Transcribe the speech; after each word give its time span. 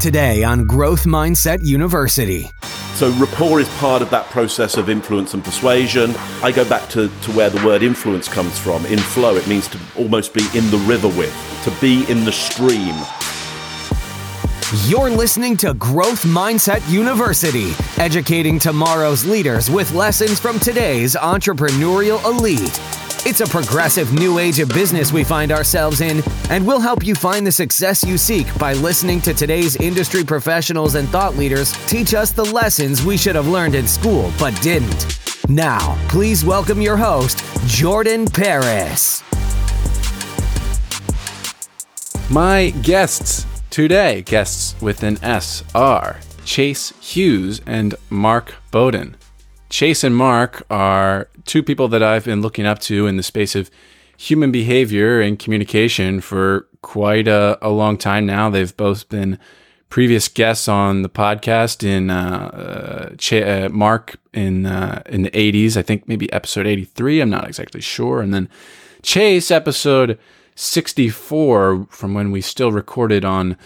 Today 0.00 0.44
on 0.44 0.66
Growth 0.66 1.04
Mindset 1.04 1.64
University. 1.64 2.50
So, 2.94 3.10
rapport 3.12 3.60
is 3.60 3.68
part 3.78 4.02
of 4.02 4.10
that 4.10 4.26
process 4.26 4.76
of 4.76 4.90
influence 4.90 5.32
and 5.32 5.42
persuasion. 5.42 6.14
I 6.42 6.52
go 6.52 6.68
back 6.68 6.88
to, 6.90 7.08
to 7.08 7.32
where 7.32 7.48
the 7.48 7.64
word 7.66 7.82
influence 7.82 8.28
comes 8.28 8.58
from. 8.58 8.84
In 8.86 8.98
flow, 8.98 9.36
it 9.36 9.46
means 9.48 9.68
to 9.68 9.78
almost 9.96 10.34
be 10.34 10.42
in 10.54 10.70
the 10.70 10.76
river 10.86 11.08
with, 11.08 11.34
to 11.64 11.70
be 11.80 12.08
in 12.10 12.26
the 12.26 12.32
stream. 12.32 12.94
You're 14.86 15.10
listening 15.10 15.56
to 15.58 15.72
Growth 15.74 16.24
Mindset 16.24 16.88
University, 16.90 17.72
educating 17.96 18.58
tomorrow's 18.58 19.24
leaders 19.24 19.70
with 19.70 19.92
lessons 19.94 20.38
from 20.38 20.60
today's 20.60 21.14
entrepreneurial 21.16 22.22
elite. 22.26 23.05
It's 23.28 23.40
a 23.40 23.46
progressive 23.48 24.12
new 24.12 24.38
age 24.38 24.60
of 24.60 24.68
business 24.68 25.12
we 25.12 25.24
find 25.24 25.50
ourselves 25.50 26.00
in, 26.00 26.22
and 26.48 26.64
we'll 26.64 26.78
help 26.78 27.04
you 27.04 27.16
find 27.16 27.44
the 27.44 27.50
success 27.50 28.04
you 28.04 28.16
seek 28.18 28.46
by 28.56 28.72
listening 28.74 29.20
to 29.22 29.34
today's 29.34 29.74
industry 29.74 30.22
professionals 30.22 30.94
and 30.94 31.08
thought 31.08 31.34
leaders 31.34 31.72
teach 31.88 32.14
us 32.14 32.30
the 32.30 32.44
lessons 32.44 33.04
we 33.04 33.16
should 33.16 33.34
have 33.34 33.48
learned 33.48 33.74
in 33.74 33.88
school 33.88 34.32
but 34.38 34.52
didn't. 34.62 35.18
Now, 35.48 35.98
please 36.08 36.44
welcome 36.44 36.80
your 36.80 36.96
host, 36.96 37.42
Jordan 37.66 38.26
Paris. 38.26 39.24
My 42.30 42.70
guests 42.82 43.44
today, 43.70 44.22
guests 44.22 44.80
with 44.80 45.02
an 45.02 45.18
S, 45.20 45.64
are 45.74 46.20
Chase 46.44 46.92
Hughes 47.00 47.60
and 47.66 47.96
Mark 48.08 48.54
Bowden. 48.70 49.16
Chase 49.68 50.04
and 50.04 50.16
Mark 50.16 50.64
are 50.70 51.28
two 51.44 51.62
people 51.62 51.88
that 51.88 52.02
I've 52.02 52.24
been 52.24 52.40
looking 52.40 52.66
up 52.66 52.78
to 52.80 53.06
in 53.06 53.16
the 53.16 53.22
space 53.22 53.54
of 53.54 53.70
human 54.16 54.50
behavior 54.52 55.20
and 55.20 55.38
communication 55.38 56.20
for 56.20 56.66
quite 56.82 57.28
a, 57.28 57.58
a 57.60 57.70
long 57.70 57.98
time 57.98 58.26
now. 58.26 58.48
They've 58.48 58.76
both 58.76 59.08
been 59.08 59.38
previous 59.90 60.28
guests 60.28 60.68
on 60.68 61.02
the 61.02 61.08
podcast 61.08 61.86
in 61.86 62.10
uh, 62.10 63.10
uh, 63.12 63.14
Ch- 63.16 63.34
uh, 63.34 63.68
Mark 63.70 64.16
in 64.32 64.66
uh, 64.66 65.02
in 65.06 65.22
the 65.22 65.30
80s, 65.30 65.76
I 65.76 65.82
think 65.82 66.08
maybe 66.08 66.32
episode 66.32 66.66
83. 66.66 67.20
I'm 67.20 67.30
not 67.30 67.46
exactly 67.46 67.80
sure, 67.80 68.20
and 68.20 68.32
then 68.32 68.48
Chase 69.02 69.50
episode 69.50 70.18
64 70.54 71.86
from 71.90 72.14
when 72.14 72.30
we 72.32 72.40
still 72.40 72.72
recorded 72.72 73.24
on 73.24 73.56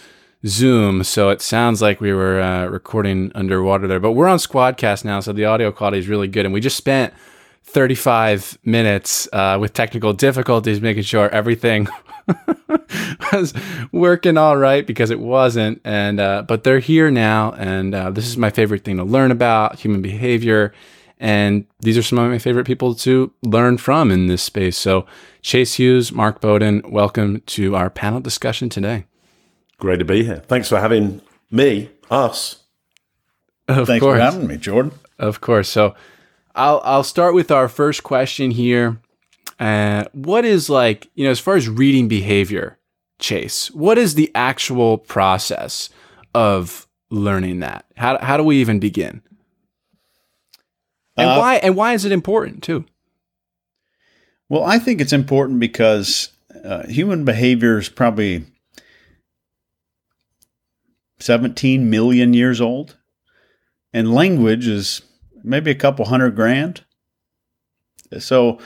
Zoom, 0.47 1.05
so 1.05 1.29
it 1.29 1.43
sounds 1.43 1.83
like 1.83 2.01
we 2.01 2.15
were 2.15 2.41
uh, 2.41 2.67
recording 2.67 3.31
underwater 3.35 3.87
there. 3.87 4.01
But 4.01 4.13
we're 4.13 4.27
on 4.27 4.39
Squadcast 4.39 5.05
now, 5.05 5.21
so 5.21 5.35
the 5.35 5.45
audio 5.45 5.71
quality 5.71 5.99
is 5.99 6.09
really 6.09 6.29
good. 6.29 6.47
And 6.47 6.55
we 6.55 6.61
just 6.61 6.79
spent 6.79 7.13
35 7.65 8.59
minutes 8.65 9.29
uh, 9.35 9.59
with 9.61 9.75
technical 9.75 10.15
difficulties 10.15 10.81
making 10.81 11.03
sure 11.03 11.29
everything 11.29 11.89
was 13.33 13.53
working 13.93 14.39
all 14.39 14.57
right 14.57 14.87
because 14.87 15.11
it 15.11 15.21
wasn't. 15.21 15.83
And 15.85 16.19
uh, 16.19 16.43
but 16.49 16.65
they're 16.65 16.79
here 16.79 17.11
now, 17.11 17.53
and 17.53 17.95
uh, 17.95 18.11
this 18.11 18.27
is 18.27 18.39
my 18.39 18.49
favorite 18.51 18.83
thing 18.83 18.97
to 18.97 19.05
learn 19.05 19.31
about 19.31 19.79
human 19.79 20.01
behavior. 20.01 20.73
And 21.19 21.67
these 21.81 21.99
are 21.99 22.03
some 22.03 22.19
of 22.19 22.31
my 22.31 22.39
favorite 22.39 22.67
people 22.67 22.95
to 22.95 23.31
learn 23.43 23.77
from 23.77 24.11
in 24.11 24.29
this 24.29 24.43
space. 24.43 24.79
So, 24.79 25.05
Chase 25.43 25.75
Hughes, 25.75 26.13
Mark 26.13 26.41
Bowden, 26.41 26.81
welcome 26.91 27.43
to 27.43 27.77
our 27.77 27.91
panel 27.91 28.21
discussion 28.21 28.71
today. 28.71 29.05
Great 29.81 29.99
to 29.99 30.05
be 30.05 30.23
here. 30.23 30.37
Thanks 30.47 30.69
for 30.69 30.79
having 30.79 31.21
me, 31.51 31.91
us. 32.11 32.63
Of 33.67 33.87
Thanks 33.87 34.03
course. 34.03 34.19
for 34.19 34.21
having 34.21 34.47
me, 34.47 34.57
Jordan. 34.57 34.93
Of 35.19 35.41
course. 35.41 35.69
So 35.69 35.95
I'll 36.55 36.81
I'll 36.85 37.03
start 37.03 37.35
with 37.35 37.51
our 37.51 37.69
first 37.69 38.03
question 38.03 38.51
here. 38.53 39.01
Uh, 39.59 40.05
what 40.13 40.45
is 40.45 40.71
like 40.71 41.09
you 41.15 41.25
know 41.25 41.31
as 41.31 41.41
far 41.41 41.57
as 41.57 41.69
reading 41.69 42.09
behavior, 42.09 42.79
Chase? 43.19 43.71
What 43.73 43.97
is 43.99 44.15
the 44.15 44.31
actual 44.35 44.99
process 44.99 45.89
of 46.35 46.87
learning 47.11 47.61
that? 47.61 47.85
How 47.97 48.19
how 48.19 48.37
do 48.37 48.45
we 48.45 48.57
even 48.61 48.81
begin? 48.81 49.23
And 51.17 51.31
Uh, 51.31 51.39
why 51.39 51.55
and 51.57 51.75
why 51.77 51.95
is 51.95 52.05
it 52.05 52.13
important 52.13 52.63
too? 52.63 52.85
Well, 54.49 54.65
I 54.65 54.79
think 54.79 55.01
it's 55.01 55.13
important 55.13 55.61
because 55.61 56.31
uh, 56.65 56.87
human 56.87 57.25
behavior 57.25 57.79
is 57.79 57.89
probably 57.89 58.45
17 61.21 61.89
million 61.89 62.35
years 62.35 62.61
old, 62.61 62.97
and 63.93 64.15
language 64.15 64.67
is 64.67 65.03
maybe 65.43 65.71
a 65.71 65.77
couple 65.77 66.07
hundred 66.07 66.35
grand. 66.35 66.85
So, 68.19 68.59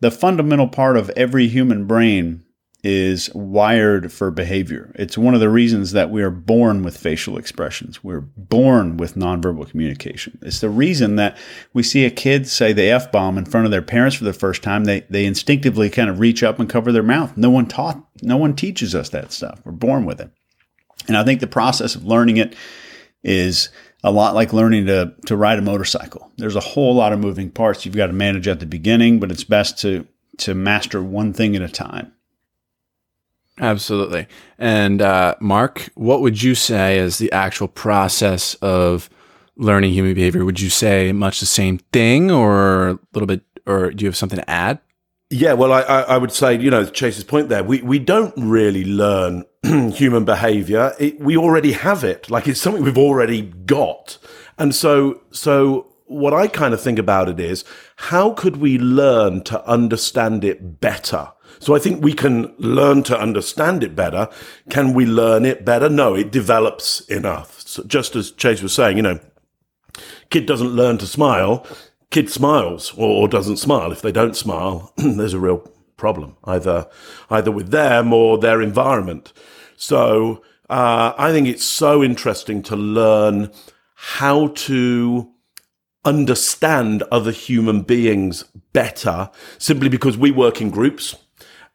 the 0.00 0.10
fundamental 0.10 0.68
part 0.68 0.96
of 0.96 1.10
every 1.10 1.48
human 1.48 1.86
brain 1.86 2.44
is 2.84 3.34
wired 3.34 4.12
for 4.12 4.30
behavior. 4.30 4.92
It's 4.96 5.16
one 5.16 5.32
of 5.32 5.40
the 5.40 5.48
reasons 5.48 5.92
that 5.92 6.10
we 6.10 6.22
are 6.22 6.30
born 6.30 6.82
with 6.82 6.98
facial 6.98 7.38
expressions. 7.38 8.04
We're 8.04 8.20
born 8.20 8.98
with 8.98 9.14
nonverbal 9.14 9.70
communication. 9.70 10.38
It's 10.42 10.60
the 10.60 10.68
reason 10.68 11.16
that 11.16 11.38
we 11.72 11.82
see 11.82 12.04
a 12.04 12.10
kid 12.10 12.46
say 12.46 12.74
the 12.74 12.90
F 12.90 13.10
bomb 13.10 13.38
in 13.38 13.46
front 13.46 13.64
of 13.64 13.70
their 13.70 13.80
parents 13.80 14.16
for 14.16 14.24
the 14.24 14.34
first 14.34 14.62
time. 14.62 14.84
They, 14.84 15.00
they 15.08 15.24
instinctively 15.24 15.88
kind 15.88 16.10
of 16.10 16.20
reach 16.20 16.42
up 16.42 16.60
and 16.60 16.68
cover 16.68 16.92
their 16.92 17.02
mouth. 17.02 17.34
No 17.38 17.48
one 17.48 17.66
taught, 17.66 18.06
no 18.20 18.36
one 18.36 18.54
teaches 18.54 18.94
us 18.94 19.08
that 19.08 19.32
stuff. 19.32 19.62
We're 19.64 19.72
born 19.72 20.04
with 20.04 20.20
it. 20.20 20.30
And 21.08 21.16
I 21.16 21.24
think 21.24 21.40
the 21.40 21.46
process 21.46 21.94
of 21.94 22.04
learning 22.04 22.36
it 22.38 22.56
is 23.22 23.68
a 24.02 24.10
lot 24.10 24.34
like 24.34 24.52
learning 24.52 24.86
to, 24.86 25.14
to 25.26 25.36
ride 25.36 25.58
a 25.58 25.62
motorcycle. 25.62 26.30
There's 26.36 26.56
a 26.56 26.60
whole 26.60 26.94
lot 26.94 27.12
of 27.12 27.20
moving 27.20 27.50
parts 27.50 27.84
you've 27.84 27.96
got 27.96 28.08
to 28.08 28.12
manage 28.12 28.46
at 28.48 28.60
the 28.60 28.66
beginning, 28.66 29.18
but 29.18 29.30
it's 29.30 29.44
best 29.44 29.78
to, 29.80 30.06
to 30.38 30.54
master 30.54 31.02
one 31.02 31.32
thing 31.32 31.56
at 31.56 31.62
a 31.62 31.68
time. 31.68 32.12
Absolutely. 33.60 34.26
And 34.58 35.00
uh, 35.00 35.36
Mark, 35.40 35.88
what 35.94 36.20
would 36.20 36.42
you 36.42 36.54
say 36.54 36.98
is 36.98 37.18
the 37.18 37.30
actual 37.32 37.68
process 37.68 38.54
of 38.56 39.08
learning 39.56 39.92
human 39.92 40.14
behavior? 40.14 40.44
Would 40.44 40.60
you 40.60 40.70
say 40.70 41.12
much 41.12 41.40
the 41.40 41.46
same 41.46 41.78
thing, 41.92 42.30
or 42.30 42.88
a 42.88 42.98
little 43.12 43.28
bit, 43.28 43.42
or 43.64 43.92
do 43.92 44.04
you 44.04 44.08
have 44.08 44.16
something 44.16 44.38
to 44.38 44.50
add? 44.50 44.80
Yeah, 45.36 45.54
well, 45.54 45.72
I, 45.72 45.80
I, 45.80 46.16
would 46.16 46.30
say, 46.30 46.56
you 46.56 46.70
know, 46.70 46.84
Chase's 46.84 47.24
point 47.24 47.48
there, 47.48 47.64
we, 47.64 47.82
we 47.82 47.98
don't 47.98 48.32
really 48.36 48.84
learn 48.84 49.44
human 49.64 50.24
behavior. 50.24 50.92
It, 51.00 51.18
we 51.18 51.36
already 51.36 51.72
have 51.72 52.04
it. 52.04 52.30
Like 52.30 52.46
it's 52.46 52.60
something 52.60 52.84
we've 52.84 52.96
already 52.96 53.42
got. 53.42 54.16
And 54.58 54.72
so, 54.72 55.22
so 55.32 55.92
what 56.04 56.32
I 56.32 56.46
kind 56.46 56.72
of 56.72 56.80
think 56.80 57.00
about 57.00 57.28
it 57.28 57.40
is 57.40 57.64
how 57.96 58.30
could 58.34 58.58
we 58.58 58.78
learn 58.78 59.42
to 59.44 59.66
understand 59.66 60.44
it 60.44 60.80
better? 60.80 61.32
So 61.58 61.74
I 61.74 61.80
think 61.80 62.04
we 62.04 62.12
can 62.12 62.54
learn 62.58 63.02
to 63.02 63.18
understand 63.18 63.82
it 63.82 63.96
better. 63.96 64.28
Can 64.70 64.94
we 64.94 65.04
learn 65.04 65.44
it 65.44 65.64
better? 65.64 65.88
No, 65.88 66.14
it 66.14 66.30
develops 66.30 67.00
enough. 67.08 67.60
So 67.62 67.82
just 67.82 68.14
as 68.14 68.30
Chase 68.30 68.62
was 68.62 68.72
saying, 68.72 68.98
you 68.98 69.02
know, 69.02 69.18
kid 70.30 70.46
doesn't 70.46 70.76
learn 70.76 70.98
to 70.98 71.08
smile. 71.08 71.66
Kid 72.14 72.30
smiles 72.30 72.92
or, 72.96 73.08
or 73.08 73.26
doesn't 73.26 73.56
smile. 73.56 73.90
If 73.90 74.00
they 74.00 74.12
don't 74.12 74.36
smile, 74.36 74.92
there's 74.96 75.34
a 75.34 75.40
real 75.40 75.68
problem 75.96 76.36
either, 76.44 76.86
either 77.28 77.50
with 77.50 77.72
them 77.72 78.12
or 78.12 78.38
their 78.38 78.62
environment. 78.62 79.32
So, 79.76 80.40
uh, 80.70 81.14
I 81.18 81.32
think 81.32 81.48
it's 81.48 81.64
so 81.64 82.04
interesting 82.04 82.62
to 82.62 82.76
learn 82.76 83.50
how 83.96 84.46
to 84.46 85.28
understand 86.04 87.02
other 87.10 87.32
human 87.32 87.82
beings 87.82 88.44
better 88.72 89.28
simply 89.58 89.88
because 89.88 90.16
we 90.16 90.30
work 90.30 90.60
in 90.60 90.70
groups. 90.70 91.16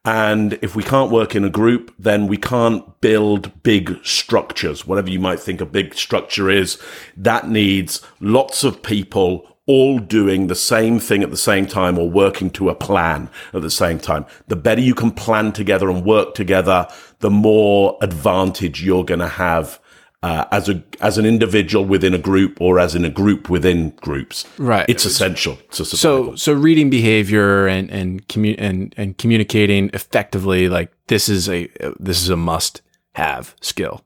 And 0.06 0.58
if 0.62 0.74
we 0.74 0.84
can't 0.84 1.12
work 1.12 1.36
in 1.36 1.44
a 1.44 1.50
group, 1.50 1.94
then 2.00 2.28
we 2.28 2.38
can't 2.38 3.02
build 3.02 3.62
big 3.62 4.00
structures. 4.06 4.88
Whatever 4.88 5.10
you 5.10 5.20
might 5.20 5.42
think 5.42 5.60
a 5.60 5.66
big 5.66 5.96
structure 5.96 6.50
is, 6.50 6.82
that 7.18 7.50
needs 7.50 8.02
lots 8.22 8.64
of 8.64 8.82
people 8.82 9.46
all 9.70 10.00
doing 10.00 10.48
the 10.48 10.56
same 10.56 11.00
thing 11.00 11.22
at 11.22 11.30
the 11.30 11.38
same 11.38 11.68
time 11.68 12.00
or 12.00 12.10
working 12.10 12.50
to 12.50 12.70
a 12.70 12.74
plan 12.74 13.30
at 13.54 13.62
the 13.62 13.70
same 13.70 14.00
time. 14.00 14.26
The 14.48 14.56
better 14.56 14.82
you 14.82 14.96
can 14.96 15.12
plan 15.12 15.52
together 15.52 15.92
and 15.92 16.04
work 16.04 16.34
together, 16.34 16.88
the 17.20 17.30
more 17.30 17.96
advantage 18.02 18.84
you're 18.84 19.06
going 19.06 19.20
to 19.20 19.28
have 19.28 19.80
uh, 20.24 20.46
as 20.52 20.68
a 20.70 20.84
as 21.02 21.20
an 21.20 21.26
individual 21.26 21.86
within 21.86 22.16
a 22.16 22.18
group 22.18 22.60
or 22.60 22.80
as 22.80 22.96
in 22.96 23.06
a 23.06 23.12
group 23.12 23.48
within 23.48 23.92
groups. 24.02 24.44
Right. 24.58 24.86
It's 24.90 25.06
essential 25.06 25.58
to 25.72 25.86
So, 25.86 26.36
so 26.36 26.52
reading 26.52 26.90
behavior 26.90 27.68
and 27.68 27.92
and 27.92 28.28
commu- 28.28 28.56
and 28.58 28.94
and 28.98 29.18
communicating 29.20 29.92
effectively, 29.94 30.68
like 30.68 30.92
this 31.08 31.30
is 31.30 31.48
a 31.48 31.70
this 32.00 32.22
is 32.24 32.30
a 32.30 32.36
must 32.36 32.82
have 33.14 33.56
skill. 33.62 34.04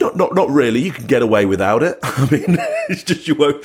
Not, 0.00 0.16
not, 0.16 0.34
not 0.34 0.50
really. 0.50 0.80
You 0.80 0.92
can 0.92 1.06
get 1.06 1.22
away 1.22 1.46
without 1.46 1.82
it. 1.82 1.98
I 2.02 2.28
mean, 2.30 2.56
it's 2.88 3.02
just 3.02 3.26
you 3.28 3.34
won't. 3.34 3.64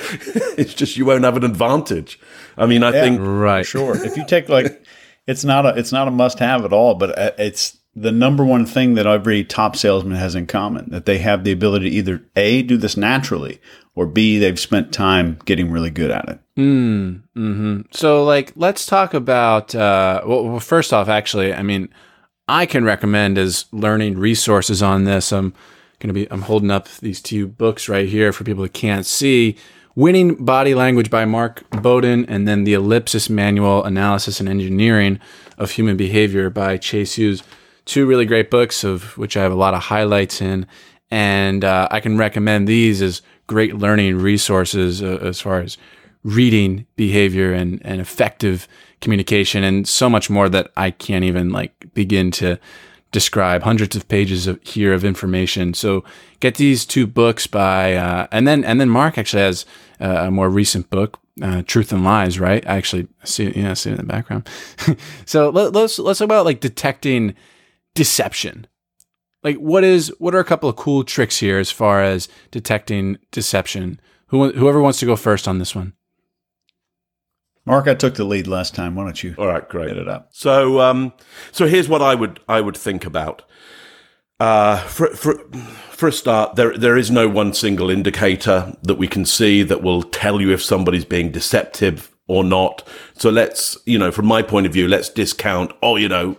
It's 0.58 0.72
just 0.74 0.96
you 0.96 1.04
won't 1.04 1.24
have 1.24 1.36
an 1.36 1.44
advantage. 1.44 2.18
I 2.56 2.64
mean, 2.66 2.82
I 2.82 2.92
Yeah. 2.92 3.00
think 3.02 3.20
Right. 3.20 3.66
Sure. 3.66 3.94
if 4.04 4.16
you 4.16 4.24
take 4.26 4.48
like, 4.48 4.82
it's 5.26 5.44
not 5.44 5.66
a 5.66 5.70
it's 5.78 5.92
not 5.92 6.08
a 6.08 6.10
must 6.10 6.38
have 6.38 6.64
at 6.64 6.72
all, 6.72 6.94
but 6.94 7.18
uh, 7.18 7.30
it's 7.38 7.76
the 7.94 8.12
number 8.12 8.44
one 8.44 8.64
thing 8.66 8.94
that 8.94 9.06
every 9.06 9.42
top 9.44 9.74
salesman 9.76 10.16
has 10.16 10.34
in 10.34 10.46
common 10.46 10.88
that 10.90 11.06
they 11.06 11.18
have 11.18 11.44
the 11.44 11.52
ability 11.52 11.90
to 11.90 11.96
either 11.96 12.22
a 12.36 12.62
do 12.62 12.76
this 12.76 12.96
naturally 12.96 13.58
or 13.94 14.04
b 14.06 14.38
they've 14.38 14.60
spent 14.60 14.92
time 14.92 15.38
getting 15.46 15.70
really 15.70 15.90
good 15.90 16.10
at 16.10 16.28
it. 16.28 16.38
Mm, 16.58 17.22
hmm 17.34 17.80
So, 17.90 18.24
like, 18.24 18.52
let's 18.56 18.86
talk 18.86 19.12
about. 19.14 19.74
Uh, 19.74 20.22
well, 20.26 20.44
well, 20.48 20.60
first 20.60 20.92
off, 20.92 21.08
actually, 21.08 21.52
I 21.52 21.62
mean, 21.62 21.88
I 22.48 22.64
can 22.66 22.84
recommend 22.84 23.36
as 23.38 23.66
learning 23.72 24.18
resources 24.18 24.82
on 24.82 25.04
this. 25.04 25.32
Um, 25.32 25.52
going 25.98 26.08
to 26.08 26.14
be, 26.14 26.30
I'm 26.30 26.42
holding 26.42 26.70
up 26.70 26.88
these 27.00 27.20
two 27.20 27.46
books 27.46 27.88
right 27.88 28.08
here 28.08 28.32
for 28.32 28.44
people 28.44 28.62
who 28.62 28.68
can't 28.68 29.06
see. 29.06 29.56
Winning 29.94 30.34
Body 30.44 30.74
Language 30.74 31.10
by 31.10 31.24
Mark 31.24 31.68
Bowden, 31.70 32.26
and 32.26 32.46
then 32.46 32.64
The 32.64 32.74
Ellipsis 32.74 33.30
Manual 33.30 33.82
Analysis 33.84 34.40
and 34.40 34.48
Engineering 34.48 35.18
of 35.56 35.70
Human 35.70 35.96
Behavior 35.96 36.50
by 36.50 36.76
Chase 36.76 37.14
Hughes. 37.14 37.42
Two 37.86 38.04
really 38.04 38.26
great 38.26 38.50
books, 38.50 38.84
of 38.84 39.16
which 39.16 39.36
I 39.36 39.42
have 39.42 39.52
a 39.52 39.56
lot 39.56 39.72
of 39.72 39.84
highlights 39.84 40.42
in. 40.42 40.66
And 41.10 41.64
uh, 41.64 41.88
I 41.90 42.00
can 42.00 42.18
recommend 42.18 42.68
these 42.68 43.00
as 43.00 43.22
great 43.46 43.76
learning 43.76 44.18
resources 44.18 45.02
uh, 45.02 45.18
as 45.22 45.40
far 45.40 45.60
as 45.60 45.78
reading 46.24 46.84
behavior 46.96 47.52
and, 47.52 47.80
and 47.84 48.00
effective 48.00 48.66
communication 49.00 49.62
and 49.62 49.86
so 49.86 50.10
much 50.10 50.28
more 50.28 50.48
that 50.48 50.72
I 50.76 50.90
can't 50.90 51.24
even 51.24 51.50
like 51.50 51.94
begin 51.94 52.30
to 52.32 52.58
describe 53.12 53.62
hundreds 53.62 53.96
of 53.96 54.08
pages 54.08 54.46
of 54.46 54.62
here 54.62 54.92
of 54.92 55.04
information. 55.04 55.74
So 55.74 56.04
get 56.40 56.56
these 56.56 56.84
two 56.84 57.06
books 57.06 57.46
by, 57.46 57.94
uh, 57.94 58.26
and 58.30 58.46
then, 58.46 58.64
and 58.64 58.80
then 58.80 58.88
Mark 58.88 59.16
actually 59.16 59.42
has 59.42 59.64
uh, 60.00 60.26
a 60.26 60.30
more 60.30 60.50
recent 60.50 60.90
book, 60.90 61.18
uh, 61.40 61.62
Truth 61.62 61.92
and 61.92 62.04
Lies, 62.04 62.38
right? 62.38 62.66
I 62.68 62.76
actually 62.76 63.08
see, 63.24 63.52
yeah, 63.56 63.74
see 63.74 63.90
it 63.90 63.94
in 63.94 63.98
the 63.98 64.04
background. 64.04 64.48
so 65.24 65.50
let, 65.50 65.72
let's, 65.72 65.98
let's 65.98 66.18
talk 66.18 66.26
about 66.26 66.44
like 66.44 66.60
detecting 66.60 67.34
deception. 67.94 68.66
Like 69.42 69.56
what 69.56 69.84
is, 69.84 70.12
what 70.18 70.34
are 70.34 70.40
a 70.40 70.44
couple 70.44 70.68
of 70.68 70.76
cool 70.76 71.04
tricks 71.04 71.38
here 71.38 71.58
as 71.58 71.70
far 71.70 72.02
as 72.02 72.28
detecting 72.50 73.18
deception? 73.30 74.00
Who, 74.28 74.52
whoever 74.52 74.80
wants 74.80 74.98
to 75.00 75.06
go 75.06 75.16
first 75.16 75.46
on 75.46 75.58
this 75.58 75.74
one. 75.74 75.92
Mark, 77.66 77.88
I 77.88 77.94
took 77.94 78.14
the 78.14 78.24
lead 78.24 78.46
last 78.46 78.74
time. 78.74 78.94
Why 78.94 79.04
don't 79.04 79.22
you? 79.22 79.34
All 79.36 79.48
right, 79.48 79.68
great. 79.68 79.88
Get 79.88 79.98
it 79.98 80.08
up. 80.08 80.28
So, 80.30 80.80
um, 80.80 81.12
so 81.50 81.66
here's 81.66 81.88
what 81.88 82.00
I 82.00 82.14
would 82.14 82.40
I 82.48 82.60
would 82.60 82.76
think 82.76 83.04
about. 83.04 83.42
Uh, 84.38 84.78
for 84.82 85.08
for 85.08 85.38
for 85.90 86.08
a 86.08 86.12
start, 86.12 86.54
there 86.54 86.76
there 86.76 86.96
is 86.96 87.10
no 87.10 87.28
one 87.28 87.52
single 87.52 87.90
indicator 87.90 88.76
that 88.82 88.94
we 88.96 89.08
can 89.08 89.24
see 89.24 89.62
that 89.64 89.82
will 89.82 90.02
tell 90.02 90.40
you 90.40 90.52
if 90.52 90.62
somebody's 90.62 91.04
being 91.04 91.32
deceptive 91.32 92.14
or 92.28 92.44
not. 92.44 92.86
So 93.14 93.30
let's, 93.30 93.78
you 93.86 93.98
know, 93.98 94.10
from 94.10 94.26
my 94.26 94.42
point 94.42 94.66
of 94.66 94.72
view, 94.72 94.88
let's 94.88 95.08
discount. 95.08 95.72
Oh, 95.82 95.96
you 95.96 96.08
know, 96.08 96.38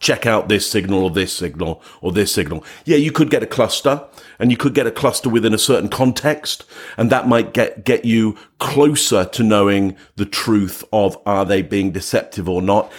check 0.00 0.26
out 0.26 0.48
this 0.48 0.70
signal 0.70 1.04
or 1.04 1.10
this 1.10 1.32
signal 1.32 1.82
or 2.00 2.12
this 2.12 2.32
signal. 2.32 2.64
Yeah, 2.84 2.96
you 2.96 3.12
could 3.12 3.30
get 3.30 3.42
a 3.42 3.46
cluster 3.46 4.04
and 4.38 4.50
you 4.50 4.56
could 4.56 4.74
get 4.74 4.86
a 4.86 4.92
cluster 4.92 5.28
within 5.28 5.54
a 5.54 5.58
certain 5.58 5.88
context 5.88 6.64
and 6.96 7.10
that 7.10 7.28
might 7.28 7.52
get, 7.52 7.84
get 7.84 8.04
you 8.04 8.36
closer 8.58 9.24
to 9.24 9.42
knowing 9.42 9.96
the 10.16 10.26
truth 10.26 10.84
of 10.92 11.18
are 11.26 11.44
they 11.44 11.62
being 11.62 11.90
deceptive 11.90 12.48
or 12.48 12.62
not. 12.62 12.92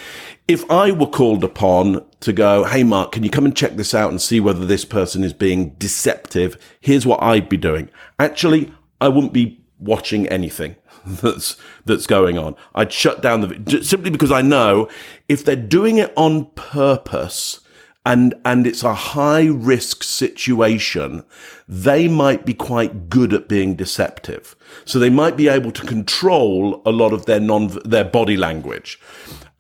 If 0.48 0.69
I 0.69 0.92
were 0.92 1.07
called 1.07 1.44
upon 1.44 2.04
to 2.22 2.34
go, 2.34 2.63
Hey, 2.63 2.84
Mark, 2.84 3.12
can 3.12 3.24
you 3.24 3.30
come 3.30 3.45
and 3.45 3.56
check 3.56 3.75
this 3.75 3.94
out 3.94 4.10
and 4.10 4.22
see 4.22 4.40
whether 4.40 4.66
this 4.66 4.84
person 4.84 5.24
is 5.24 5.34
being 5.34 5.69
deceptive? 5.75 6.57
Here's 6.80 7.06
what 7.06 7.22
I'd 7.22 7.50
be 7.50 7.57
doing. 7.57 7.90
Actually, 8.18 8.74
I 9.00 9.10
wouldn't 9.10 9.34
be 9.34 9.63
watching 9.78 10.28
anything 10.28 10.75
that's 11.06 11.57
that's 11.86 12.07
going 12.07 12.38
on. 12.38 12.56
I'd 12.75 12.94
shut 12.94 13.22
down 13.22 13.42
the 13.42 13.84
simply 13.84 14.10
because 14.10 14.31
I 14.31 14.42
know 14.42 14.90
if 15.28 15.44
they're 15.44 15.56
doing 15.56 15.98
it 15.98 16.13
on 16.16 16.46
purpose 16.56 17.62
and 18.06 18.34
and 18.46 18.66
it's 18.66 18.84
a 18.84 18.94
high 18.94 19.46
risk 19.46 20.04
situation, 20.04 21.24
they 21.68 22.07
might 22.07 22.46
be 22.46 22.54
quite 22.54 23.10
good 23.10 23.34
at 23.34 23.50
being 23.50 23.75
deceptive. 23.75 24.56
So 24.86 25.00
they 25.00 25.10
might 25.10 25.38
be 25.38 25.48
able 25.48 25.72
to 25.72 25.86
control 25.86 26.81
a 26.86 26.92
lot 26.92 27.13
of 27.13 27.25
their 27.25 27.40
non 27.40 27.80
their 27.86 28.06
body 28.06 28.38
language. 28.38 29.00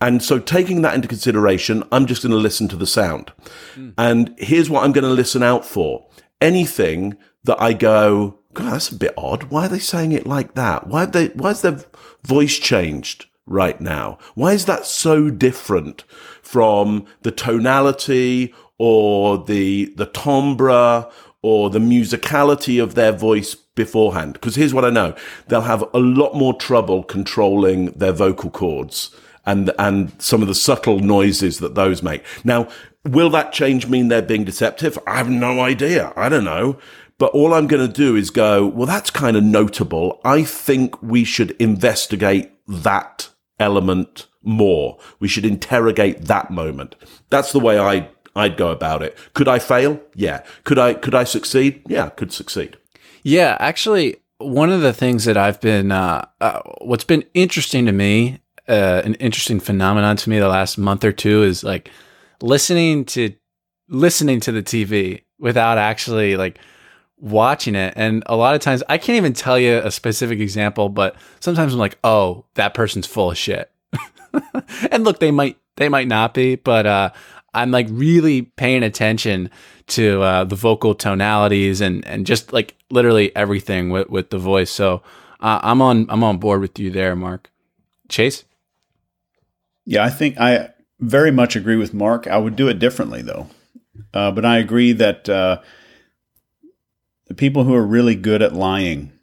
And 0.01 0.23
so 0.23 0.39
taking 0.39 0.81
that 0.81 0.95
into 0.95 1.07
consideration, 1.07 1.83
I'm 1.91 2.05
just 2.05 2.21
going 2.21 2.31
to 2.31 2.37
listen 2.37 2.67
to 2.69 2.77
the 2.77 2.87
sound. 2.87 3.33
Mm. 3.75 3.93
And 3.97 4.35
here's 4.37 4.69
what 4.69 4.83
I'm 4.83 4.93
going 4.93 5.03
to 5.03 5.09
listen 5.09 5.43
out 5.43 5.65
for. 5.65 6.07
Anything 6.39 7.17
that 7.43 7.61
I 7.61 7.73
go, 7.73 8.38
God, 8.53 8.73
that's 8.73 8.89
a 8.89 8.95
bit 8.95 9.13
odd. 9.17 9.43
Why 9.43 9.65
are 9.65 9.69
they 9.69 9.79
saying 9.79 10.11
it 10.11 10.25
like 10.25 10.55
that? 10.55 10.87
Why 10.87 11.05
they, 11.05 11.27
why 11.29 11.51
is 11.51 11.61
their 11.61 11.79
voice 12.23 12.57
changed 12.57 13.27
right 13.45 13.79
now? 13.79 14.17
Why 14.35 14.53
is 14.53 14.65
that 14.65 14.85
so 14.85 15.29
different 15.29 16.03
from 16.41 17.05
the 17.21 17.31
tonality 17.31 18.53
or 18.77 19.37
the, 19.43 19.93
the 19.95 20.07
timbre 20.07 21.07
or 21.41 21.69
the 21.69 21.79
musicality 21.79 22.81
of 22.81 22.95
their 22.95 23.11
voice 23.11 23.53
beforehand? 23.53 24.33
Because 24.33 24.55
here's 24.55 24.73
what 24.73 24.85
I 24.85 24.89
know. 24.89 25.15
They'll 25.47 25.61
have 25.61 25.83
a 25.93 25.99
lot 25.99 26.33
more 26.33 26.53
trouble 26.55 27.03
controlling 27.03 27.91
their 27.91 28.13
vocal 28.13 28.49
cords 28.49 29.15
and, 29.45 29.71
and 29.77 30.11
some 30.21 30.41
of 30.41 30.47
the 30.47 30.55
subtle 30.55 30.99
noises 30.99 31.59
that 31.59 31.75
those 31.75 32.01
make. 32.01 32.23
Now, 32.43 32.67
will 33.05 33.29
that 33.29 33.53
change 33.53 33.87
mean 33.87 34.07
they're 34.07 34.21
being 34.21 34.43
deceptive? 34.43 34.97
I 35.07 35.17
have 35.17 35.29
no 35.29 35.61
idea. 35.61 36.13
I 36.15 36.29
don't 36.29 36.43
know. 36.43 36.79
But 37.19 37.33
all 37.33 37.53
I'm 37.53 37.67
going 37.67 37.85
to 37.85 37.93
do 37.93 38.15
is 38.15 38.31
go, 38.31 38.65
well, 38.65 38.87
that's 38.87 39.11
kind 39.11 39.37
of 39.37 39.43
notable. 39.43 40.19
I 40.23 40.43
think 40.43 40.99
we 41.03 41.23
should 41.23 41.51
investigate 41.51 42.51
that 42.67 43.29
element 43.59 44.25
more. 44.41 44.97
We 45.19 45.27
should 45.27 45.45
interrogate 45.45 46.23
that 46.23 46.49
moment. 46.49 46.95
That's 47.29 47.51
the 47.51 47.59
way 47.59 47.77
I 47.77 48.09
I'd 48.35 48.57
go 48.57 48.71
about 48.71 49.03
it. 49.03 49.17
Could 49.33 49.49
I 49.49 49.59
fail? 49.59 49.99
Yeah. 50.15 50.43
Could 50.63 50.79
I 50.79 50.93
could 50.93 51.13
I 51.13 51.25
succeed? 51.25 51.81
Yeah, 51.87 52.09
could 52.09 52.31
succeed. 52.31 52.77
Yeah, 53.23 53.57
actually, 53.59 54.17
one 54.37 54.71
of 54.71 54.79
the 54.81 54.93
things 54.93 55.25
that 55.25 55.35
I've 55.35 55.59
been 55.59 55.91
uh, 55.91 56.25
uh, 56.39 56.61
what's 56.79 57.03
been 57.03 57.25
interesting 57.33 57.85
to 57.85 57.91
me, 57.91 58.39
uh, 58.69 59.01
an 59.03 59.15
interesting 59.15 59.59
phenomenon 59.59 60.15
to 60.17 60.29
me 60.29 60.39
the 60.39 60.47
last 60.47 60.77
month 60.77 61.03
or 61.03 61.11
two 61.11 61.43
is 61.43 61.65
like 61.65 61.89
listening 62.41 63.03
to 63.05 63.33
listening 63.89 64.39
to 64.39 64.53
the 64.53 64.63
TV 64.63 65.23
without 65.37 65.77
actually 65.77 66.37
like 66.37 66.59
watching 67.19 67.75
it 67.75 67.93
and 67.95 68.23
a 68.27 68.35
lot 68.35 68.55
of 68.55 68.61
times 68.61 68.81
I 68.87 68.97
can't 68.97 69.17
even 69.17 69.33
tell 69.33 69.59
you 69.59 69.79
a 69.83 69.91
specific 69.91 70.39
example 70.39 70.89
but 70.89 71.15
sometimes 71.39 71.73
I'm 71.73 71.79
like 71.79 71.97
oh 72.03 72.45
that 72.55 72.73
person's 72.73 73.07
full 73.07 73.31
of 73.31 73.37
shit. 73.37 73.71
And 74.91 75.03
look 75.03 75.19
they 75.19 75.31
might 75.31 75.57
they 75.75 75.89
might 75.89 76.07
not 76.07 76.33
be 76.33 76.55
but 76.55 76.85
uh, 76.85 77.09
I'm 77.53 77.71
like 77.71 77.87
really 77.89 78.43
paying 78.43 78.83
attention 78.83 79.49
to 79.87 80.21
uh, 80.21 80.43
the 80.43 80.55
vocal 80.55 80.93
tonalities 80.93 81.81
and 81.81 82.05
and 82.05 82.25
just 82.25 82.53
like 82.53 82.75
literally 82.91 83.35
everything 83.35 83.89
with 83.89 84.09
with 84.09 84.29
the 84.29 84.37
voice. 84.37 84.69
So 84.69 85.01
uh, 85.39 85.59
I'm 85.63 85.81
on 85.81 86.05
I'm 86.09 86.23
on 86.23 86.37
board 86.37 86.61
with 86.61 86.77
you 86.79 86.91
there 86.91 87.15
Mark. 87.15 87.51
Chase? 88.07 88.45
Yeah 89.85 90.03
I 90.03 90.09
think 90.09 90.39
I 90.39 90.69
very 90.99 91.31
much 91.31 91.55
agree 91.55 91.77
with 91.77 91.93
Mark. 91.93 92.27
I 92.27 92.37
would 92.37 92.55
do 92.55 92.67
it 92.67 92.79
differently 92.79 93.21
though. 93.21 93.47
Uh, 94.13 94.31
but 94.31 94.45
I 94.45 94.57
agree 94.57 94.91
that 94.93 95.27
uh, 95.27 95.61
the 97.29 97.35
people 97.35 97.63
who 97.63 97.75
are 97.75 97.85
really 97.85 98.15
good 98.15 98.41
at 98.41 98.53
lying 98.53 99.13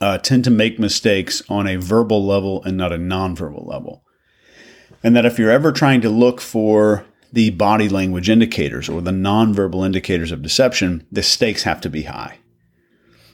uh, 0.00 0.16
tend 0.18 0.44
to 0.44 0.50
make 0.50 0.78
mistakes 0.78 1.42
on 1.48 1.66
a 1.66 1.76
verbal 1.76 2.24
level 2.24 2.62
and 2.64 2.76
not 2.76 2.92
a 2.92 2.96
nonverbal 2.96 3.66
level. 3.66 4.04
And 5.02 5.14
that 5.14 5.26
if 5.26 5.38
you're 5.38 5.50
ever 5.50 5.72
trying 5.72 6.00
to 6.00 6.08
look 6.08 6.40
for 6.40 7.04
the 7.32 7.50
body 7.50 7.88
language 7.88 8.30
indicators 8.30 8.88
or 8.88 9.02
the 9.02 9.10
nonverbal 9.10 9.84
indicators 9.84 10.32
of 10.32 10.40
deception, 10.40 11.06
the 11.12 11.22
stakes 11.22 11.64
have 11.64 11.80
to 11.82 11.90
be 11.90 12.04
high. 12.04 12.38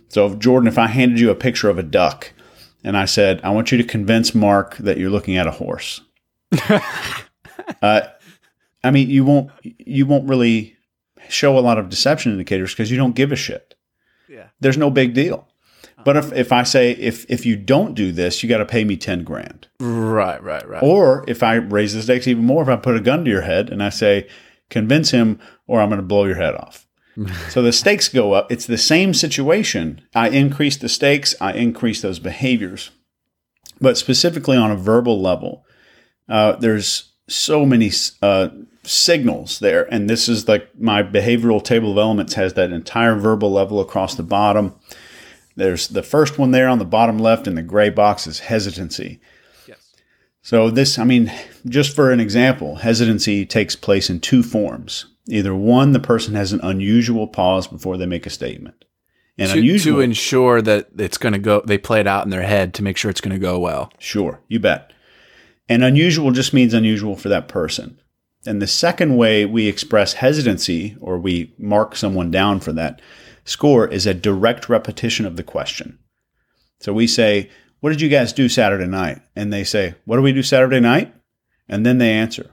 So, 0.09 0.27
if 0.27 0.39
Jordan, 0.39 0.67
if 0.67 0.79
I 0.79 0.89
handed 0.89 1.21
you 1.21 1.31
a 1.31 1.37
picture 1.37 1.69
of 1.69 1.79
a 1.79 1.85
duck 1.85 2.33
and 2.83 2.97
I 2.97 3.05
said, 3.05 3.41
I 3.45 3.51
want 3.51 3.71
you 3.71 3.79
to 3.79 3.85
convince 3.85 4.35
Mark 4.35 4.77
that 4.79 4.99
you're 4.99 5.11
looking 5.11 5.37
at 5.37 5.47
a 5.47 5.53
horse, 5.53 6.01
uh, 7.83 8.01
I 8.83 8.91
mean, 8.91 9.09
you 9.11 9.25
won't 9.25 9.53
you 9.63 10.07
won't 10.07 10.29
really 10.29 10.77
show 11.31 11.59
a 11.59 11.61
lot 11.61 11.79
of 11.79 11.89
deception 11.89 12.33
indicators 12.33 12.73
because 12.73 12.91
you 12.91 12.97
don't 12.97 13.15
give 13.15 13.33
a 13.33 13.37
shit. 13.37 13.75
Yeah. 14.29 14.49
There's 14.61 14.79
no 14.79 14.91
big 14.91 15.15
deal. 15.15 15.49
But 16.05 16.17
if, 16.17 16.33
if 16.33 16.53
I 16.53 16.63
say 16.63 16.93
if 16.93 17.27
if 17.29 17.45
you 17.45 17.57
don't 17.57 17.95
do 17.95 18.13
this, 18.13 18.43
you 18.43 18.49
got 18.49 18.59
to 18.59 18.65
pay 18.67 18.85
me 18.85 18.97
ten 18.97 19.23
grand. 19.23 19.69
Right, 19.79 20.43
right, 20.43 20.67
right. 20.67 20.83
Or 20.83 21.25
if 21.29 21.43
I 21.43 21.57
raise 21.57 21.95
the 21.95 22.03
stakes 22.03 22.27
even 22.27 22.45
more, 22.45 22.63
if 22.63 22.69
I 22.69 22.77
put 22.77 22.97
a 22.97 23.01
gun 23.01 23.25
to 23.25 23.31
your 23.31 23.43
head 23.43 23.71
and 23.71 23.83
I 23.83 23.91
say, 23.91 24.29
convince 24.71 25.11
him, 25.11 25.39
or 25.67 25.81
I'm 25.81 25.89
going 25.89 26.01
to 26.01 26.07
blow 26.07 26.25
your 26.25 26.37
head 26.37 26.55
off. 26.55 26.87
so 27.51 27.61
the 27.61 27.73
stakes 27.73 28.09
go 28.09 28.33
up. 28.33 28.51
It's 28.51 28.67
the 28.67 28.79
same 28.79 29.13
situation. 29.13 30.01
I 30.15 30.31
increase 30.31 30.77
the 30.77 30.89
stakes. 30.89 31.35
I 31.41 31.53
increase 31.53 32.01
those 32.01 32.19
behaviors, 32.19 32.91
but 33.81 33.99
specifically 33.99 34.57
on 34.57 34.71
a 34.71 34.77
verbal 34.77 35.21
level, 35.21 35.65
uh, 36.29 36.53
there's 36.53 37.13
so 37.29 37.67
many 37.67 37.91
uh, 38.23 38.49
signals 38.83 39.59
there. 39.59 39.93
And 39.93 40.09
this 40.09 40.29
is 40.29 40.49
like 40.49 40.69
my 40.79 41.03
behavioral 41.03 41.63
table 41.63 41.93
of 41.93 41.99
elements 41.99 42.35
has 42.35 42.55
that 42.55 42.73
entire 42.73 43.15
verbal 43.15 43.53
level 43.53 43.81
across 43.81 44.15
the 44.15 44.23
bottom. 44.23 44.75
There's 45.57 45.89
the 45.89 46.03
first 46.03 46.39
one 46.39 46.53
there 46.53 46.69
on 46.69 46.79
the 46.79 46.85
bottom 46.85 47.19
left 47.19 47.47
in 47.47 47.55
the 47.55 47.63
gray 47.63 47.91
box 47.91 48.27
is 48.27 48.41
hesitancy. 48.41 49.21
Yes. 49.67 49.93
So 50.43 50.71
this, 50.71 50.99
I 50.99 51.05
mean, 51.05 51.33
just 51.67 51.95
for 51.95 52.11
an 52.11 52.21
example, 52.21 52.77
hesitancy 52.77 53.45
takes 53.45 53.77
place 53.77 54.09
in 54.09 54.21
two 54.21 54.43
forms. 54.43 55.07
Either 55.29 55.55
one, 55.55 55.93
the 55.93 56.01
person 56.01 56.35
has 56.35 56.53
an 56.53 56.61
unusual 56.63 57.29
pause 57.29 57.67
before 57.67 57.97
they 57.97 58.07
make 58.07 58.27
a 58.27 58.31
statement. 58.31 58.85
And 59.39 59.51
to, 59.53 59.59
unusual, 59.59 59.97
to 59.97 60.01
ensure 60.01 60.61
that 60.63 60.89
it's 60.99 61.19
going 61.19 61.33
to 61.33 61.39
go, 61.39 61.63
they 61.65 61.79
play 61.79 62.01
it 62.01 62.07
out 62.07 62.25
in 62.25 62.31
their 62.31 62.43
head 62.43 62.75
to 62.75 62.83
make 62.83 62.97
sure 62.97 63.11
it's 63.11 63.21
going 63.21 63.35
to 63.35 63.39
go 63.39 63.59
well. 63.59 63.93
Sure, 63.99 64.41
you 64.49 64.61
bet. 64.61 64.93
And 65.69 65.85
unusual 65.85 66.31
just 66.33 66.53
means 66.53 66.75
unusual 66.75 67.17
for 67.17 67.29
that 67.29 67.49
person. 67.49 68.01
And 68.47 68.61
the 68.61 68.67
second 68.67 69.17
way 69.17 69.45
we 69.45 69.67
express 69.67 70.15
hesitancy 70.15 70.97
or 71.01 71.19
we 71.19 71.53
mark 71.59 71.95
someone 71.95 72.31
down 72.31 72.61
for 72.61 72.73
that 72.73 73.03
score 73.45 73.87
is 73.87 74.07
a 74.07 74.15
direct 74.15 74.69
repetition 74.69 75.27
of 75.27 75.37
the 75.37 75.43
question. 75.43 75.99
So 76.81 76.93
we 76.93 77.07
say, 77.07 77.51
What 77.81 77.91
did 77.91 78.01
you 78.01 78.09
guys 78.09 78.33
do 78.33 78.49
Saturday 78.49 78.87
night? 78.87 79.21
And 79.37 79.53
they 79.53 79.65
say, 79.65 79.95
What 80.07 80.17
do 80.17 80.23
we 80.23 80.33
do 80.33 80.43
Saturday 80.43 80.81
night? 80.81 81.15
And 81.69 81.85
then 81.85 81.99
they 81.99 82.13
answer. 82.13 82.51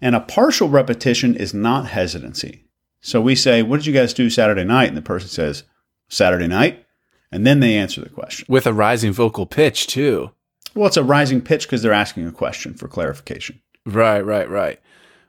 And 0.00 0.14
a 0.14 0.20
partial 0.20 0.68
repetition 0.68 1.34
is 1.34 1.54
not 1.54 1.88
hesitancy. 1.88 2.64
So 3.00 3.20
we 3.20 3.34
say, 3.34 3.62
What 3.62 3.78
did 3.78 3.86
you 3.86 3.94
guys 3.94 4.12
do 4.12 4.28
Saturday 4.28 4.64
night? 4.64 4.88
And 4.88 4.96
the 4.96 5.02
person 5.02 5.28
says, 5.28 5.64
Saturday 6.08 6.46
night. 6.46 6.84
And 7.32 7.46
then 7.46 7.60
they 7.60 7.76
answer 7.76 8.00
the 8.00 8.08
question. 8.08 8.46
With 8.48 8.66
a 8.66 8.72
rising 8.72 9.12
vocal 9.12 9.46
pitch, 9.46 9.86
too. 9.86 10.30
Well, 10.74 10.86
it's 10.86 10.96
a 10.96 11.04
rising 11.04 11.40
pitch 11.40 11.66
because 11.66 11.82
they're 11.82 11.92
asking 11.92 12.26
a 12.26 12.32
question 12.32 12.74
for 12.74 12.88
clarification. 12.88 13.60
Right, 13.84 14.20
right, 14.20 14.48
right. 14.48 14.80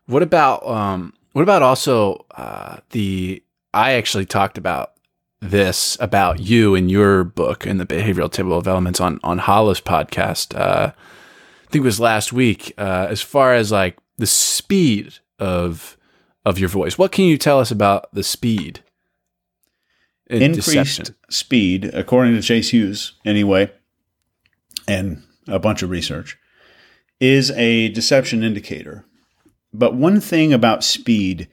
What 0.10 0.24
about 0.24 0.66
um 0.68 1.14
what 1.34 1.44
about 1.44 1.62
also 1.62 2.26
uh 2.32 2.78
the 2.90 3.44
I 3.74 3.94
actually 3.94 4.26
talked 4.26 4.58
about 4.58 4.94
this 5.40 5.96
about 6.00 6.40
you 6.40 6.74
in 6.74 6.90
your 6.90 7.24
book 7.24 7.68
in 7.68 7.78
the 7.78 7.86
behavioral 7.86 8.32
table 8.32 8.58
of 8.58 8.68
elements 8.68 9.00
on 9.00 9.20
on 9.24 9.38
Hollis 9.38 9.82
podcast. 9.82 10.58
Uh 10.60 10.92
I 10.94 11.72
think 11.72 11.84
it 11.84 11.86
was 11.86 12.00
last 12.00 12.34
week 12.34 12.74
uh 12.80 13.06
as 13.10 13.22
far 13.22 13.54
as 13.54 13.72
like 13.72 13.98
the 14.18 14.26
speed 14.26 15.14
of 15.38 15.96
of 16.44 16.58
your 16.58 16.70
voice. 16.70 16.98
What 16.98 17.12
can 17.12 17.26
you 17.26 17.38
tell 17.38 17.60
us 17.60 17.70
about 17.70 18.12
the 18.14 18.24
speed? 18.24 18.84
in 20.28 20.42
Increased 20.42 20.66
deception? 20.66 21.16
speed, 21.30 21.86
according 21.86 22.36
to 22.36 22.42
Chase 22.42 22.70
Hughes, 22.70 23.14
anyway, 23.26 23.72
and 24.88 25.24
a 25.48 25.58
bunch 25.60 25.82
of 25.82 25.90
research, 25.90 26.38
is 27.20 27.50
a 27.52 27.90
deception 27.90 28.44
indicator. 28.44 29.06
But 29.74 29.96
one 29.96 30.20
thing 30.20 30.54
about 30.54 30.84
speed 30.84 31.48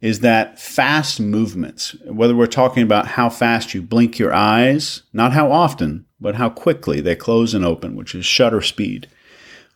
is 0.00 0.20
that 0.20 0.58
fast 0.58 1.20
movements, 1.20 1.94
whether 2.06 2.34
we're 2.34 2.46
talking 2.46 2.82
about 2.82 3.06
how 3.06 3.28
fast 3.28 3.74
you 3.74 3.82
blink 3.82 4.18
your 4.18 4.32
eyes, 4.32 5.02
not 5.12 5.32
how 5.32 5.52
often, 5.52 6.06
but 6.20 6.36
how 6.36 6.48
quickly 6.48 7.00
they 7.00 7.14
close 7.14 7.52
and 7.52 7.64
open, 7.64 7.96
which 7.96 8.14
is 8.14 8.24
shutter 8.24 8.62
speed, 8.62 9.08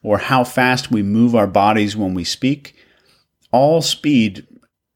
or 0.02 0.19
how 0.19 0.45
fast 0.45 0.90
we 0.90 1.02
move 1.02 1.35
our 1.35 1.47
bodies 1.47 1.97
when 1.97 2.14
we 2.14 2.25
speak, 2.25 2.75
all 3.52 3.83
speed, 3.83 4.47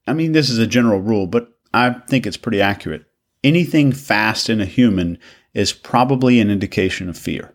I 0.07 0.13
mean, 0.13 0.31
this 0.31 0.49
is 0.49 0.57
a 0.57 0.67
general 0.67 0.99
rule, 0.99 1.27
but 1.27 1.51
I 1.73 1.91
think 1.91 2.25
it's 2.25 2.37
pretty 2.37 2.61
accurate. 2.61 3.05
Anything 3.43 3.91
fast 3.91 4.49
in 4.49 4.59
a 4.59 4.65
human 4.65 5.17
is 5.53 5.71
probably 5.71 6.39
an 6.39 6.49
indication 6.49 7.07
of 7.07 7.17
fear. 7.17 7.53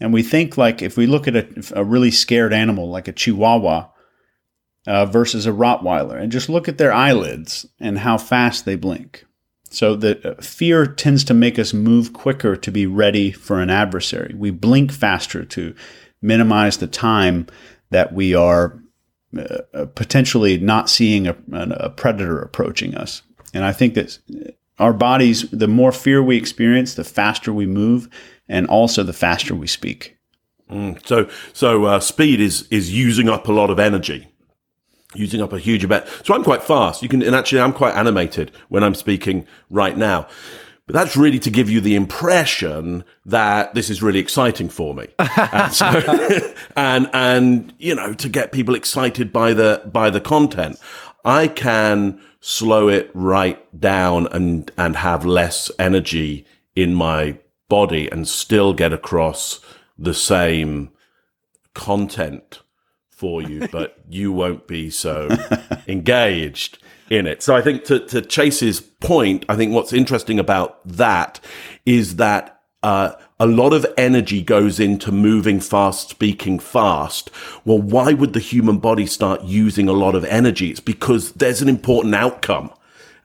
And 0.00 0.12
we 0.12 0.22
think 0.22 0.58
like 0.58 0.82
if 0.82 0.96
we 0.96 1.06
look 1.06 1.28
at 1.28 1.36
a, 1.36 1.72
a 1.76 1.84
really 1.84 2.10
scared 2.10 2.52
animal 2.52 2.90
like 2.90 3.08
a 3.08 3.12
chihuahua 3.12 3.88
uh, 4.86 5.06
versus 5.06 5.46
a 5.46 5.52
Rottweiler 5.52 6.20
and 6.20 6.32
just 6.32 6.48
look 6.48 6.68
at 6.68 6.78
their 6.78 6.92
eyelids 6.92 7.66
and 7.80 7.98
how 7.98 8.18
fast 8.18 8.64
they 8.64 8.76
blink. 8.76 9.24
So 9.70 9.96
the 9.96 10.36
uh, 10.36 10.40
fear 10.40 10.86
tends 10.86 11.24
to 11.24 11.34
make 11.34 11.58
us 11.58 11.72
move 11.72 12.12
quicker 12.12 12.56
to 12.56 12.70
be 12.70 12.86
ready 12.86 13.32
for 13.32 13.60
an 13.60 13.70
adversary. 13.70 14.34
We 14.36 14.50
blink 14.50 14.92
faster 14.92 15.44
to 15.44 15.74
minimize 16.22 16.78
the 16.78 16.86
time 16.86 17.46
that 17.90 18.12
we 18.12 18.34
are 18.34 18.80
uh, 19.36 19.58
uh, 19.72 19.86
potentially 19.86 20.58
not 20.58 20.88
seeing 20.88 21.26
a, 21.26 21.36
a 21.52 21.90
predator 21.90 22.40
approaching 22.40 22.94
us. 22.94 23.22
And 23.52 23.64
I 23.64 23.72
think 23.72 23.94
that 23.94 24.18
our 24.78 24.92
bodies, 24.92 25.48
the 25.50 25.68
more 25.68 25.92
fear 25.92 26.22
we 26.22 26.36
experience, 26.36 26.94
the 26.94 27.04
faster 27.04 27.52
we 27.52 27.66
move, 27.66 28.08
and 28.48 28.66
also 28.66 29.02
the 29.02 29.12
faster 29.12 29.54
we 29.54 29.66
speak. 29.66 30.16
So, 31.04 31.28
so 31.52 31.84
uh, 31.84 32.00
speed 32.00 32.40
is 32.40 32.66
is 32.70 32.92
using 32.92 33.28
up 33.28 33.48
a 33.48 33.52
lot 33.52 33.70
of 33.70 33.78
energy, 33.78 34.26
using 35.14 35.42
up 35.42 35.52
a 35.52 35.58
huge 35.58 35.84
amount. 35.84 36.06
So 36.24 36.34
I'm 36.34 36.42
quite 36.42 36.62
fast. 36.62 37.02
You 37.02 37.08
can, 37.08 37.22
and 37.22 37.34
actually, 37.34 37.60
I'm 37.60 37.72
quite 37.72 37.94
animated 37.94 38.50
when 38.68 38.82
I'm 38.82 38.94
speaking 38.94 39.46
right 39.70 39.96
now. 39.96 40.26
But 40.86 40.94
that's 40.94 41.16
really 41.16 41.38
to 41.40 41.50
give 41.50 41.70
you 41.70 41.80
the 41.80 41.94
impression 41.94 43.04
that 43.24 43.74
this 43.74 43.88
is 43.88 44.02
really 44.02 44.18
exciting 44.18 44.68
for 44.68 44.94
me, 44.94 45.06
and, 45.18 45.72
so, 45.72 45.86
and 46.76 47.08
and 47.12 47.72
you 47.78 47.94
know 47.94 48.12
to 48.14 48.28
get 48.28 48.52
people 48.52 48.74
excited 48.74 49.32
by 49.32 49.52
the 49.52 49.82
by 49.92 50.10
the 50.10 50.20
content. 50.20 50.78
I 51.24 51.48
can 51.48 52.20
slow 52.40 52.88
it 52.88 53.10
right 53.14 53.80
down 53.80 54.28
and 54.28 54.70
and 54.76 54.96
have 54.96 55.24
less 55.24 55.70
energy 55.78 56.46
in 56.74 56.94
my 56.94 57.38
body 57.74 58.08
and 58.12 58.28
still 58.28 58.72
get 58.72 58.92
across 58.92 59.58
the 59.98 60.14
same 60.14 60.90
content 61.74 62.60
for 63.10 63.42
you, 63.42 63.66
but 63.72 63.98
you 64.08 64.30
won't 64.30 64.68
be 64.68 64.90
so 64.90 65.28
engaged 65.88 66.78
in 67.10 67.26
it. 67.26 67.42
So 67.42 67.56
I 67.56 67.62
think 67.62 67.82
to, 67.86 67.98
to 67.98 68.22
Chase's 68.22 68.80
point, 68.80 69.44
I 69.48 69.56
think 69.56 69.72
what's 69.72 69.92
interesting 69.92 70.38
about 70.38 70.86
that 70.86 71.40
is 71.84 72.14
that 72.14 72.60
uh, 72.84 73.14
a 73.40 73.46
lot 73.46 73.72
of 73.72 73.84
energy 73.96 74.40
goes 74.40 74.78
into 74.78 75.10
moving 75.10 75.58
fast, 75.58 76.10
speaking 76.10 76.60
fast. 76.60 77.28
Well, 77.64 77.82
why 77.82 78.12
would 78.12 78.34
the 78.34 78.46
human 78.52 78.78
body 78.78 79.06
start 79.06 79.42
using 79.42 79.88
a 79.88 79.92
lot 80.04 80.14
of 80.14 80.24
energy? 80.26 80.70
It's 80.70 80.78
because 80.78 81.32
there's 81.32 81.60
an 81.60 81.68
important 81.68 82.14
outcome 82.14 82.70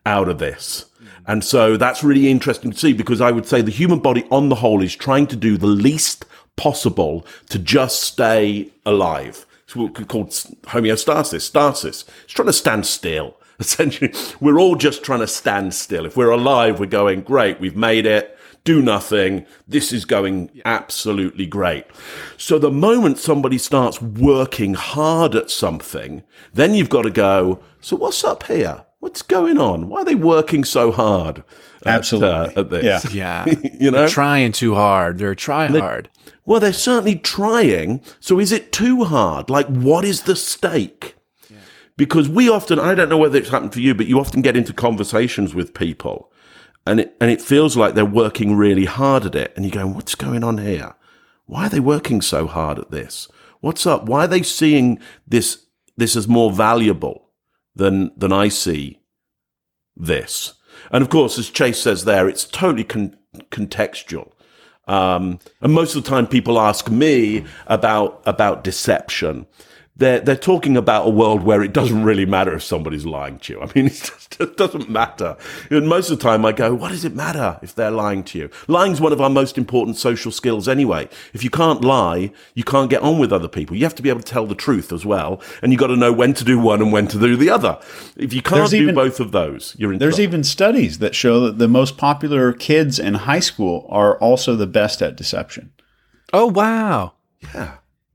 out 0.07 0.27
of 0.27 0.39
this. 0.39 0.85
And 1.29 1.43
so 1.43 1.77
that's 1.77 2.03
really 2.03 2.27
interesting 2.27 2.71
to 2.71 2.77
see 2.77 2.91
because 2.91 3.21
I 3.21 3.29
would 3.29 3.45
say 3.45 3.61
the 3.61 3.69
human 3.69 3.99
body 3.99 4.25
on 4.31 4.49
the 4.49 4.55
whole 4.55 4.81
is 4.81 4.95
trying 4.95 5.27
to 5.27 5.35
do 5.35 5.57
the 5.57 5.67
least 5.67 6.25
possible 6.55 7.23
to 7.49 7.59
just 7.59 8.01
stay 8.01 8.71
alive. 8.83 9.45
It's 9.63 9.75
what 9.75 9.95
we 9.99 10.05
call 10.05 10.25
homeostasis, 10.25 11.41
stasis. 11.41 12.05
It's 12.23 12.33
trying 12.33 12.47
to 12.47 12.53
stand 12.53 12.87
still. 12.87 13.37
Essentially, 13.59 14.11
we're 14.39 14.59
all 14.59 14.75
just 14.75 15.03
trying 15.03 15.19
to 15.19 15.27
stand 15.27 15.75
still. 15.75 16.07
If 16.07 16.17
we're 16.17 16.31
alive, 16.31 16.79
we're 16.79 16.87
going, 16.87 17.21
great, 17.21 17.59
we've 17.59 17.77
made 17.77 18.07
it. 18.07 18.35
Do 18.63 18.81
nothing. 18.81 19.45
This 19.67 19.93
is 19.93 20.05
going 20.05 20.49
absolutely 20.65 21.45
great. 21.45 21.85
So 22.37 22.57
the 22.57 22.71
moment 22.71 23.19
somebody 23.19 23.59
starts 23.59 24.01
working 24.01 24.73
hard 24.73 25.35
at 25.35 25.51
something, 25.51 26.23
then 26.55 26.73
you've 26.73 26.89
got 26.89 27.03
to 27.03 27.11
go, 27.11 27.59
so 27.81 27.97
what's 27.97 28.23
up 28.23 28.47
here? 28.47 28.83
What's 28.99 29.21
going 29.21 29.57
on? 29.57 29.87
Why 29.87 30.01
are 30.01 30.05
they 30.05 30.15
working 30.15 30.63
so 30.63 30.91
hard? 30.91 31.43
At, 31.85 31.95
Absolutely. 31.95 32.55
uh, 32.55 32.59
at 32.59 32.69
this. 32.69 33.13
Yeah. 33.13 33.45
you 33.79 33.91
know, 33.91 33.99
They're 33.99 34.09
trying 34.09 34.51
too 34.51 34.75
hard. 34.75 35.17
They're 35.17 35.35
try 35.35 35.67
hard. 35.67 36.09
well, 36.45 36.59
they're 36.59 36.73
certainly 36.73 37.15
trying. 37.15 38.01
So 38.19 38.39
is 38.39 38.51
it 38.51 38.73
too 38.73 39.05
hard? 39.05 39.49
Like, 39.49 39.67
what 39.67 40.03
is 40.03 40.23
the 40.23 40.35
stake? 40.35 41.15
Because 41.95 42.29
we 42.29 42.49
often, 42.49 42.79
I 42.79 42.95
don't 42.95 43.09
know 43.09 43.17
whether 43.17 43.37
it's 43.37 43.49
happened 43.49 43.73
for 43.73 43.81
you, 43.81 43.93
but 43.93 44.07
you 44.07 44.19
often 44.19 44.41
get 44.41 44.55
into 44.55 44.71
conversations 44.71 45.53
with 45.53 45.73
people 45.73 46.31
and 46.85 47.01
it, 47.01 47.15
and 47.19 47.29
it 47.29 47.41
feels 47.41 47.75
like 47.75 47.93
they're 47.93 48.05
working 48.05 48.55
really 48.55 48.85
hard 48.85 49.25
at 49.25 49.35
it. 49.35 49.53
And 49.55 49.65
you're 49.65 49.73
going, 49.73 49.93
what's 49.93 50.15
going 50.15 50.43
on 50.43 50.59
here? 50.59 50.95
Why 51.45 51.65
are 51.65 51.69
they 51.69 51.81
working 51.81 52.21
so 52.21 52.47
hard 52.47 52.79
at 52.79 52.91
this? 52.91 53.27
What's 53.59 53.85
up? 53.85 54.05
Why 54.05 54.25
are 54.25 54.27
they 54.27 54.43
seeing 54.43 54.99
this, 55.27 55.65
this 55.97 56.15
as 56.15 56.27
more 56.27 56.51
valuable 56.51 57.28
than, 57.79 58.11
than 58.15 58.31
I 58.31 58.49
see 58.49 58.99
this? 59.95 60.53
And 60.91 61.01
of 61.01 61.09
course, 61.09 61.37
as 61.39 61.49
Chase 61.49 61.81
says 61.81 62.05
there, 62.05 62.29
it's 62.29 62.45
totally 62.45 62.83
con- 62.83 63.17
contextual. 63.49 64.31
Um, 64.87 65.39
and 65.61 65.73
most 65.73 65.95
of 65.95 66.03
the 66.03 66.09
time, 66.09 66.25
people 66.25 66.59
ask 66.59 66.89
me 66.89 67.45
about 67.67 68.21
about 68.25 68.63
deception. 68.63 69.45
They're 69.99 70.19
they're 70.21 70.35
talking 70.35 70.75
about 70.75 71.05
a 71.07 71.09
world 71.09 71.43
where 71.43 71.61
it 71.61 71.73
doesn't 71.73 72.03
really 72.03 72.25
matter 72.25 72.53
if 72.55 72.63
somebody's 72.63 73.05
lying 73.05 73.37
to 73.39 73.53
you. 73.53 73.61
I 73.61 73.65
mean, 73.75 73.85
it, 73.91 73.93
just, 73.93 74.39
it 74.41 74.57
doesn't 74.57 74.89
matter. 74.89 75.37
And 75.69 75.87
most 75.87 76.09
of 76.09 76.17
the 76.17 76.23
time, 76.23 76.45
I 76.45 76.51
go, 76.53 76.73
"What 76.73 76.89
does 76.89 77.05
it 77.05 77.15
matter 77.15 77.59
if 77.61 77.75
they're 77.75 77.91
lying 77.91 78.23
to 78.25 78.39
you?" 78.39 78.49
Lying's 78.67 78.99
one 79.01 79.11
of 79.13 79.21
our 79.21 79.29
most 79.29 79.57
important 79.57 79.97
social 79.97 80.31
skills, 80.31 80.67
anyway. 80.67 81.09
If 81.33 81.43
you 81.43 81.49
can't 81.49 81.83
lie, 81.83 82.31
you 82.55 82.63
can't 82.63 82.89
get 82.89 83.01
on 83.01 83.19
with 83.19 83.31
other 83.33 83.47
people. 83.49 83.75
You 83.75 83.83
have 83.83 83.95
to 83.95 84.01
be 84.01 84.09
able 84.09 84.21
to 84.21 84.25
tell 84.25 84.45
the 84.47 84.55
truth 84.55 84.91
as 84.93 85.05
well, 85.05 85.41
and 85.61 85.71
you 85.71 85.77
have 85.77 85.81
got 85.81 85.93
to 85.93 85.99
know 85.99 86.13
when 86.13 86.33
to 86.35 86.43
do 86.43 86.57
one 86.59 86.81
and 86.81 86.91
when 86.91 87.07
to 87.09 87.19
do 87.19 87.35
the 87.35 87.49
other. 87.49 87.77
If 88.15 88.33
you 88.33 88.41
can't 88.41 88.55
There's 88.59 88.69
do 88.71 88.77
even- 88.83 88.95
both 88.95 89.19
of 89.19 89.31
those, 89.31 89.75
you're 89.77 89.91
in 89.93 89.99
There's 89.99 90.15
trouble. 90.15 90.23
even 90.29 90.43
studies 90.43 90.99
that 90.99 91.13
show 91.13 91.41
that 91.41 91.57
the 91.59 91.67
most 91.67 91.97
popular 91.97 92.53
kids 92.53 92.99
in 92.99 93.13
high 93.15 93.39
school 93.41 93.85
are 93.89 94.17
also 94.19 94.55
the 94.55 94.67
best 94.67 95.01
at 95.01 95.15
deception. 95.17 95.71
Oh 96.31 96.47
wow. 96.47 97.13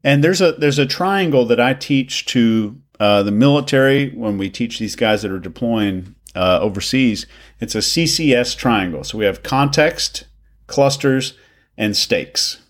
And 0.04 0.22
there's 0.22 0.42
a 0.42 0.52
there's 0.52 0.78
a 0.78 0.86
triangle 0.86 1.46
that 1.46 1.58
I 1.58 1.72
teach 1.72 2.26
to 2.26 2.78
uh, 3.00 3.22
the 3.22 3.32
military 3.32 4.10
when 4.10 4.38
we 4.38 4.50
teach 4.50 4.78
these 4.78 4.94
guys 4.94 5.22
that 5.22 5.32
are 5.32 5.38
deploying 5.38 6.14
uh, 6.36 6.58
overseas. 6.60 7.26
It's 7.58 7.74
a 7.74 7.78
CCS 7.78 8.56
triangle. 8.56 9.02
So 9.02 9.18
we 9.18 9.24
have 9.24 9.42
context, 9.42 10.26
clusters, 10.66 11.34
and 11.76 11.96
stakes. 11.96 12.60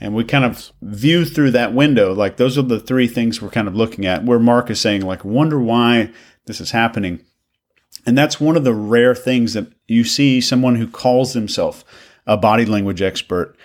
And 0.00 0.14
we 0.14 0.22
kind 0.22 0.44
of 0.44 0.70
view 0.80 1.24
through 1.24 1.50
that 1.52 1.74
window. 1.74 2.14
Like 2.14 2.36
those 2.36 2.56
are 2.56 2.62
the 2.62 2.78
three 2.78 3.08
things 3.08 3.42
we're 3.42 3.48
kind 3.50 3.66
of 3.66 3.74
looking 3.74 4.06
at. 4.06 4.24
Where 4.24 4.38
Mark 4.38 4.70
is 4.70 4.80
saying, 4.80 5.02
like, 5.02 5.24
wonder 5.24 5.58
why 5.58 6.12
this 6.46 6.60
is 6.60 6.70
happening. 6.70 7.20
And 8.06 8.16
that's 8.16 8.40
one 8.40 8.56
of 8.56 8.62
the 8.62 8.74
rare 8.74 9.14
things 9.14 9.54
that 9.54 9.72
you 9.88 10.04
see 10.04 10.40
someone 10.40 10.76
who 10.76 10.86
calls 10.86 11.32
themselves 11.32 11.84
a 12.26 12.36
body 12.36 12.64
language 12.64 13.02
expert 13.02 13.56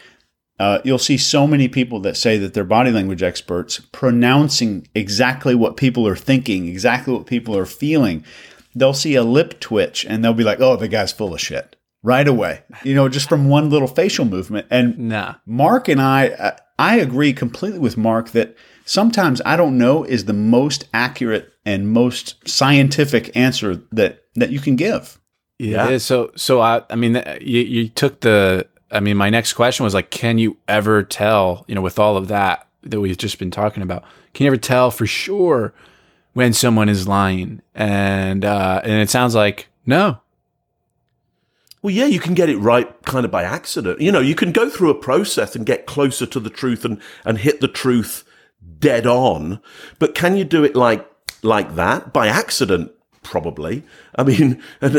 Uh, 0.60 0.80
you'll 0.84 1.00
see 1.00 1.18
so 1.18 1.48
many 1.48 1.68
people 1.68 2.00
that 2.02 2.16
say 2.16 2.38
that 2.38 2.54
they're 2.54 2.64
body 2.64 2.92
language 2.92 3.24
experts 3.24 3.80
pronouncing 3.92 4.88
exactly 4.94 5.56
what 5.56 5.78
people 5.78 6.08
are 6.08 6.16
thinking, 6.16 6.68
exactly 6.68 7.14
what 7.14 7.26
people 7.26 7.58
are 7.58 7.66
feeling. 7.66 8.24
They'll 8.76 8.94
see 8.94 9.16
a 9.16 9.24
lip 9.24 9.60
twitch 9.60 10.06
and 10.06 10.24
they'll 10.24 10.34
be 10.34 10.44
like, 10.44 10.60
oh, 10.62 10.76
the 10.76 10.88
guy's 10.88 11.12
full 11.12 11.34
of 11.34 11.42
shit 11.42 11.76
right 12.04 12.28
away, 12.28 12.62
you 12.84 12.94
know, 12.94 13.10
just 13.10 13.30
from 13.30 13.50
one 13.50 13.70
little 13.70 13.88
facial 13.88 14.26
movement. 14.26 14.68
And 14.70 14.98
Nah. 14.98 15.36
Mark 15.46 15.88
and 15.88 16.02
I, 16.02 16.30
uh, 16.30 16.58
I 16.78 16.98
agree 16.98 17.34
completely 17.34 17.80
with 17.80 17.98
Mark 17.98 18.30
that 18.32 18.56
sometimes 18.86 19.42
I 19.46 19.56
don't 19.56 19.78
know 19.78 20.04
is 20.04 20.26
the 20.26 20.34
most 20.34 20.86
accurate 20.94 21.52
and 21.66 21.90
most 21.90 22.48
scientific 22.48 23.36
answer 23.36 23.82
that 23.92 24.24
that 24.36 24.52
you 24.52 24.60
can 24.60 24.76
give. 24.76 25.20
Yeah. 25.60 25.90
Yeah. 25.90 25.98
So, 26.00 26.32
so 26.36 26.60
I, 26.60 26.82
I 26.90 26.96
mean, 26.96 27.22
you, 27.40 27.62
you 27.62 27.88
took 27.88 28.22
the, 28.22 28.68
I 28.94 29.00
mean, 29.00 29.18
my 29.18 29.30
next 29.30 29.54
question 29.54 29.84
was 29.84 29.96
like, 29.96 30.12
can 30.12 30.38
you 30.38 30.58
ever 30.68 31.02
tell, 31.04 31.66
you 31.68 31.74
know, 31.74 31.82
with 31.82 31.98
all 31.98 32.16
of 32.16 32.28
that 32.28 32.68
that 32.84 33.02
we've 33.02 33.18
just 33.18 33.40
been 33.40 33.52
talking 33.52 33.82
about, 33.82 34.04
can 34.34 34.44
you 34.44 34.48
ever 34.48 34.58
tell 34.58 34.92
for 34.92 35.08
sure 35.08 35.74
when 36.34 36.54
someone 36.54 36.90
is 36.90 37.08
lying? 37.08 37.62
And, 37.74 38.46
uh, 38.46 38.82
and 38.84 38.94
it 38.94 39.10
sounds 39.10 39.34
like 39.34 39.68
no. 39.86 40.20
Well, 41.82 41.94
yeah, 41.94 42.06
you 42.06 42.20
can 42.20 42.36
get 42.36 42.50
it 42.50 42.58
right 42.58 42.90
kind 43.04 43.26
of 43.26 43.32
by 43.32 43.44
accident. 43.44 44.00
You 44.00 44.12
know, 44.12 44.22
you 44.22 44.36
can 44.36 44.52
go 44.52 44.70
through 44.70 44.92
a 44.92 44.96
process 44.96 45.56
and 45.56 45.66
get 45.66 45.88
closer 45.88 46.26
to 46.28 46.40
the 46.40 46.52
truth 46.52 46.86
and, 46.86 47.02
and 47.26 47.40
hit 47.40 47.62
the 47.62 47.68
truth 47.68 48.24
dead 48.80 49.08
on. 49.08 49.60
But 49.98 50.14
can 50.14 50.38
you 50.38 50.46
do 50.46 50.64
it 50.64 50.76
like, 50.76 51.06
like 51.42 51.76
that 51.76 52.14
by 52.14 52.28
accident? 52.28 52.92
Probably. 53.24 53.84
I 54.16 54.24
mean, 54.24 54.62
and, 54.82 54.98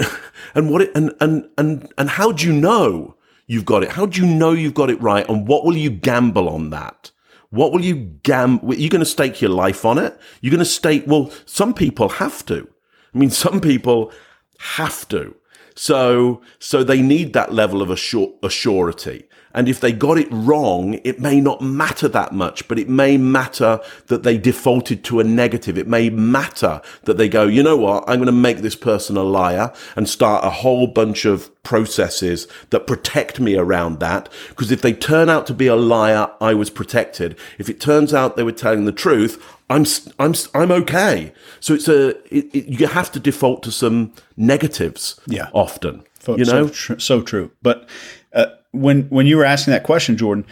and 0.55 0.71
what 0.71 0.83
it, 0.83 0.91
and, 0.97 1.15
and, 1.21 1.49
and, 1.57 1.93
and 1.97 2.11
how 2.11 2.33
do 2.33 2.45
you 2.45 2.53
know 2.53 3.15
you've 3.47 3.65
got 3.65 3.83
it? 3.83 3.91
How 3.91 4.07
do 4.07 4.21
you 4.21 4.27
know 4.27 4.53
you've 4.53 4.75
got 4.75 4.91
it 4.91 5.01
right? 5.01 5.29
And 5.29 5.47
what 5.47 5.65
will 5.65 5.77
you 5.77 5.91
gamble 5.91 6.49
on 6.49 6.71
that? 6.71 7.11
What 7.51 7.73
will 7.73 7.85
you 7.85 7.95
gamble? 8.23 8.73
Are 8.73 8.75
going 8.75 9.01
to 9.01 9.05
stake 9.05 9.41
your 9.41 9.51
life 9.51 9.85
on 9.85 9.99
it? 9.99 10.19
You're 10.41 10.51
going 10.51 10.59
to 10.59 10.65
stake, 10.65 11.05
well, 11.07 11.31
some 11.47 11.73
people 11.75 12.09
have 12.09 12.45
to. 12.47 12.69
I 13.15 13.19
mean, 13.19 13.31
some 13.31 13.61
people 13.61 14.13
have 14.59 15.07
to. 15.09 15.37
So, 15.77 16.41
so 16.59 16.85
they 16.85 17.03
need 17.03 17.33
that 17.33 17.53
level 17.53 17.83
of 17.83 17.91
assur- 17.91 18.33
assurity. 18.43 19.25
And 19.55 19.69
if 19.69 19.81
they 19.81 19.93
got 19.93 20.19
it 20.19 20.29
wrong, 20.31 20.95
it 21.05 21.21
may 21.21 21.41
not 21.41 21.61
matter 21.61 22.09
that 22.09 22.33
much, 22.33 22.67
but 22.67 22.79
it 22.79 22.89
may 22.89 23.17
matter 23.17 23.81
that 24.09 24.25
they 24.25 24.37
defaulted 24.37 25.05
to 25.05 25.21
a 25.21 25.25
negative. 25.25 25.79
It 25.79 25.87
may 25.87 26.11
matter 26.11 26.83
that 27.05 27.17
they 27.17 27.29
go, 27.29 27.45
you 27.47 27.63
know 27.63 27.77
what? 27.77 28.05
I'm 28.09 28.17
going 28.17 28.27
to 28.27 28.33
make 28.33 28.59
this 28.59 28.77
person 28.77 29.17
a 29.17 29.23
liar 29.23 29.73
and 29.97 30.09
start 30.09 30.45
a 30.45 30.51
whole 30.51 30.87
bunch 30.89 31.25
of 31.25 31.51
processes 31.63 32.47
that 32.71 32.87
protect 32.87 33.41
me 33.41 33.57
around 33.57 34.01
that. 34.01 34.29
Because 34.49 34.71
if 34.73 34.83
they 34.83 34.93
turn 34.93 35.29
out 35.31 35.47
to 35.47 35.55
be 35.55 35.67
a 35.67 35.77
liar, 35.77 36.31
I 36.41 36.55
was 36.55 36.69
protected. 36.71 37.39
If 37.59 37.69
it 37.71 37.81
turns 37.81 38.13
out 38.13 38.37
they 38.37 38.43
were 38.43 38.53
telling 38.53 38.85
the 38.85 38.93
truth, 38.93 39.43
I'm 39.71 39.87
I'm 40.19 40.35
I'm 40.53 40.71
okay. 40.71 41.33
So 41.61 41.73
it's 41.75 41.89
a 41.89 42.11
it, 42.35 42.55
it, 42.55 42.67
you 42.67 42.87
have 42.87 43.11
to 43.13 43.21
default 43.21 43.63
to 43.63 43.73
some 43.73 44.13
negatives. 44.37 45.19
Yeah. 45.27 45.49
often. 45.53 46.05
Fo- 46.21 46.37
You 46.37 46.45
know, 46.45 46.67
so, 46.67 46.73
tr- 46.73 46.99
so 46.99 47.23
true. 47.23 47.51
But 47.63 47.89
when 48.75 49.03
when 49.05 49.27
you 49.27 49.37
were 49.37 49.45
asking 49.45 49.73
that 49.73 49.85
question, 49.85 50.17
Jordan, 50.17 50.47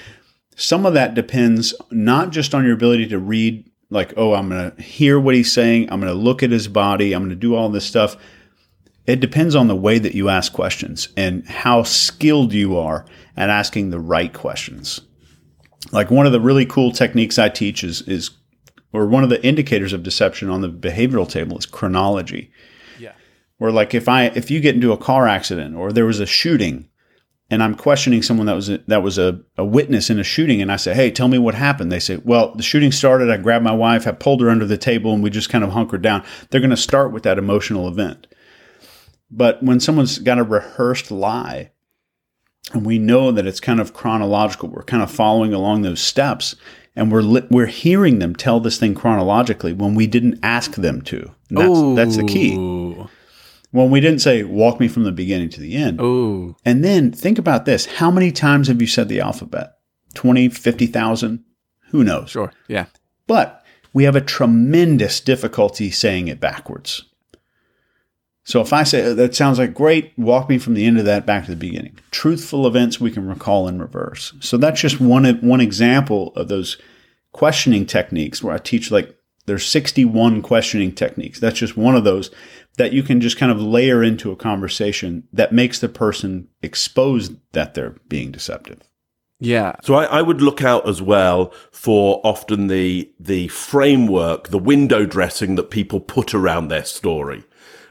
some 0.57 0.87
of 0.87 0.95
that 0.95 1.15
depends 1.15 1.75
not 1.91 2.31
just 2.31 2.55
on 2.55 2.65
your 2.65 2.75
ability 2.75 3.09
to 3.09 3.19
read, 3.19 3.69
like, 3.91 4.15
oh, 4.17 4.35
I'm 4.35 4.49
going 4.49 4.71
to 4.71 4.83
hear 4.83 5.19
what 5.19 5.35
he's 5.35 5.53
saying, 5.53 5.91
I'm 5.91 6.01
going 6.01 6.13
to 6.13 6.19
look 6.19 6.43
at 6.43 6.51
his 6.51 6.69
body, 6.69 7.13
I'm 7.13 7.23
going 7.23 7.31
to 7.31 7.37
do 7.37 7.55
all 7.55 7.69
this 7.69 7.85
stuff. 7.85 8.17
It 9.07 9.19
depends 9.19 9.57
on 9.57 9.67
the 9.67 9.77
way 9.77 9.99
that 9.99 10.15
you 10.15 10.29
ask 10.29 10.53
questions 10.53 11.09
and 11.17 11.47
how 11.49 11.83
skilled 11.83 12.53
you 12.53 12.79
are 12.79 13.05
at 13.37 13.51
asking 13.51 13.91
the 13.91 13.99
right 13.99 14.33
questions. 14.33 15.01
Like 15.91 16.11
one 16.11 16.27
of 16.27 16.33
the 16.33 16.41
really 16.41 16.65
cool 16.65 16.93
techniques 16.93 17.39
I 17.39 17.49
teach 17.49 17.83
is 17.83 18.03
is 18.03 18.31
or 18.93 19.07
one 19.07 19.25
of 19.25 19.31
the 19.31 19.45
indicators 19.45 19.93
of 19.93 20.03
deception 20.03 20.51
on 20.51 20.61
the 20.61 20.69
behavioral 20.69 21.29
table 21.29 21.59
is 21.59 21.67
chronology. 21.67 22.53
Yeah. 22.99 23.13
Where 23.59 23.73
like 23.73 23.95
if 23.95 24.09
I 24.09 24.27
if 24.27 24.51
you 24.51 24.61
get 24.61 24.77
into 24.77 24.93
a 24.93 24.97
car 24.97 25.27
accident 25.27 25.75
or 25.75 25.93
there 25.93 26.07
was 26.07 26.21
a 26.21 26.27
shooting 26.27 26.89
and 27.53 27.63
I'm 27.63 27.75
questioning 27.75 28.23
someone 28.23 28.47
that 28.47 28.55
was 28.55 28.71
a, 28.71 28.79
that 28.87 29.03
was 29.03 29.19
a, 29.19 29.39
a 29.59 29.65
witness 29.65 30.09
in 30.09 30.19
a 30.19 30.25
shooting 30.25 30.63
and 30.63 30.73
I 30.73 30.77
say, 30.77 30.95
"Hey, 30.95 31.11
tell 31.11 31.29
me 31.29 31.37
what 31.37 31.55
happened." 31.55 31.93
They 31.93 32.01
say, 32.01 32.17
"Well, 32.25 32.55
the 32.55 32.63
shooting 32.63 32.91
started, 32.91 33.31
I 33.31 33.37
grabbed 33.37 33.63
my 33.63 33.75
wife, 33.75 34.07
I 34.07 34.13
pulled 34.13 34.41
her 34.41 34.49
under 34.49 34.65
the 34.65 34.79
table 34.79 35.13
and 35.13 35.23
we 35.23 35.29
just 35.29 35.51
kind 35.51 35.63
of 35.63 35.71
hunkered 35.71 36.01
down." 36.01 36.25
They're 36.49 36.63
going 36.63 36.71
to 36.71 36.77
start 36.79 37.13
with 37.13 37.25
that 37.25 37.39
emotional 37.39 37.87
event. 37.87 38.27
But 39.31 39.63
when 39.63 39.81
someone's 39.81 40.19
got 40.19 40.39
a 40.39 40.43
rehearsed 40.43 41.11
lie 41.11 41.73
and 42.73 42.87
we 42.87 42.99
know 42.99 43.31
that 43.31 43.47
it's 43.47 43.61
kind 43.61 43.81
of 43.81 43.93
chronological, 43.93 44.71
we're 44.71 44.83
kind 44.83 45.03
of 45.03 45.11
following 45.11 45.53
along 45.53 45.83
those 45.83 46.01
steps 46.01 46.57
and 46.97 47.13
we're 47.13 47.21
li- 47.21 47.47
we're 47.51 47.67
hearing 47.67 48.19
them 48.19 48.35
tell 48.35 48.61
this 48.61 48.79
thing 48.79 48.95
chronologically 48.95 49.75
when 49.75 49.95
we 49.95 50.07
didn't 50.07 50.39
ask 50.43 50.77
them 50.77 51.03
to. 51.03 51.31
And 51.51 51.59
that's 51.59 52.15
that's 52.15 52.17
the 52.17 52.25
key. 52.25 53.07
When 53.73 53.91
we 53.91 54.01
didn't 54.01 54.21
say 54.21 54.43
walk 54.43 54.79
me 54.79 54.87
from 54.87 55.05
the 55.05 55.13
beginning 55.13 55.49
to 55.51 55.61
the 55.61 55.75
end. 55.75 56.01
Ooh. 56.01 56.57
And 56.65 56.85
then 56.85 57.11
think 57.11 57.39
about 57.39 57.65
this. 57.65 57.87
How 57.87 58.11
many 58.11 58.31
times 58.31 58.69
have 58.69 58.81
you 58.81 58.87
said 58.87 59.09
the 59.09 59.21
alphabet? 59.21 59.73
20, 60.15 60.51
50,000? 60.51 61.45
Who 61.91 62.05
knows? 62.05 62.31
Sure. 62.31 62.53
Yeah. 62.69 62.87
But 63.27 63.65
we 63.93 64.05
have 64.05 64.17
a 64.17 64.21
tremendous 64.21 65.21
difficulty 65.21 65.91
saying 65.91 66.29
it 66.29 66.41
backwards. 66.41 67.05
So 68.45 68.61
if 68.61 68.73
I 68.73 68.83
say 68.83 69.05
oh, 69.05 69.15
that 69.15 69.35
sounds 69.35 69.59
like 69.59 69.73
great, 69.73 70.13
walk 70.19 70.49
me 70.49 70.59
from 70.59 70.75
the 70.75 70.85
end 70.85 70.99
of 70.99 71.05
that 71.05 71.27
back 71.27 71.45
to 71.45 71.51
the 71.51 71.57
beginning. 71.57 71.99
Truthful 72.11 72.67
events 72.67 73.01
we 73.01 73.11
can 73.11 73.27
recall 73.27 73.69
in 73.69 73.81
reverse. 73.81 74.35
So 74.41 74.57
that's 74.57 74.81
just 74.81 75.01
one 75.01 75.25
one 75.41 75.61
example 75.61 76.33
of 76.35 76.49
those 76.49 76.77
questioning 77.33 77.87
techniques 77.87 78.43
where 78.43 78.55
I 78.55 78.59
teach 78.59 78.91
like 78.91 79.17
there's 79.47 79.67
61 79.67 80.43
questioning 80.43 80.93
techniques. 80.93 81.41
That's 81.41 81.59
just 81.59 81.77
one 81.77 81.97
of 81.97 82.05
those 82.05 82.31
that 82.77 82.93
you 82.93 83.03
can 83.03 83.21
just 83.21 83.37
kind 83.37 83.53
of 83.53 83.61
layer 83.61 84.03
into 84.03 84.31
a 84.33 84.37
conversation 84.37 85.25
that 85.33 85.53
makes 85.53 85.79
the 85.79 85.89
person 85.89 86.49
expose 86.63 87.31
that 87.53 87.75
they're 87.75 87.97
being 88.09 88.31
deceptive. 88.31 88.81
Yeah. 89.41 89.75
So 89.83 89.95
I, 89.95 90.05
I 90.05 90.23
would 90.23 90.41
look 90.41 90.63
out 90.63 90.89
as 90.89 91.03
well 91.03 91.53
for 91.73 92.21
often 92.23 92.69
the 92.69 93.13
the 93.19 93.49
framework, 93.49 94.49
the 94.49 94.59
window 94.59 95.05
dressing 95.05 95.57
that 95.57 95.71
people 95.71 95.99
put 95.99 96.33
around 96.33 96.69
their 96.69 96.85
story 96.85 97.45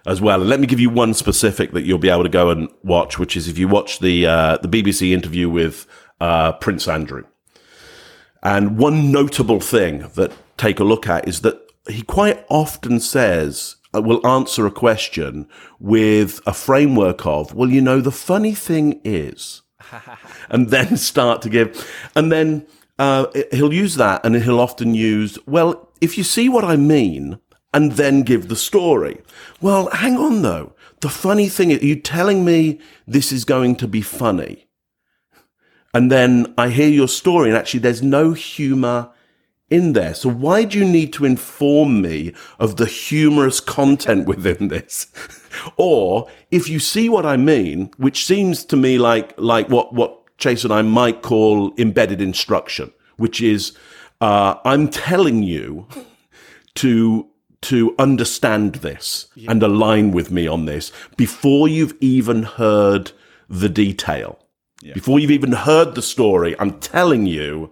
as 0.05 0.21
well. 0.21 0.39
And 0.39 0.49
let 0.49 0.61
me 0.61 0.67
give 0.67 0.79
you 0.79 0.89
one 0.89 1.13
specific 1.13 1.73
that 1.73 1.83
you'll 1.83 1.97
be 1.97 2.09
able 2.09 2.23
to 2.23 2.29
go 2.29 2.49
and 2.49 2.69
watch, 2.83 3.19
which 3.19 3.35
is 3.35 3.49
if 3.49 3.57
you 3.57 3.67
watch 3.67 3.99
the 3.99 4.25
uh, 4.25 4.57
the 4.57 4.69
BBC 4.69 5.11
interview 5.11 5.49
with 5.49 5.87
uh, 6.21 6.53
Prince 6.53 6.87
Andrew. 6.87 7.25
And 8.41 8.77
one 8.77 9.11
notable 9.11 9.59
thing 9.59 10.09
that 10.15 10.31
take 10.57 10.79
a 10.79 10.85
look 10.85 11.07
at 11.07 11.27
is 11.27 11.41
that 11.41 11.61
he 11.89 12.01
quite 12.01 12.45
often 12.49 12.99
says 12.99 13.75
will 13.99 14.25
answer 14.25 14.65
a 14.65 14.71
question 14.71 15.47
with 15.79 16.39
a 16.45 16.53
framework 16.53 17.25
of, 17.25 17.53
well, 17.53 17.69
you 17.69 17.81
know, 17.81 17.99
the 17.99 18.11
funny 18.11 18.53
thing 18.53 19.01
is, 19.03 19.61
and 20.49 20.69
then 20.69 20.97
start 20.97 21.41
to 21.41 21.49
give, 21.49 21.89
and 22.15 22.31
then 22.31 22.65
uh, 22.99 23.27
he'll 23.51 23.73
use 23.73 23.95
that, 23.95 24.25
and 24.25 24.35
he'll 24.35 24.59
often 24.59 24.95
use, 24.95 25.37
well, 25.45 25.89
if 25.99 26.17
you 26.17 26.23
see 26.23 26.47
what 26.47 26.63
I 26.63 26.77
mean, 26.77 27.39
and 27.73 27.93
then 27.93 28.23
give 28.23 28.47
the 28.47 28.55
story. 28.55 29.21
Well, 29.61 29.89
hang 29.91 30.17
on 30.17 30.41
though. 30.41 30.73
The 30.99 31.09
funny 31.09 31.47
thing 31.47 31.71
is, 31.71 31.81
you 31.81 31.95
telling 31.95 32.45
me 32.45 32.79
this 33.07 33.31
is 33.31 33.45
going 33.45 33.75
to 33.77 33.87
be 33.87 34.01
funny, 34.01 34.67
and 35.93 36.11
then 36.11 36.53
I 36.57 36.69
hear 36.69 36.89
your 36.89 37.07
story, 37.07 37.49
and 37.49 37.57
actually, 37.57 37.81
there's 37.81 38.01
no 38.01 38.33
humor 38.33 39.09
in 39.71 39.93
there. 39.93 40.13
So 40.13 40.29
why 40.29 40.65
do 40.65 40.77
you 40.77 40.85
need 40.85 41.13
to 41.13 41.25
inform 41.25 42.01
me 42.01 42.33
of 42.59 42.75
the 42.75 42.85
humorous 42.85 43.59
content 43.59 44.27
within 44.27 44.67
this? 44.67 45.07
or 45.77 46.27
if 46.51 46.69
you 46.69 46.77
see 46.79 47.09
what 47.09 47.25
I 47.25 47.37
mean, 47.37 47.89
which 47.97 48.25
seems 48.25 48.63
to 48.65 48.75
me 48.75 48.99
like 48.99 49.33
like 49.37 49.69
what 49.69 49.93
what 49.93 50.17
Chase 50.37 50.63
and 50.63 50.73
I 50.73 50.81
might 50.81 51.21
call 51.21 51.73
embedded 51.77 52.21
instruction, 52.21 52.91
which 53.17 53.41
is 53.41 53.77
uh, 54.19 54.55
I'm 54.65 54.89
telling 54.89 55.41
you 55.41 55.87
to 56.75 57.27
to 57.61 57.95
understand 57.99 58.75
this 58.75 59.27
and 59.47 59.61
align 59.61 60.11
with 60.11 60.31
me 60.31 60.47
on 60.47 60.65
this 60.65 60.91
before 61.15 61.67
you've 61.67 61.95
even 62.01 62.43
heard 62.43 63.11
the 63.47 63.69
detail. 63.69 64.39
Before 64.95 65.19
you've 65.19 65.29
even 65.29 65.51
heard 65.51 65.93
the 65.93 66.01
story, 66.01 66.55
I'm 66.57 66.79
telling 66.79 67.27
you 67.27 67.71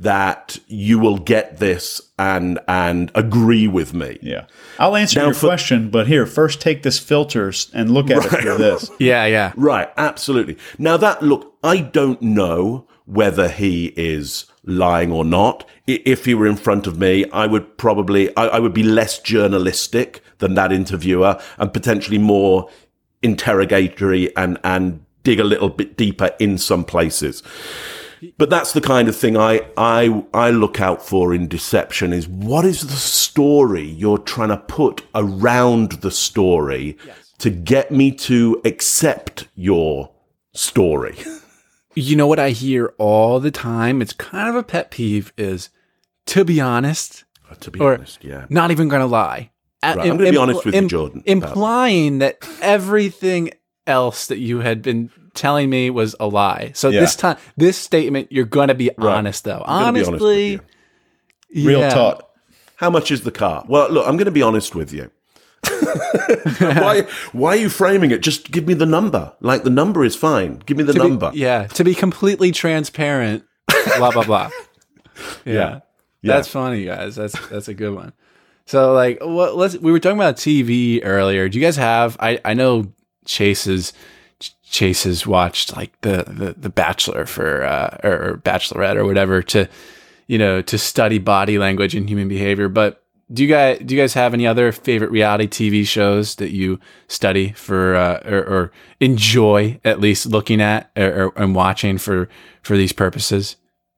that 0.00 0.58
you 0.68 0.98
will 0.98 1.18
get 1.18 1.58
this 1.58 2.00
and 2.18 2.58
and 2.68 3.10
agree 3.14 3.66
with 3.66 3.92
me. 3.92 4.18
Yeah. 4.22 4.46
I'll 4.78 4.94
answer 4.96 5.18
Now 5.18 5.26
your 5.26 5.34
for- 5.34 5.48
question, 5.48 5.90
but 5.90 6.06
here, 6.06 6.24
first 6.24 6.60
take 6.60 6.82
this 6.84 6.98
filter 6.98 7.52
and 7.74 7.90
look 7.90 8.10
at 8.10 8.24
it 8.24 8.40
through 8.42 8.58
this. 8.58 8.90
Yeah. 8.98 9.26
Yeah. 9.26 9.52
Right, 9.56 9.90
absolutely. 9.96 10.56
Now 10.78 10.96
that 10.98 11.22
look, 11.22 11.54
I 11.64 11.80
don't 11.80 12.22
know 12.22 12.86
whether 13.06 13.48
he 13.48 13.86
is 13.96 14.44
lying 14.64 15.10
or 15.10 15.24
not. 15.24 15.66
If 15.86 16.26
he 16.26 16.34
were 16.34 16.46
in 16.46 16.56
front 16.56 16.86
of 16.86 16.98
me, 16.98 17.24
I 17.32 17.46
would 17.46 17.76
probably 17.78 18.34
I, 18.36 18.46
I 18.48 18.58
would 18.60 18.74
be 18.74 18.82
less 18.82 19.18
journalistic 19.18 20.22
than 20.38 20.54
that 20.54 20.70
interviewer 20.72 21.40
and 21.58 21.72
potentially 21.72 22.18
more 22.18 22.68
interrogatory 23.22 24.34
and 24.36 24.58
and 24.62 25.04
dig 25.24 25.40
a 25.40 25.44
little 25.44 25.68
bit 25.68 25.96
deeper 25.96 26.30
in 26.38 26.56
some 26.58 26.84
places. 26.84 27.42
But 28.36 28.50
that's 28.50 28.72
the 28.72 28.80
kind 28.80 29.08
of 29.08 29.16
thing 29.16 29.36
I, 29.36 29.66
I 29.76 30.24
I 30.34 30.50
look 30.50 30.80
out 30.80 31.04
for 31.04 31.34
in 31.34 31.48
deception 31.48 32.12
is 32.12 32.28
what 32.28 32.64
is 32.64 32.82
the 32.82 32.96
story 32.96 33.84
you're 33.84 34.18
trying 34.18 34.48
to 34.48 34.56
put 34.56 35.04
around 35.14 35.92
the 35.92 36.10
story 36.10 36.96
to 37.38 37.50
get 37.50 37.90
me 37.90 38.10
to 38.12 38.60
accept 38.64 39.48
your 39.54 40.12
story. 40.54 41.16
You 41.94 42.14
know 42.14 42.28
what 42.28 42.38
I 42.38 42.50
hear 42.50 42.94
all 42.98 43.40
the 43.40 43.50
time? 43.50 44.00
It's 44.00 44.12
kind 44.12 44.48
of 44.48 44.54
a 44.54 44.62
pet 44.62 44.92
peeve 44.92 45.32
is 45.36 45.68
to 46.26 46.44
be 46.44 46.60
honest, 46.60 47.24
oh, 47.50 47.54
to 47.54 47.70
be 47.72 47.80
honest, 47.80 48.22
yeah. 48.22 48.46
not 48.48 48.70
even 48.70 48.88
going 48.88 49.00
to 49.00 49.06
lie. 49.06 49.50
Right, 49.82 49.98
I'm 49.98 50.16
gonna 50.16 50.30
be 50.30 50.36
honest 50.36 50.64
with 50.64 50.74
you, 50.74 50.88
Jordan, 50.88 51.22
Implying 51.24 52.18
that 52.18 52.38
everything 52.60 53.50
else 53.88 54.26
that 54.26 54.38
you 54.38 54.60
had 54.60 54.82
been 54.82 55.10
telling 55.34 55.70
me 55.70 55.90
was 55.90 56.14
a 56.20 56.26
lie. 56.26 56.72
So 56.74 56.88
Yeah. 56.90 57.00
this 57.00 57.16
time, 57.16 57.36
this 57.56 57.76
statement, 57.78 58.30
you're 58.30 58.44
going 58.44 58.68
to 58.68 58.74
be 58.74 58.90
honest 58.98 59.44
though. 59.44 59.62
I'm 59.66 59.94
gonna 59.94 59.98
honest 59.98 60.08
Honestly. 60.10 60.60
Real 61.54 61.80
yeah. 61.80 61.90
talk. 61.90 62.30
How 62.76 62.90
much 62.90 63.10
is 63.10 63.22
the 63.22 63.30
car? 63.32 63.64
Well, 63.68 63.88
look, 63.90 64.06
I'm 64.06 64.16
going 64.16 64.26
to 64.26 64.30
be 64.30 64.42
honest 64.42 64.74
with 64.74 64.92
you. 64.92 65.10
why, 66.58 67.06
why 67.32 67.50
are 67.50 67.56
you 67.56 67.68
framing 67.68 68.10
it? 68.10 68.20
Just 68.22 68.50
give 68.50 68.66
me 68.66 68.74
the 68.74 68.86
number. 68.86 69.32
Like 69.40 69.64
the 69.64 69.70
number 69.70 70.04
is 70.04 70.14
fine. 70.16 70.58
Give 70.66 70.76
me 70.76 70.84
the 70.84 70.92
To 70.92 71.00
be- 71.00 71.08
number. 71.08 71.30
yeah, 71.34 71.66
to 71.68 71.84
be 71.84 71.94
completely 71.94 72.52
transparent. 72.52 73.44
blah 73.96 74.10
blah 74.10 74.24
blah. 74.24 74.50
Yeah. 75.44 75.80
Yeah. 76.22 76.34
that's 76.36 76.48
funny, 76.48 76.84
guys. 76.84 77.16
That's 77.16 77.36
that's 77.48 77.66
a 77.68 77.74
good 77.74 77.92
one. 77.94 78.12
So 78.66 78.92
like, 78.92 79.18
what? 79.20 79.56
Let's. 79.56 79.76
We 79.76 79.90
were 79.90 79.98
talking 79.98 80.18
about 80.18 80.36
TV 80.36 81.00
earlier. 81.02 81.48
Do 81.48 81.58
you 81.58 81.64
guys 81.64 81.76
have? 81.76 82.16
I 82.20 82.38
I 82.44 82.54
know 82.54 82.92
Chase's 83.28 83.92
Chase 84.64 85.04
has 85.04 85.26
watched 85.26 85.76
like 85.76 85.98
the 86.00 86.24
the, 86.26 86.54
the 86.56 86.70
Bachelor 86.70 87.26
for 87.26 87.64
uh, 87.64 87.98
or, 88.02 88.30
or 88.30 88.36
Bachelorette 88.38 88.96
or 88.96 89.04
whatever 89.04 89.42
to 89.42 89.68
you 90.26 90.38
know 90.38 90.60
to 90.62 90.78
study 90.78 91.18
body 91.18 91.58
language 91.58 91.94
and 91.94 92.08
human 92.08 92.28
behavior. 92.28 92.68
But 92.68 93.02
do 93.32 93.42
you 93.42 93.48
guys 93.48 93.78
do 93.84 93.94
you 93.94 94.00
guys 94.00 94.14
have 94.14 94.34
any 94.34 94.46
other 94.46 94.72
favorite 94.72 95.10
reality 95.10 95.46
TV 95.46 95.86
shows 95.86 96.36
that 96.36 96.50
you 96.50 96.80
study 97.08 97.52
for 97.52 97.94
uh, 97.94 98.20
or, 98.24 98.38
or 98.38 98.72
enjoy 99.00 99.80
at 99.84 100.00
least 100.00 100.26
looking 100.26 100.60
at 100.60 100.90
or, 100.96 101.24
or 101.24 101.32
and 101.36 101.54
watching 101.54 101.98
for 101.98 102.28
for 102.62 102.76
these 102.76 102.92
purposes? 102.92 103.56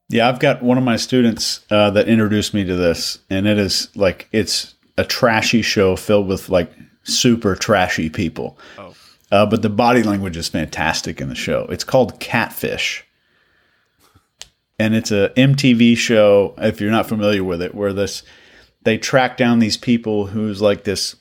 Yeah, 0.09 0.29
I've 0.29 0.41
got 0.41 0.63
one 0.63 0.77
of 0.77 0.83
my 0.83 0.97
students 0.97 1.65
uh, 1.71 1.91
that 1.91 2.09
introduced 2.09 2.53
me 2.53 2.65
to 2.65 2.75
this, 2.75 3.19
and 3.31 3.47
it 3.47 3.59
is 3.59 3.95
like 3.97 4.29
it's 4.33 4.75
a 4.99 5.05
trashy 5.05 5.63
show 5.63 5.95
filled 5.95 6.27
with 6.27 6.49
like 6.49 6.73
super 7.05 7.55
trashy 7.55 8.11
people. 8.11 8.59
Oh. 8.79 8.90
Uh, 9.31 9.47
but 9.47 9.63
the 9.63 9.71
body 9.71 10.03
language 10.03 10.37
is 10.37 10.49
fantastic 10.49 11.21
in 11.21 11.29
the 11.29 11.35
show. 11.35 11.67
It's 11.71 11.85
called 11.85 12.19
Catfish, 12.19 13.05
and 14.79 14.95
it's 14.95 15.13
a 15.13 15.33
MTV 15.37 15.97
show. 15.97 16.55
If 16.59 16.81
you're 16.81 16.91
not 16.91 17.09
familiar 17.09 17.45
with 17.45 17.63
it, 17.63 17.75
where 17.75 17.93
this 17.93 18.23
they 18.83 18.99
track 18.99 19.37
down 19.37 19.59
these 19.59 19.77
people 19.77 20.27
who's 20.27 20.61
like 20.61 20.85
this 20.85 21.15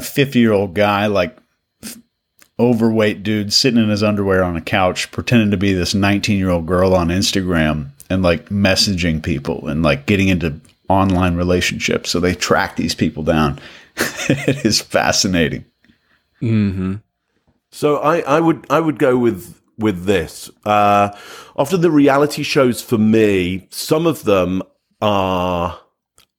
fifty 0.00 0.38
year 0.38 0.52
old 0.52 0.74
guy, 0.74 1.06
like 1.06 1.36
overweight 2.58 3.22
dude 3.22 3.52
sitting 3.52 3.82
in 3.82 3.90
his 3.90 4.02
underwear 4.02 4.42
on 4.42 4.56
a 4.56 4.62
couch 4.62 5.10
pretending 5.10 5.50
to 5.50 5.56
be 5.56 5.72
this 5.72 5.94
19 5.94 6.38
year 6.38 6.50
old 6.50 6.66
girl 6.66 6.94
on 6.94 7.08
Instagram 7.08 7.90
and 8.08 8.22
like 8.22 8.48
messaging 8.48 9.22
people 9.22 9.68
and 9.68 9.82
like 9.82 10.06
getting 10.06 10.28
into 10.28 10.58
online 10.88 11.36
relationships. 11.36 12.10
So 12.10 12.20
they 12.20 12.34
track 12.34 12.76
these 12.76 12.94
people 12.94 13.22
down. 13.22 13.58
it 14.28 14.64
is 14.64 14.80
fascinating. 14.80 15.64
So 17.70 17.96
I, 17.98 18.20
I 18.20 18.40
would 18.40 18.66
I 18.70 18.80
would 18.80 18.98
go 18.98 19.16
with 19.18 19.60
with 19.78 20.04
this. 20.04 20.50
Uh, 20.64 21.10
often 21.56 21.80
the 21.82 21.90
reality 21.90 22.42
shows 22.42 22.80
for 22.82 22.98
me, 22.98 23.66
some 23.70 24.06
of 24.06 24.24
them 24.24 24.62
are 25.02 25.78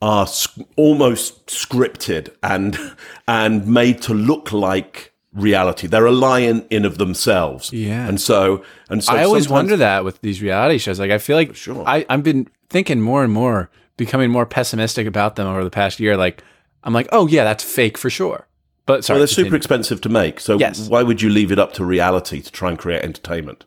are 0.01 0.23
s- 0.23 0.47
almost 0.75 1.47
scripted 1.47 2.29
and 2.43 2.77
and 3.27 3.67
made 3.67 4.01
to 4.03 4.13
look 4.13 4.51
like 4.51 5.13
reality. 5.33 5.85
They're 5.87 6.05
a 6.05 6.11
lion 6.11 6.65
in 6.69 6.85
of 6.85 6.97
themselves. 6.97 7.71
Yeah. 7.73 8.07
and 8.07 8.19
so 8.19 8.63
and 8.89 9.03
so 9.03 9.13
I 9.13 9.23
always 9.23 9.49
wonder 9.49 9.77
that 9.77 10.03
with 10.03 10.21
these 10.21 10.41
reality 10.41 10.77
shows. 10.79 10.99
Like 10.99 11.11
I 11.11 11.17
feel 11.19 11.35
like 11.35 11.55
Sure. 11.55 11.83
I, 11.85 12.05
I've 12.09 12.23
been 12.23 12.47
thinking 12.69 13.01
more 13.01 13.23
and 13.23 13.31
more, 13.33 13.69
becoming 13.97 14.31
more 14.31 14.45
pessimistic 14.45 15.05
about 15.05 15.35
them 15.35 15.47
over 15.47 15.63
the 15.63 15.69
past 15.69 15.99
year. 15.99 16.17
Like 16.17 16.43
I'm 16.83 16.93
like, 16.93 17.09
oh 17.11 17.27
yeah, 17.27 17.43
that's 17.43 17.63
fake 17.63 17.97
for 17.97 18.09
sure. 18.09 18.46
But 18.87 19.05
sorry, 19.05 19.17
Well, 19.17 19.21
they're 19.27 19.27
super 19.27 19.55
expensive 19.55 20.01
to 20.01 20.09
make. 20.09 20.39
So 20.39 20.57
Yes. 20.57 20.89
why 20.89 21.03
would 21.03 21.21
you 21.21 21.29
leave 21.29 21.51
it 21.51 21.59
up 21.59 21.73
to 21.73 21.85
reality 21.85 22.41
to 22.41 22.51
try 22.51 22.69
and 22.69 22.79
create 22.79 23.03
entertainment 23.03 23.65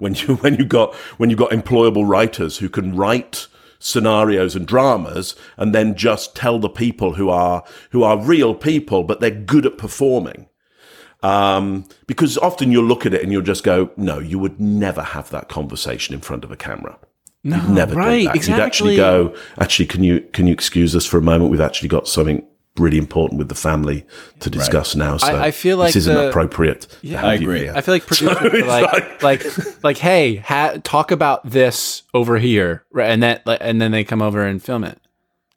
when 0.00 0.14
you 0.16 0.34
when 0.36 0.56
you 0.56 0.64
got 0.64 0.92
when 1.18 1.30
you 1.30 1.36
got 1.36 1.50
employable 1.52 2.06
writers 2.08 2.58
who 2.58 2.68
can 2.68 2.96
write 2.96 3.46
scenarios 3.78 4.54
and 4.56 4.66
dramas 4.66 5.34
and 5.56 5.74
then 5.74 5.94
just 5.94 6.34
tell 6.36 6.58
the 6.58 6.68
people 6.68 7.14
who 7.14 7.28
are 7.28 7.62
who 7.90 8.02
are 8.02 8.16
real 8.18 8.54
people 8.54 9.02
but 9.04 9.20
they're 9.20 9.30
good 9.30 9.64
at 9.66 9.78
performing. 9.78 10.48
Um, 11.22 11.84
because 12.08 12.36
often 12.38 12.72
you'll 12.72 12.84
look 12.84 13.06
at 13.06 13.14
it 13.14 13.22
and 13.22 13.30
you'll 13.30 13.42
just 13.42 13.62
go, 13.62 13.90
no, 13.96 14.18
you 14.18 14.40
would 14.40 14.58
never 14.60 15.02
have 15.02 15.30
that 15.30 15.48
conversation 15.48 16.14
in 16.16 16.20
front 16.20 16.42
of 16.42 16.50
a 16.50 16.56
camera. 16.56 16.98
no, 17.44 17.56
You'd 17.58 17.70
never 17.70 17.94
right, 17.94 18.18
do 18.20 18.24
that. 18.26 18.34
exactly. 18.36 18.54
You'd 18.56 18.66
actually 18.66 18.96
go, 18.96 19.36
actually, 19.60 19.86
can 19.86 20.02
you 20.02 20.20
can 20.32 20.46
you 20.48 20.52
excuse 20.52 20.96
us 20.96 21.06
for 21.06 21.18
a 21.18 21.22
moment? 21.22 21.50
We've 21.50 21.60
actually 21.60 21.90
got 21.90 22.08
something 22.08 22.44
really 22.78 22.98
important 22.98 23.38
with 23.38 23.48
the 23.48 23.54
family 23.54 24.06
to 24.40 24.48
discuss 24.48 24.94
now. 24.96 25.18
So 25.18 25.26
I 25.26 25.50
feel 25.50 25.76
like 25.76 25.88
this 25.88 25.96
isn't 25.96 26.14
the- 26.14 26.28
appropriate. 26.30 26.86
Yeah, 27.02 27.24
I 27.24 27.34
agree. 27.34 27.68
I 27.68 27.80
feel 27.80 27.94
like 27.94 28.06
producers 28.06 28.38
are 28.38 28.66
like, 28.66 29.22
like, 29.22 29.84
like, 29.84 29.98
hey, 29.98 30.36
ha- 30.36 30.76
talk 30.82 31.10
about 31.10 31.48
this 31.48 32.02
over 32.14 32.38
here, 32.38 32.84
right? 32.90 33.10
And 33.10 33.22
that, 33.22 33.46
like, 33.46 33.58
and 33.60 33.80
then 33.80 33.90
they 33.92 34.04
come 34.04 34.22
over 34.22 34.46
and 34.46 34.62
film 34.62 34.84
it. 34.84 34.98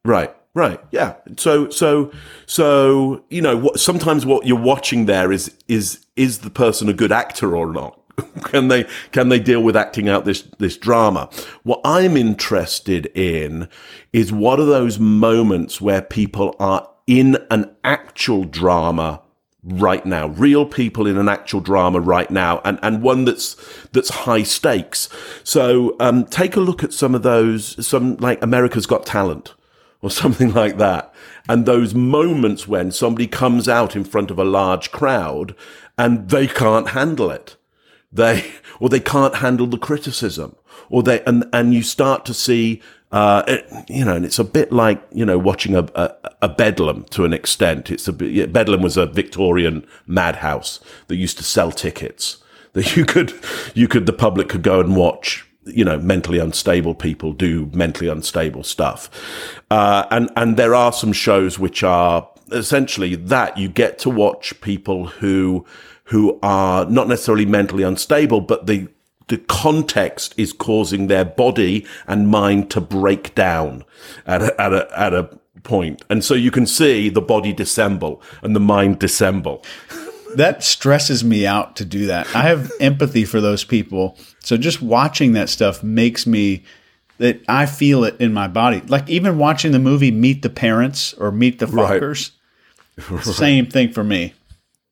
Right, 0.03 0.35
right, 0.53 0.79
yeah. 0.91 1.15
So, 1.37 1.69
so, 1.69 2.11
so 2.45 3.23
you 3.29 3.41
know, 3.41 3.57
what, 3.57 3.79
sometimes 3.79 4.25
what 4.25 4.45
you're 4.45 4.59
watching 4.59 5.05
there 5.05 5.31
is 5.31 5.55
is 5.67 6.05
is 6.15 6.39
the 6.39 6.49
person 6.49 6.89
a 6.89 6.93
good 6.93 7.11
actor 7.11 7.55
or 7.55 7.71
not? 7.71 7.99
can 8.43 8.67
they 8.69 8.85
can 9.11 9.29
they 9.29 9.39
deal 9.39 9.61
with 9.61 9.75
acting 9.75 10.07
out 10.09 10.25
this 10.25 10.43
this 10.59 10.77
drama? 10.77 11.29
What 11.63 11.81
I'm 11.83 12.15
interested 12.17 13.07
in 13.15 13.67
is 14.13 14.31
what 14.31 14.59
are 14.59 14.65
those 14.65 14.99
moments 14.99 15.81
where 15.81 16.01
people 16.01 16.55
are 16.59 16.87
in 17.07 17.37
an 17.51 17.75
actual 17.83 18.43
drama 18.43 19.21
right 19.65 20.05
now, 20.05 20.27
real 20.27 20.65
people 20.65 21.07
in 21.07 21.17
an 21.17 21.27
actual 21.27 21.59
drama 21.59 21.99
right 21.99 22.29
now, 22.29 22.61
and, 22.63 22.79
and 22.81 23.01
one 23.01 23.25
that's 23.25 23.55
that's 23.91 24.09
high 24.09 24.43
stakes. 24.43 25.09
So 25.43 25.95
um, 25.99 26.25
take 26.25 26.55
a 26.55 26.59
look 26.61 26.83
at 26.83 26.93
some 26.93 27.15
of 27.15 27.23
those, 27.23 27.85
some 27.85 28.17
like 28.17 28.41
America's 28.43 28.85
Got 28.85 29.05
Talent 29.05 29.53
or 30.01 30.09
something 30.11 30.53
like 30.53 30.77
that, 30.77 31.13
and 31.49 31.65
those 31.65 31.93
moments 31.93 32.67
when 32.67 32.91
somebody 32.91 33.27
comes 33.27 33.67
out 33.67 33.95
in 33.95 34.03
front 34.03 34.31
of 34.31 34.39
a 34.39 34.45
large 34.45 34.91
crowd 34.91 35.55
and 35.97 36.29
they 36.29 36.47
can't 36.47 36.89
handle 36.89 37.31
it, 37.31 37.55
they 38.11 38.51
or 38.79 38.89
they 38.89 38.99
can't 38.99 39.35
handle 39.35 39.67
the 39.67 39.77
criticism, 39.77 40.55
or 40.89 41.01
they 41.01 41.23
and 41.23 41.45
and 41.51 41.73
you 41.73 41.83
start 41.83 42.25
to 42.25 42.33
see. 42.33 42.81
Uh, 43.15 43.45
it, 43.47 43.65
you 43.87 44.03
know, 44.03 44.13
and 44.13 44.25
it's 44.25 44.39
a 44.39 44.43
bit 44.43 44.73
like 44.73 45.01
you 45.13 45.25
know 45.25 45.37
watching 45.37 45.73
a, 45.73 45.87
a, 45.95 46.13
a 46.41 46.49
bedlam 46.49 47.05
to 47.11 47.23
an 47.23 47.31
extent. 47.31 47.89
It's 47.89 48.09
a 48.09 48.11
bedlam 48.11 48.81
was 48.81 48.97
a 48.97 49.05
Victorian 49.05 49.87
madhouse 50.05 50.81
that 51.07 51.15
used 51.15 51.37
to 51.37 51.43
sell 51.45 51.71
tickets 51.71 52.43
that 52.73 52.97
you 52.97 53.05
could 53.05 53.33
you 53.73 53.87
could 53.87 54.05
the 54.05 54.11
public 54.11 54.49
could 54.49 54.63
go 54.63 54.81
and 54.81 54.97
watch. 54.97 55.47
You 55.63 55.85
know, 55.85 55.97
mentally 55.97 56.39
unstable 56.39 56.93
people 56.93 57.31
do 57.31 57.71
mentally 57.73 58.09
unstable 58.09 58.63
stuff, 58.63 59.09
uh, 59.71 60.05
and 60.11 60.29
and 60.35 60.57
there 60.57 60.75
are 60.75 60.91
some 60.91 61.13
shows 61.13 61.57
which 61.57 61.83
are 61.83 62.29
essentially 62.51 63.15
that 63.15 63.57
you 63.57 63.69
get 63.69 63.97
to 63.99 64.09
watch 64.09 64.59
people 64.59 65.07
who 65.07 65.65
who 66.03 66.37
are 66.43 66.85
not 66.85 67.07
necessarily 67.07 67.45
mentally 67.45 67.81
unstable, 67.81 68.41
but 68.41 68.67
the 68.67 68.89
the 69.27 69.37
context 69.37 70.33
is 70.37 70.53
causing 70.53 71.07
their 71.07 71.25
body 71.25 71.85
and 72.07 72.27
mind 72.27 72.69
to 72.71 72.81
break 72.81 73.33
down 73.35 73.83
at 74.25 74.41
a, 74.41 74.61
at 74.61 74.73
a, 74.73 74.99
at 74.99 75.13
a 75.13 75.39
point. 75.63 76.03
And 76.09 76.23
so 76.23 76.33
you 76.33 76.51
can 76.51 76.65
see 76.65 77.09
the 77.09 77.21
body 77.21 77.53
dissemble 77.53 78.21
and 78.41 78.55
the 78.55 78.59
mind 78.59 78.99
dissemble. 78.99 79.65
That 80.35 80.63
stresses 80.63 81.23
me 81.23 81.47
out 81.47 81.75
to 81.77 81.85
do 81.85 82.07
that. 82.07 82.33
I 82.35 82.43
have 82.43 82.71
empathy 82.79 83.25
for 83.25 83.41
those 83.41 83.63
people. 83.63 84.17
So 84.39 84.57
just 84.57 84.81
watching 84.81 85.33
that 85.33 85.49
stuff 85.49 85.81
makes 85.81 86.27
me 86.27 86.63
that 87.17 87.41
I 87.47 87.65
feel 87.65 88.03
it 88.03 88.19
in 88.19 88.33
my 88.33 88.47
body. 88.47 88.81
Like 88.81 89.09
even 89.09 89.37
watching 89.37 89.71
the 89.71 89.79
movie 89.79 90.11
Meet 90.11 90.41
the 90.41 90.49
Parents 90.49 91.13
or 91.13 91.31
Meet 91.31 91.59
the 91.59 91.67
Right. 91.67 92.01
Fuckers. 92.01 92.31
Same 93.23 93.65
thing 93.65 93.91
for 93.91 94.03
me. 94.03 94.33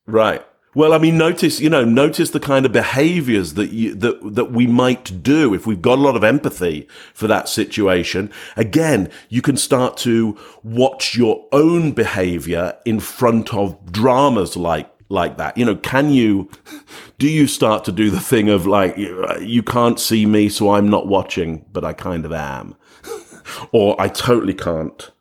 Right. 0.05 0.45
Well, 0.75 0.93
I 0.93 0.97
mean, 0.97 1.17
notice, 1.17 1.59
you 1.59 1.69
know, 1.69 1.85
notice 1.85 2.31
the 2.31 2.39
kind 2.39 2.65
of 2.65 2.71
behaviors 2.71 3.53
that 3.53 3.71
you, 3.71 3.93
that, 3.95 4.35
that 4.35 4.51
we 4.51 4.65
might 4.65 5.21
do 5.21 5.53
if 5.53 5.67
we've 5.67 5.81
got 5.81 5.99
a 5.99 6.01
lot 6.01 6.15
of 6.15 6.23
empathy 6.23 6.87
for 7.13 7.27
that 7.27 7.47
situation. 7.47 8.31
Again, 8.57 9.11
you 9.29 9.41
can 9.41 9.55
start 9.55 9.97
to 9.97 10.37
watch 10.63 11.15
your 11.15 11.45
own 11.51 11.91
behavior 11.91 12.75
in 12.85 12.99
front 12.99 13.53
of 13.53 13.91
dramas 13.91 14.57
like, 14.57 14.89
like 15.09 15.37
that. 15.37 15.57
You 15.57 15.65
know, 15.65 15.75
can 15.75 16.09
you, 16.09 16.49
do 17.19 17.29
you 17.29 17.45
start 17.45 17.85
to 17.85 17.91
do 17.91 18.09
the 18.09 18.19
thing 18.19 18.49
of 18.49 18.65
like 18.65 18.97
you 18.97 19.61
can't 19.61 19.99
see 19.99 20.25
me, 20.25 20.49
so 20.49 20.71
I'm 20.71 20.89
not 20.89 21.07
watching, 21.07 21.65
but 21.71 21.85
I 21.85 21.93
kind 21.93 22.25
of 22.25 22.31
am, 22.31 22.75
or 23.71 23.99
I 24.01 24.07
totally 24.07 24.55
can't 24.55 25.11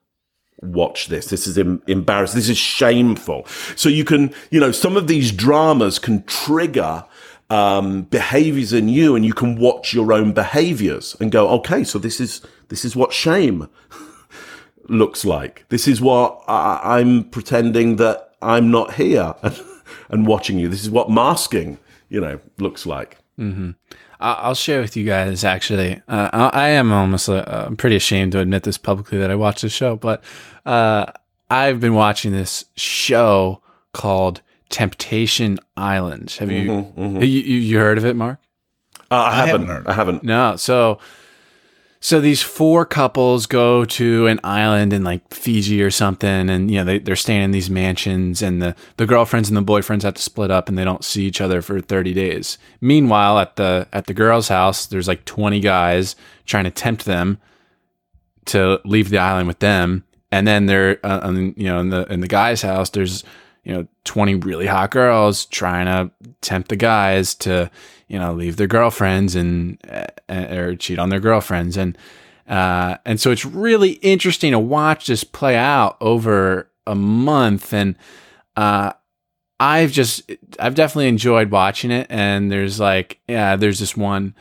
watch 0.62 1.09
this. 1.09 1.27
This 1.27 1.46
is 1.46 1.59
em- 1.59 1.83
embarrassing. 1.87 2.38
This 2.38 2.48
is 2.48 2.57
shameful. 2.59 3.46
So 3.77 3.88
you 3.88 4.05
can, 4.05 4.33
you 4.51 4.61
know, 4.61 4.72
some 4.72 4.96
of 4.96 5.07
these 5.09 5.31
dramas 5.33 5.98
can 5.98 6.22
trigger 6.25 7.05
um, 7.51 8.03
behaviors 8.05 8.72
in 8.72 8.88
you, 8.88 9.14
and 9.14 9.27
you 9.27 9.35
can 9.35 9.57
watch 9.57 9.92
your 9.92 10.12
own 10.12 10.33
behaviors 10.33 11.14
and 11.20 11.31
go, 11.31 11.48
okay, 11.51 11.85
so 11.85 11.98
this 11.98 12.20
is 12.20 12.40
this 12.68 12.85
is 12.85 12.96
what 12.96 13.12
shame 13.12 13.68
looks 14.88 15.25
like. 15.25 15.64
This 15.68 15.87
is 15.88 16.01
what 16.01 16.42
I- 16.48 16.98
I'm 17.01 17.25
pretending 17.25 17.96
that 17.96 18.31
I'm 18.40 18.70
not 18.70 18.94
here 18.94 19.35
and, 19.42 19.61
and 20.09 20.27
watching 20.27 20.59
you. 20.59 20.68
This 20.68 20.83
is 20.83 20.90
what 20.90 21.11
masking, 21.11 21.79
you 22.09 22.20
know, 22.20 22.40
looks 22.59 22.87
like. 22.87 23.18
I- 23.38 23.75
I'll 24.23 24.55
share 24.55 24.81
with 24.81 24.97
you 24.97 25.05
guys. 25.05 25.45
Actually, 25.45 26.01
uh, 26.09 26.31
I, 26.33 26.49
I 26.53 26.69
am 26.71 26.93
almost. 26.93 27.29
Uh, 27.29 27.45
I'm 27.47 27.77
pretty 27.77 27.97
ashamed 27.97 28.33
to 28.33 28.39
admit 28.39 28.63
this 28.63 28.79
publicly 28.79 29.19
that 29.19 29.31
I 29.31 29.35
watched 29.35 29.63
this 29.63 29.73
show, 29.73 29.97
but 29.97 30.23
uh, 30.65 31.07
I've 31.51 31.81
been 31.81 31.95
watching 31.95 32.33
this 32.33 32.65
show 32.77 33.61
called 33.93 34.41
Temptation 34.69 35.59
Island. 35.77 36.37
Have 36.39 36.51
you, 36.51 36.93
you 36.97 37.21
you 37.21 37.59
you 37.59 37.79
heard 37.79 37.99
of 37.99 38.05
it, 38.05 38.17
Mark? 38.17 38.39
Uh, 39.11 39.17
I, 39.17 39.35
haven't. 39.35 39.49
haven't 39.51 39.67
heard. 39.67 39.87
I 39.87 39.93
haven't. 39.93 40.23
No. 40.23 40.57
So 40.57 40.99
so 42.05 42.21
these 42.21 42.43
four 42.43 42.85
couples 42.85 43.47
go 43.47 43.85
to 43.85 44.27
an 44.27 44.41
island 44.43 44.93
in 44.93 45.05
like 45.05 45.33
Fiji 45.33 45.81
or 45.81 45.91
something 45.91 46.51
and 46.51 46.69
you 46.69 46.79
know 46.79 46.85
they, 46.85 46.99
they're 46.99 47.15
staying 47.15 47.43
in 47.43 47.53
these 47.53 47.71
mansions 47.71 48.43
and 48.43 48.61
the, 48.61 48.75
the 48.97 49.07
girlfriends 49.07 49.49
and 49.49 49.57
the 49.57 49.62
boyfriends 49.62 50.03
have 50.03 50.15
to 50.15 50.23
split 50.23 50.51
up 50.51 50.69
and 50.69 50.77
they 50.77 50.83
don't 50.83 51.05
see 51.05 51.25
each 51.25 51.41
other 51.41 51.62
for 51.62 51.81
30 51.81 52.12
days. 52.12 52.59
Meanwhile 52.81 53.38
at 53.38 53.55
the 53.55 53.87
at 53.93 54.09
the 54.09 54.15
girl's 54.15 54.49
house 54.49 54.85
there's 54.85 55.07
like 55.07 55.25
20 55.27 55.61
guys 55.61 56.17
trying 56.45 56.65
to 56.65 56.73
tempt 56.73 57.05
them 57.05 57.38
to 58.47 58.81
leave 58.85 59.11
the 59.11 59.19
island 59.19 59.47
with 59.47 59.61
them 59.61 60.03
and 60.33 60.45
then 60.45 60.67
they're 60.67 60.99
uh, 61.05 61.21
um, 61.23 61.55
you 61.57 61.67
know 61.67 61.79
in 61.79 61.91
the 61.91 62.12
in 62.12 62.19
the 62.19 62.27
guy's 62.27 62.62
house 62.62 62.91
there's 62.91 63.23
you 63.64 63.72
know 63.72 63.87
20 64.05 64.37
really 64.37 64.66
hot 64.66 64.90
girls 64.90 65.46
trying 65.46 65.87
to 65.87 66.11
tempt 66.40 66.68
the 66.68 66.77
guys 66.77 67.35
to 67.37 67.70
you 68.09 68.18
know 68.18 68.33
leave 68.35 68.57
their 68.57 68.66
girlfriends 68.66 69.35
and 69.35 69.79
uh, 69.90 70.07
or 70.29 70.77
cheat 70.77 70.98
on 70.98 71.09
their 71.09 71.20
girlfriends. 71.20 71.77
And 71.77 71.96
uh, 72.48 72.96
and 73.05 73.20
so 73.20 73.31
it's 73.31 73.44
really 73.44 73.92
interesting 73.92 74.53
to 74.53 74.59
watch 74.59 75.07
this 75.07 75.25
play 75.25 75.57
out 75.57 75.96
over 76.01 76.70
a 76.87 76.94
month. 76.94 77.72
And 77.72 77.96
uh, 78.57 78.92
I've 79.59 79.92
just 79.92 80.31
I've 80.59 80.75
definitely 80.75 81.09
enjoyed 81.09 81.51
watching 81.51 81.90
it. 81.90 82.07
And 82.11 82.53
there's 82.53 82.79
like 82.79 83.20
yeah 83.27 83.57
there's 83.57 83.79
this 83.79 83.96
one 83.96 84.35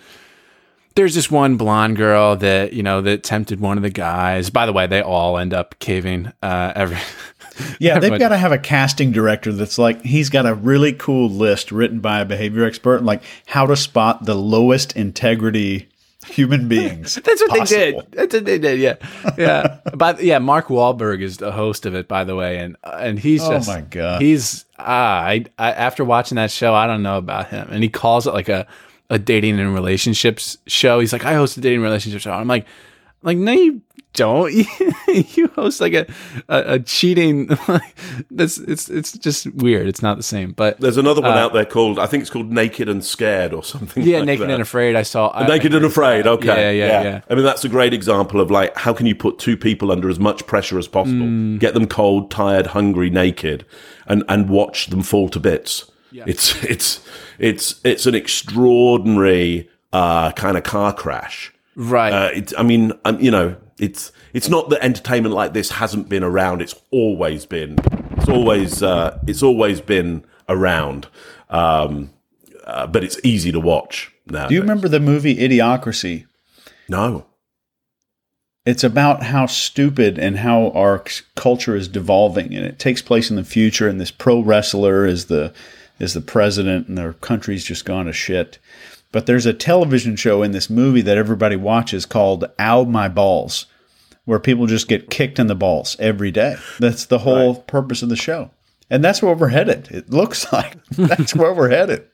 there's 0.95 1.15
this 1.15 1.31
one 1.31 1.57
blonde 1.57 1.97
girl 1.97 2.35
that 2.35 2.73
you 2.73 2.83
know 2.83 3.01
that 3.01 3.23
tempted 3.23 3.59
one 3.59 3.77
of 3.77 3.83
the 3.83 3.89
guys 3.89 4.49
by 4.49 4.65
the 4.65 4.73
way 4.73 4.87
they 4.87 5.01
all 5.01 5.37
end 5.37 5.53
up 5.53 5.77
caving 5.79 6.31
uh 6.41 6.73
every 6.75 6.97
Yeah, 7.79 7.99
they've 7.99 8.17
got 8.17 8.29
to 8.29 8.37
have 8.37 8.51
a 8.51 8.57
casting 8.57 9.11
director 9.11 9.51
that's 9.51 9.77
like 9.77 10.01
he's 10.03 10.29
got 10.29 10.45
a 10.45 10.53
really 10.53 10.93
cool 10.93 11.29
list 11.29 11.71
written 11.71 11.99
by 11.99 12.21
a 12.21 12.25
behavior 12.25 12.65
expert, 12.65 13.03
like 13.03 13.21
how 13.45 13.65
to 13.67 13.75
spot 13.75 14.25
the 14.25 14.35
lowest 14.35 14.95
integrity 14.95 15.89
human 16.25 16.67
beings. 16.67 17.15
That's 17.23 17.41
what 17.41 17.59
possible. 17.59 17.79
they 17.79 17.91
did. 17.91 18.11
That's 18.11 18.33
what 18.33 18.45
they 18.45 18.57
did. 18.59 18.79
Yeah, 18.79 18.95
yeah. 19.37 19.79
but 19.95 20.23
yeah, 20.23 20.39
Mark 20.39 20.67
Wahlberg 20.67 21.21
is 21.21 21.37
the 21.37 21.51
host 21.51 21.85
of 21.85 21.93
it, 21.95 22.07
by 22.07 22.23
the 22.23 22.35
way, 22.35 22.57
and 22.59 22.77
and 22.83 23.19
he's 23.19 23.43
Oh 23.43 23.51
just 23.51 23.67
my 23.67 23.81
God. 23.81 24.21
he's 24.21 24.65
ah, 24.79 25.21
I, 25.21 25.45
I 25.57 25.71
after 25.71 26.05
watching 26.05 26.37
that 26.37 26.51
show, 26.51 26.73
I 26.73 26.87
don't 26.87 27.03
know 27.03 27.17
about 27.17 27.47
him, 27.49 27.67
and 27.69 27.83
he 27.83 27.89
calls 27.89 28.27
it 28.27 28.33
like 28.33 28.49
a 28.49 28.67
a 29.11 29.19
dating 29.19 29.59
and 29.59 29.73
relationships 29.75 30.57
show. 30.65 30.99
He's 30.99 31.13
like, 31.13 31.25
I 31.25 31.33
host 31.35 31.57
a 31.57 31.61
dating 31.61 31.77
and 31.77 31.83
relationship 31.83 32.21
show. 32.21 32.31
I'm 32.31 32.47
like, 32.47 32.65
like 33.21 33.37
no, 33.37 33.51
you 33.51 33.81
don't. 34.13 34.51
you 35.07 35.47
host 35.55 35.79
like 35.79 35.93
a 35.93 36.05
a, 36.49 36.73
a 36.75 36.79
cheating. 36.79 37.47
that's 38.31 38.57
it's 38.57 38.89
it's 38.89 39.17
just 39.17 39.53
weird. 39.53 39.87
It's 39.87 40.01
not 40.01 40.17
the 40.17 40.23
same, 40.23 40.51
but 40.53 40.79
There's 40.79 40.97
another 40.97 41.21
one 41.21 41.37
out 41.37 41.53
there 41.53 41.65
called 41.65 41.99
I 41.99 42.07
think 42.07 42.21
it's 42.21 42.29
called 42.29 42.51
Naked 42.51 42.89
and 42.89 43.03
Scared 43.03 43.53
or 43.53 43.63
something. 43.63 44.01
Uh, 44.03 44.05
yeah, 44.05 44.17
like 44.19 44.25
naked 44.27 44.47
that. 44.49 44.53
and 44.53 44.61
afraid. 44.61 44.95
I 44.95 45.03
saw 45.03 45.31
I- 45.33 45.45
Naked 45.47 45.73
and 45.75 45.85
Afraid. 45.85 46.25
Okay. 46.27 46.77
Yeah, 46.77 46.85
yeah, 46.87 47.03
yeah. 47.03 47.21
I 47.29 47.35
mean, 47.35 47.43
that's 47.43 47.63
a 47.63 47.69
great 47.69 47.93
example 47.93 48.41
of 48.41 48.49
like 48.49 48.75
how 48.77 48.93
can 48.93 49.05
you 49.05 49.15
put 49.15 49.39
two 49.39 49.55
people 49.57 49.91
under 49.91 50.09
as 50.09 50.19
much 50.19 50.45
pressure 50.47 50.79
as 50.79 50.87
possible, 50.87 51.25
Mm. 51.25 51.59
get 51.59 51.73
them 51.73 51.87
cold, 51.87 52.31
tired, 52.31 52.67
hungry, 52.67 53.09
naked, 53.09 53.65
and 54.07 54.23
and 54.29 54.49
watch 54.49 54.87
them 54.87 55.03
fall 55.03 55.29
to 55.29 55.39
bits. 55.39 55.90
It's 56.11 56.63
it's 56.63 57.05
it's 57.39 57.79
it's 57.83 58.05
an 58.05 58.15
extraordinary 58.15 59.69
uh, 59.93 60.31
kind 60.31 60.57
of 60.57 60.63
car 60.63 60.93
crash. 60.93 61.53
right. 61.75 62.13
Uh, 62.13 62.29
it's, 62.33 62.53
I 62.57 62.63
mean, 62.63 62.93
um, 63.05 63.19
you 63.19 63.31
know, 63.31 63.55
it's 63.79 64.11
it's 64.33 64.49
not 64.49 64.69
that 64.69 64.83
entertainment 64.83 65.35
like 65.35 65.53
this 65.53 65.71
hasn't 65.71 66.09
been 66.09 66.23
around. 66.23 66.61
It's 66.61 66.75
always 66.91 67.45
been. 67.45 67.77
It's 68.17 68.29
always 68.29 68.83
uh, 68.83 69.19
it's 69.27 69.43
always 69.43 69.81
been 69.81 70.25
around. 70.47 71.07
Um, 71.49 72.11
uh, 72.65 72.87
but 72.87 73.03
it's 73.03 73.19
easy 73.23 73.51
to 73.51 73.59
watch 73.59 74.11
now. 74.27 74.47
Do 74.47 74.53
you 74.53 74.61
remember 74.61 74.87
the 74.87 74.99
movie 74.99 75.35
Idiocracy? 75.35 76.25
No. 76.87 77.25
It's 78.63 78.83
about 78.83 79.23
how 79.23 79.47
stupid 79.47 80.19
and 80.19 80.37
how 80.37 80.69
our 80.69 81.03
culture 81.35 81.75
is 81.75 81.87
devolving, 81.87 82.53
and 82.53 82.63
it 82.63 82.77
takes 82.77 83.01
place 83.01 83.31
in 83.31 83.35
the 83.35 83.43
future. 83.43 83.89
And 83.89 83.99
this 83.99 84.11
pro 84.11 84.39
wrestler 84.39 85.05
is 85.05 85.25
the 85.25 85.51
is 86.01 86.13
the 86.13 86.21
president, 86.21 86.87
and 86.87 86.97
their 86.97 87.13
country's 87.13 87.63
just 87.63 87.85
gone 87.85 88.07
to 88.07 88.13
shit. 88.13 88.59
But 89.11 89.25
there's 89.25 89.45
a 89.45 89.53
television 89.53 90.15
show 90.15 90.41
in 90.41 90.51
this 90.51 90.69
movie 90.69 91.01
that 91.01 91.17
everybody 91.17 91.55
watches 91.55 92.05
called 92.05 92.45
"Ow 92.59 92.85
My 92.85 93.07
Balls," 93.07 93.67
where 94.25 94.39
people 94.39 94.65
just 94.65 94.87
get 94.87 95.09
kicked 95.09 95.39
in 95.39 95.47
the 95.47 95.55
balls 95.55 95.95
every 95.99 96.31
day. 96.31 96.55
That's 96.79 97.05
the 97.05 97.19
whole 97.19 97.55
purpose 97.55 98.01
of 98.01 98.09
the 98.09 98.15
show, 98.15 98.51
and 98.89 99.03
that's 99.03 99.21
where 99.21 99.35
we're 99.35 99.49
headed. 99.49 99.89
It 99.91 100.09
looks 100.09 100.51
like 100.53 100.83
that's 100.87 101.35
where 101.35 101.53
we're 101.53 101.69
headed. 101.69 102.07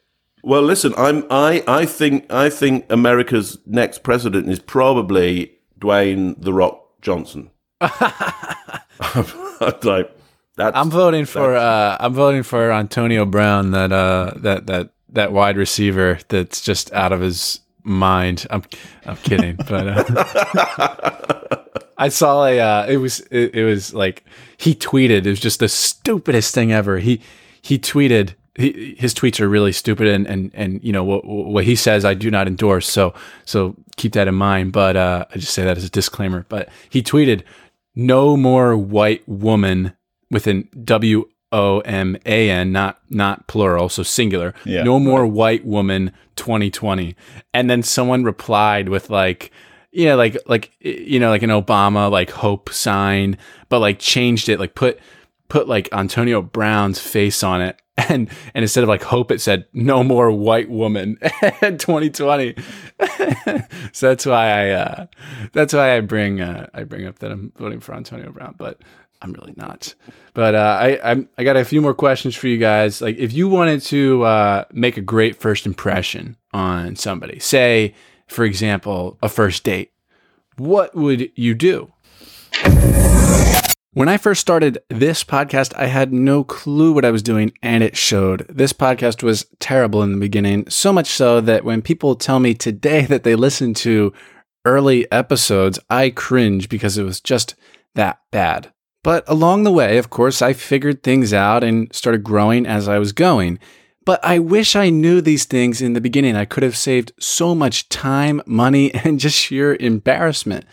Well, 0.43 0.61
listen, 0.61 0.93
I'm 0.97 1.25
I 1.29 1.63
I 1.67 1.85
think 1.85 2.31
I 2.31 2.49
think 2.49 2.85
America's 2.89 3.57
next 3.65 4.03
president 4.03 4.49
is 4.49 4.59
probably 4.59 5.53
Dwayne 5.79 6.35
the 6.41 6.53
Rock 6.53 6.83
Johnson. 7.01 7.51
like 9.83 10.16
that's 10.57 10.75
I'm 10.75 10.89
voting 10.89 11.25
for 11.25 11.55
uh, 11.55 11.97
I'm 11.99 12.13
voting 12.13 12.43
for 12.43 12.71
Antonio 12.71 13.25
Brown, 13.25 13.71
that 13.71 13.91
uh, 13.91 14.33
that 14.37 14.65
that 14.65 14.89
that 15.09 15.31
wide 15.31 15.55
receiver 15.55 16.19
that's 16.27 16.61
just 16.61 16.91
out 16.93 17.13
of 17.13 17.21
his 17.21 17.59
mind. 17.83 18.45
I'm 18.49 18.63
I'm 19.05 19.17
kidding, 19.17 19.55
but 19.67 19.87
uh, 19.87 21.63
I 21.97 22.09
saw 22.09 22.45
a 22.45 22.59
uh, 22.59 22.85
it 22.87 22.97
was 22.97 23.19
it, 23.31 23.53
it 23.53 23.65
was 23.65 23.93
like 23.93 24.25
he 24.57 24.73
tweeted 24.73 25.25
it 25.25 25.29
was 25.29 25.39
just 25.39 25.59
the 25.59 25.69
stupidest 25.69 26.55
thing 26.55 26.71
ever. 26.73 26.97
He 26.97 27.21
he 27.61 27.77
tweeted 27.77 28.33
he, 28.55 28.95
his 28.97 29.13
tweets 29.13 29.39
are 29.39 29.47
really 29.47 29.71
stupid 29.71 30.07
and 30.07 30.25
and 30.25 30.51
and 30.55 30.83
you 30.83 30.91
know 30.91 31.03
what 31.03 31.23
what 31.23 31.65
he 31.65 31.75
says 31.75 32.03
I 32.03 32.15
do 32.15 32.31
not 32.31 32.47
endorse. 32.47 32.89
So 32.89 33.13
so 33.45 33.75
keep 33.95 34.13
that 34.13 34.27
in 34.27 34.33
mind. 34.33 34.71
But 34.73 34.97
uh, 34.97 35.25
I 35.29 35.37
just 35.37 35.53
say 35.53 35.63
that 35.63 35.77
as 35.77 35.83
a 35.83 35.89
disclaimer. 35.91 36.47
But 36.49 36.69
he 36.89 37.03
tweeted 37.03 37.43
no 37.95 38.35
more 38.35 38.75
white 38.75 39.27
woman 39.27 39.93
with 40.29 40.47
an 40.47 40.69
W 40.83 41.25
O 41.51 41.79
M 41.81 42.17
A 42.25 42.49
N, 42.49 42.71
not 42.71 42.99
not 43.09 43.47
plural, 43.47 43.89
so 43.89 44.03
singular. 44.03 44.53
Yeah, 44.65 44.83
no 44.83 44.99
more 44.99 45.25
white 45.25 45.65
woman 45.65 46.11
2020. 46.35 47.15
And 47.53 47.69
then 47.69 47.83
someone 47.83 48.23
replied 48.23 48.89
with 48.89 49.09
like, 49.09 49.51
yeah, 49.91 50.15
like 50.15 50.37
like 50.47 50.71
you 50.79 51.19
know, 51.19 51.29
like 51.29 51.43
an 51.43 51.49
Obama 51.49 52.11
like 52.11 52.31
hope 52.31 52.69
sign, 52.69 53.37
but 53.69 53.79
like 53.79 53.99
changed 53.99 54.49
it, 54.49 54.59
like 54.59 54.75
put 54.75 54.99
put 55.47 55.67
like 55.67 55.89
Antonio 55.93 56.41
Brown's 56.41 56.99
face 56.99 57.43
on 57.43 57.61
it. 57.61 57.81
And 58.09 58.29
and 58.53 58.63
instead 58.63 58.83
of 58.83 58.89
like 58.89 59.01
hope, 59.01 59.31
it 59.31 59.41
said 59.41 59.65
no 59.73 60.03
more 60.03 60.31
white 60.31 60.69
woman 60.69 61.17
2020. 61.61 62.53
so 63.91 64.09
that's 64.09 64.23
why 64.23 64.51
I 64.51 64.69
uh, 64.69 65.07
that's 65.51 65.73
why 65.73 65.97
I 65.97 66.01
bring 66.01 66.39
uh, 66.39 66.67
I 66.75 66.83
bring 66.83 67.07
up 67.07 67.17
that 67.19 67.31
I'm 67.31 67.51
voting 67.57 67.79
for 67.79 67.95
Antonio 67.95 68.31
Brown, 68.31 68.53
but 68.55 68.79
I'm 69.21 69.33
really 69.33 69.53
not. 69.55 69.93
But 70.33 70.55
uh, 70.55 70.77
I 70.81 70.99
I'm, 71.03 71.29
I 71.37 71.43
got 71.43 71.57
a 71.57 71.65
few 71.65 71.81
more 71.81 71.93
questions 71.93 72.35
for 72.35 72.47
you 72.47 72.57
guys. 72.57 73.01
Like 73.01 73.17
if 73.17 73.33
you 73.33 73.47
wanted 73.47 73.81
to 73.83 74.23
uh, 74.23 74.65
make 74.71 74.97
a 74.97 75.01
great 75.01 75.35
first 75.35 75.65
impression 75.65 76.37
on 76.53 76.95
somebody, 76.95 77.39
say 77.39 77.95
for 78.27 78.45
example 78.45 79.17
a 79.21 79.29
first 79.29 79.63
date, 79.63 79.91
what 80.57 80.95
would 80.95 81.31
you 81.35 81.53
do? 81.53 81.91
When 83.97 84.09
I 84.09 84.17
first 84.17 84.41
started 84.41 84.77
this 84.89 85.23
podcast, 85.23 85.73
I 85.75 85.87
had 85.87 86.13
no 86.13 86.43
clue 86.43 86.93
what 86.93 87.03
I 87.03 87.09
was 87.09 87.23
doing, 87.23 87.51
and 87.63 87.83
it 87.83 87.97
showed. 87.97 88.45
This 88.47 88.71
podcast 88.71 89.23
was 89.23 89.47
terrible 89.57 90.03
in 90.03 90.11
the 90.11 90.19
beginning, 90.19 90.69
so 90.69 90.93
much 90.93 91.07
so 91.07 91.41
that 91.41 91.65
when 91.65 91.81
people 91.81 92.15
tell 92.15 92.39
me 92.39 92.53
today 92.53 93.07
that 93.07 93.23
they 93.23 93.33
listened 93.33 93.75
to 93.77 94.13
early 94.65 95.11
episodes, 95.11 95.79
I 95.89 96.11
cringe 96.11 96.69
because 96.69 96.99
it 96.99 97.03
was 97.03 97.19
just 97.19 97.55
that 97.95 98.19
bad. 98.29 98.71
But 99.07 99.23
along 99.25 99.63
the 99.63 99.71
way, 99.71 99.97
of 99.99 100.09
course, 100.09 100.41
I 100.41 100.51
figured 100.51 101.01
things 101.01 101.31
out 101.31 101.63
and 101.63 101.87
started 101.95 102.25
growing 102.25 102.65
as 102.65 102.89
I 102.89 102.99
was 102.99 103.13
going. 103.13 103.57
But 104.03 104.19
I 104.21 104.37
wish 104.37 104.75
I 104.75 104.89
knew 104.89 105.21
these 105.21 105.45
things 105.45 105.81
in 105.81 105.93
the 105.93 106.01
beginning. 106.01 106.35
I 106.35 106.43
could 106.43 106.63
have 106.63 106.75
saved 106.75 107.13
so 107.17 107.55
much 107.55 107.87
time, 107.87 108.41
money, 108.45 108.93
and 109.05 109.17
just 109.17 109.37
sheer 109.37 109.77
embarrassment. 109.79 110.65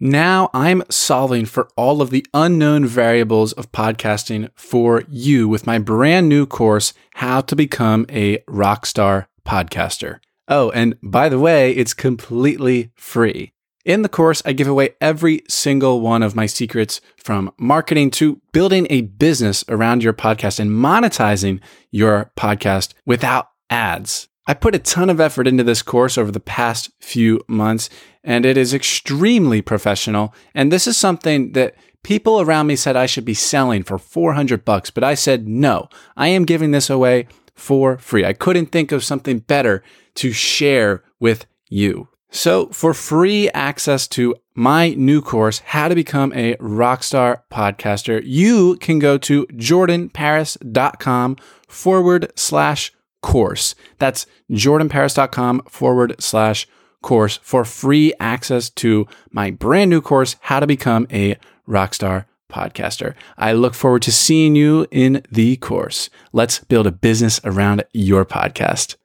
Now 0.00 0.48
I'm 0.54 0.82
solving 0.88 1.44
for 1.44 1.68
all 1.76 2.00
of 2.00 2.08
the 2.08 2.24
unknown 2.32 2.86
variables 2.86 3.52
of 3.52 3.72
podcasting 3.72 4.48
for 4.54 5.02
you 5.10 5.46
with 5.46 5.66
my 5.66 5.78
brand 5.78 6.30
new 6.30 6.46
course, 6.46 6.94
How 7.16 7.42
to 7.42 7.54
Become 7.54 8.06
a 8.08 8.38
Rockstar 8.48 9.26
Podcaster. 9.46 10.20
Oh, 10.48 10.70
and 10.70 10.96
by 11.02 11.28
the 11.28 11.38
way, 11.38 11.72
it's 11.72 11.92
completely 11.92 12.90
free. 12.96 13.52
In 13.84 14.02
the 14.02 14.08
course, 14.08 14.42
I 14.44 14.52
give 14.52 14.68
away 14.68 14.90
every 15.00 15.42
single 15.48 16.00
one 16.00 16.22
of 16.22 16.36
my 16.36 16.46
secrets 16.46 17.00
from 17.16 17.52
marketing 17.58 18.12
to 18.12 18.40
building 18.52 18.86
a 18.90 19.00
business 19.00 19.64
around 19.68 20.04
your 20.04 20.12
podcast 20.12 20.60
and 20.60 20.70
monetizing 20.70 21.60
your 21.90 22.30
podcast 22.36 22.94
without 23.04 23.48
ads. 23.70 24.28
I 24.46 24.54
put 24.54 24.76
a 24.76 24.78
ton 24.78 25.10
of 25.10 25.20
effort 25.20 25.48
into 25.48 25.64
this 25.64 25.82
course 25.82 26.16
over 26.16 26.30
the 26.30 26.38
past 26.38 26.90
few 27.00 27.40
months, 27.48 27.90
and 28.22 28.46
it 28.46 28.56
is 28.56 28.72
extremely 28.72 29.62
professional. 29.62 30.32
And 30.54 30.70
this 30.70 30.86
is 30.86 30.96
something 30.96 31.52
that 31.52 31.74
people 32.04 32.40
around 32.40 32.68
me 32.68 32.76
said 32.76 32.96
I 32.96 33.06
should 33.06 33.24
be 33.24 33.34
selling 33.34 33.82
for 33.82 33.98
400 33.98 34.64
bucks, 34.64 34.90
but 34.90 35.02
I 35.02 35.14
said 35.14 35.48
no. 35.48 35.88
I 36.16 36.28
am 36.28 36.44
giving 36.44 36.70
this 36.70 36.88
away 36.88 37.26
for 37.54 37.98
free. 37.98 38.24
I 38.24 38.32
couldn't 38.32 38.66
think 38.66 38.92
of 38.92 39.02
something 39.02 39.40
better 39.40 39.82
to 40.16 40.32
share 40.32 41.02
with 41.18 41.46
you. 41.68 42.08
So, 42.34 42.68
for 42.68 42.94
free 42.94 43.50
access 43.50 44.08
to 44.08 44.34
my 44.54 44.94
new 44.94 45.20
course, 45.20 45.58
How 45.60 45.88
to 45.88 45.94
Become 45.94 46.32
a 46.32 46.56
Rockstar 46.56 47.42
Podcaster, 47.52 48.22
you 48.24 48.76
can 48.78 48.98
go 48.98 49.18
to 49.18 49.46
jordanparis.com 49.46 51.36
forward 51.68 52.32
slash 52.34 52.92
course. 53.20 53.74
That's 53.98 54.26
jordanparis.com 54.50 55.62
forward 55.68 56.16
slash 56.20 56.66
course 57.02 57.38
for 57.42 57.66
free 57.66 58.14
access 58.18 58.70
to 58.70 59.06
my 59.30 59.50
brand 59.50 59.90
new 59.90 60.00
course, 60.00 60.36
How 60.40 60.60
to 60.60 60.66
Become 60.66 61.06
a 61.12 61.36
Rockstar 61.68 62.24
Podcaster. 62.50 63.14
I 63.36 63.52
look 63.52 63.74
forward 63.74 64.02
to 64.02 64.12
seeing 64.12 64.56
you 64.56 64.86
in 64.90 65.22
the 65.30 65.56
course. 65.56 66.08
Let's 66.32 66.60
build 66.60 66.86
a 66.86 66.92
business 66.92 67.40
around 67.44 67.84
your 67.92 68.24
podcast. 68.24 68.96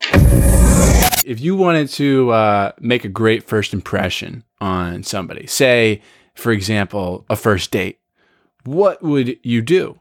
If 1.26 1.40
you 1.42 1.56
wanted 1.56 1.90
to 1.90 2.32
uh, 2.32 2.72
make 2.80 3.04
a 3.04 3.10
great 3.10 3.48
first 3.48 3.74
impression 3.74 4.44
on 4.62 5.04
somebody, 5.04 5.46
say, 5.48 6.02
for 6.36 6.52
example, 6.52 7.26
a 7.30 7.36
first 7.36 7.72
date, 7.72 8.00
what 8.64 9.02
would 9.04 9.38
you 9.44 9.62
do? 9.62 10.00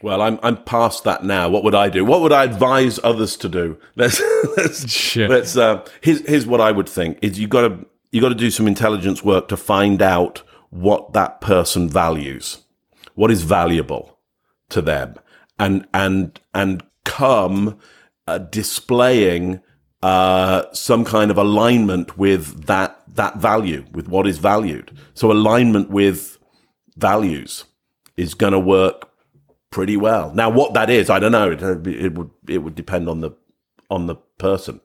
Well, 0.00 0.22
I'm 0.22 0.38
I'm 0.42 0.62
past 0.62 1.04
that 1.04 1.24
now. 1.24 1.48
What 1.48 1.64
would 1.64 1.74
I 1.74 1.88
do? 1.88 2.04
What 2.04 2.20
would 2.20 2.32
I 2.32 2.44
advise 2.44 3.00
others 3.02 3.36
to 3.38 3.48
do? 3.48 3.78
Let's 3.96 4.20
let's 4.56 5.16
let's. 5.16 5.56
Uh, 5.56 5.84
here's 6.00 6.26
here's 6.26 6.46
what 6.46 6.60
I 6.60 6.70
would 6.70 6.88
think: 6.88 7.18
is 7.20 7.38
you 7.38 7.48
got 7.48 7.62
to 7.62 7.86
you 8.12 8.20
got 8.20 8.28
to 8.28 8.34
do 8.34 8.50
some 8.50 8.68
intelligence 8.68 9.24
work 9.24 9.48
to 9.48 9.56
find 9.56 10.00
out 10.00 10.42
what 10.70 11.12
that 11.14 11.40
person 11.40 11.88
values, 11.88 12.58
what 13.14 13.30
is 13.30 13.42
valuable 13.42 14.18
to 14.70 14.80
them, 14.80 15.16
and 15.58 15.86
and 15.92 16.40
and 16.54 16.84
come 17.04 17.78
uh, 18.28 18.38
displaying 18.38 19.60
uh, 20.02 20.64
some 20.72 21.04
kind 21.04 21.30
of 21.30 21.38
alignment 21.38 22.18
with 22.18 22.66
that 22.66 23.02
that 23.14 23.38
value, 23.38 23.84
with 23.92 24.06
what 24.06 24.26
is 24.26 24.38
valued. 24.38 24.96
So 25.14 25.32
alignment 25.32 25.90
with 25.90 26.38
values 26.96 27.64
is 28.16 28.34
going 28.34 28.52
to 28.52 28.58
work 28.60 29.10
pretty 29.70 29.96
well. 29.96 30.32
Now, 30.34 30.50
what 30.50 30.74
that 30.74 30.90
is, 30.90 31.08
I 31.08 31.18
don't 31.18 31.32
know. 31.32 31.50
It, 31.50 31.62
it 31.86 32.14
would 32.14 32.30
it 32.46 32.58
would 32.58 32.74
depend 32.74 33.08
on 33.08 33.22
the 33.22 33.30
on 33.90 34.06
the 34.06 34.16
person. 34.36 34.80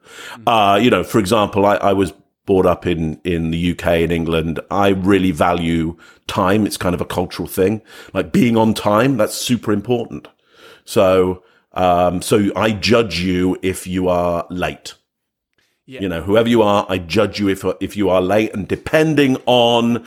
Uh, 0.47 0.79
you 0.81 0.89
know, 0.89 1.03
for 1.03 1.19
example, 1.19 1.65
I, 1.65 1.75
I 1.75 1.93
was 1.93 2.13
brought 2.45 2.65
up 2.65 2.87
in 2.87 3.19
in 3.25 3.51
the 3.51 3.71
UK 3.71 3.85
and 3.87 4.11
England. 4.11 4.61
I 4.71 4.89
really 4.89 5.31
value 5.31 5.97
time. 6.27 6.65
It's 6.65 6.77
kind 6.77 6.95
of 6.95 7.01
a 7.01 7.05
cultural 7.05 7.47
thing, 7.47 7.81
like 8.13 8.31
being 8.31 8.55
on 8.55 8.73
time. 8.73 9.17
That's 9.17 9.35
super 9.35 9.73
important. 9.73 10.29
So, 10.85 11.42
um, 11.73 12.21
so 12.21 12.51
I 12.55 12.71
judge 12.71 13.19
you 13.19 13.57
if 13.61 13.87
you 13.87 14.07
are 14.07 14.45
late. 14.49 14.93
You 15.85 16.07
know, 16.07 16.21
whoever 16.21 16.47
you 16.47 16.61
are, 16.61 16.85
I 16.87 16.97
judge 16.97 17.39
you 17.39 17.49
if 17.49 17.65
if 17.81 17.97
you 17.97 18.09
are 18.09 18.21
late, 18.21 18.53
and 18.53 18.67
depending 18.67 19.37
on 19.45 20.05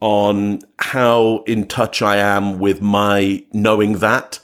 on 0.00 0.60
how 0.78 1.42
in 1.46 1.66
touch 1.66 2.00
I 2.00 2.16
am 2.16 2.58
with 2.58 2.80
my 2.80 3.44
knowing 3.52 3.98
that, 3.98 4.38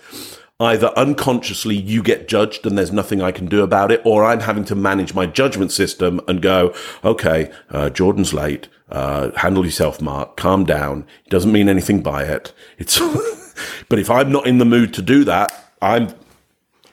either 0.60 0.88
unconsciously 0.96 1.76
you 1.76 2.02
get 2.02 2.28
judged 2.28 2.66
and 2.66 2.76
there's 2.76 2.92
nothing 2.92 3.22
I 3.22 3.32
can 3.32 3.46
do 3.46 3.62
about 3.62 3.92
it, 3.92 4.02
or 4.04 4.24
I'm 4.24 4.40
having 4.40 4.64
to 4.66 4.74
manage 4.74 5.14
my 5.14 5.26
judgment 5.26 5.72
system 5.72 6.20
and 6.28 6.42
go, 6.42 6.74
okay, 7.04 7.50
uh, 7.70 7.90
Jordan's 7.90 8.34
late. 8.34 8.68
Uh, 8.90 9.30
handle 9.37 9.64
yourself, 9.64 10.00
Mark. 10.00 10.37
Calm 10.37 10.64
down. 10.64 11.06
It 11.24 11.30
doesn't 11.30 11.50
mean 11.50 11.68
anything 11.68 12.02
by 12.02 12.24
it. 12.24 12.52
It's, 12.78 13.00
but 13.88 13.98
if 13.98 14.10
I'm 14.10 14.30
not 14.30 14.46
in 14.46 14.58
the 14.58 14.64
mood 14.64 14.92
to 14.94 15.02
do 15.02 15.24
that, 15.24 15.52
I'm, 15.80 16.14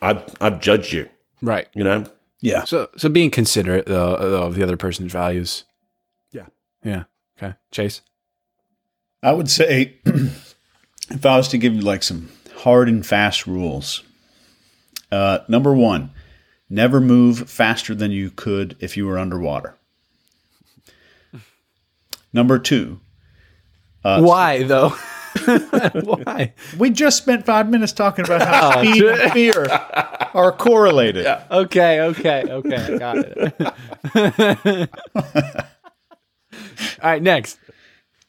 I've, 0.02 0.24
I've 0.40 0.60
judged 0.60 0.94
you. 0.94 1.10
Right. 1.42 1.68
You 1.74 1.84
know. 1.84 2.06
Yeah. 2.40 2.64
So, 2.64 2.90
so 2.98 3.10
being 3.10 3.32
considerate 3.32 3.86
though 3.86 4.16
of 4.16 4.56
the 4.56 4.64
other 4.64 4.78
person's 4.78 5.12
values. 5.12 5.64
Yeah. 6.32 6.48
Yeah. 6.84 7.04
Okay. 7.38 7.56
Chase. 7.72 8.02
I 9.24 9.34
would 9.34 9.50
say 9.50 9.96
if 10.06 11.26
I 11.26 11.38
was 11.38 11.48
to 11.50 11.58
give 11.58 11.74
you 11.76 11.82
like 11.82 12.04
some 12.04 12.30
hard 12.58 12.90
and 12.90 13.06
fast 13.06 13.46
rules, 13.46 14.04
uh, 15.12 15.40
number 15.48 15.74
one, 15.74 16.12
never 16.70 17.00
move 17.00 17.50
faster 17.50 17.94
than 17.94 18.12
you 18.12 18.32
could 18.32 18.76
if 18.80 18.98
you 18.98 19.06
were 19.06 19.20
underwater. 19.20 19.78
Number 22.34 22.58
two, 22.60 23.02
Why 24.04 24.64
though? 24.64 24.96
Why? 26.04 26.54
we 26.78 26.90
just 26.90 27.18
spent 27.18 27.46
five 27.46 27.70
minutes 27.70 27.94
talking 27.94 28.26
about 28.26 28.42
how 28.42 28.82
speed 28.82 29.04
and 29.04 29.32
fear 29.32 29.66
are 30.34 30.52
correlated. 30.52 31.26
Okay. 31.50 32.02
Okay. 32.02 32.44
Okay. 32.50 32.76
I 32.76 32.98
got 32.98 33.18
it. 33.18 34.90
All 37.02 37.10
right. 37.12 37.22
Next. 37.22 37.60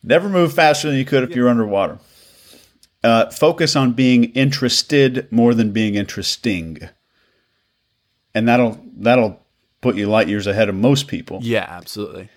Never 0.03 0.29
move 0.29 0.53
faster 0.53 0.89
than 0.89 0.97
you 0.99 1.05
could 1.05 1.23
if 1.23 1.37
you're 1.37 1.49
underwater. 1.49 1.99
Uh, 3.05 3.31
focus 3.31 3.75
on 3.75 3.93
being 3.93 4.25
interested 4.33 5.31
more 5.33 5.55
than 5.55 5.73
being 5.73 5.97
interesting, 5.97 6.89
and 8.33 8.47
that'll 8.47 8.81
that'll 8.97 9.41
put 9.81 9.97
you 9.97 10.07
light 10.07 10.29
years 10.29 10.47
ahead 10.47 10.69
of 10.69 10.75
most 10.77 11.09
people. 11.09 11.41
Yeah. 11.43 11.67
Absolutely. 11.69 12.29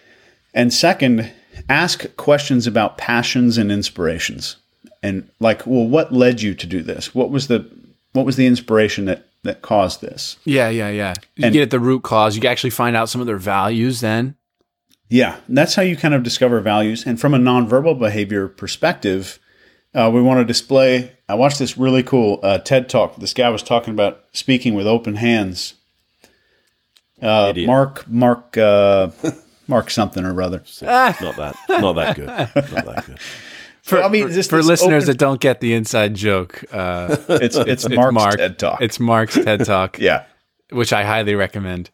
And 0.55 0.73
second, 0.73 1.31
ask 1.69 2.15
questions 2.17 2.67
about 2.67 2.97
passions 2.97 3.57
and 3.57 3.71
inspirations. 3.71 4.57
And 5.03 5.29
like, 5.39 5.65
well, 5.67 5.85
what 5.87 6.11
led 6.11 6.41
you 6.41 6.53
to 6.55 6.65
do 6.67 6.81
this? 6.81 7.13
What 7.13 7.29
was 7.29 7.47
the 7.47 7.69
what 8.13 8.25
was 8.25 8.35
the 8.37 8.47
inspiration 8.47 9.05
that 9.05 9.27
that 9.43 9.61
caused 9.61 10.01
this? 10.01 10.37
Yeah. 10.45 10.69
Yeah. 10.69 10.89
Yeah. 10.89 11.13
You 11.35 11.45
And- 11.45 11.53
get 11.53 11.61
at 11.63 11.69
the 11.71 11.79
root 11.79 12.03
cause. 12.03 12.35
You 12.35 12.47
actually 12.49 12.69
find 12.71 12.95
out 12.95 13.09
some 13.09 13.21
of 13.21 13.27
their 13.27 13.37
values. 13.37 14.01
Then. 14.01 14.35
Yeah, 15.07 15.37
and 15.47 15.55
that's 15.55 15.75
how 15.75 15.83
you 15.83 15.95
kind 15.95 16.15
of 16.15 16.23
discover 16.23 16.59
values. 16.61 17.05
And 17.05 17.19
from 17.21 17.35
a 17.35 17.37
nonverbal 17.37 17.99
behavior 17.99 18.47
perspective, 18.47 19.37
uh, 19.93 20.09
we 20.11 20.19
want 20.19 20.39
to 20.39 20.45
display. 20.45 21.11
I 21.29 21.35
watched 21.35 21.59
this 21.59 21.77
really 21.77 22.01
cool 22.01 22.39
uh, 22.41 22.57
TED 22.57 22.89
talk. 22.89 23.17
This 23.17 23.33
guy 23.33 23.49
was 23.49 23.61
talking 23.61 23.93
about 23.93 24.23
speaking 24.33 24.73
with 24.73 24.87
open 24.87 25.15
hands. 25.17 25.75
Uh, 27.21 27.53
Mark, 27.65 28.07
Mark, 28.09 28.57
uh, 28.57 29.09
Mark 29.67 29.89
something 29.89 30.23
or 30.25 30.41
other. 30.41 30.63
Not 30.81 31.19
that. 31.19 31.55
Not 31.69 31.93
that 31.93 32.15
good. 32.15 32.27
Not 32.27 32.53
that 32.53 33.03
good. 33.05 33.19
For, 33.81 34.01
I 34.01 34.07
mean, 34.09 34.27
for, 34.29 34.33
this- 34.33 34.47
for 34.47 34.55
this 34.57 34.65
listeners 34.65 35.03
open- 35.03 35.11
that 35.13 35.17
don't 35.19 35.39
get 35.39 35.61
the 35.61 35.75
inside 35.75 36.15
joke, 36.15 36.63
uh, 36.73 37.15
It's 37.29 37.55
it's, 37.55 37.85
it's 37.85 37.89
Mark's 37.89 38.13
Mark. 38.15 38.37
TED 38.37 38.57
talk. 38.57 38.81
It's 38.81 38.99
Mark's 38.99 39.35
TED 39.35 39.63
talk. 39.63 39.99
yeah. 39.99 40.23
which 40.71 40.91
I 40.91 41.03
highly 41.03 41.35
recommend. 41.35 41.91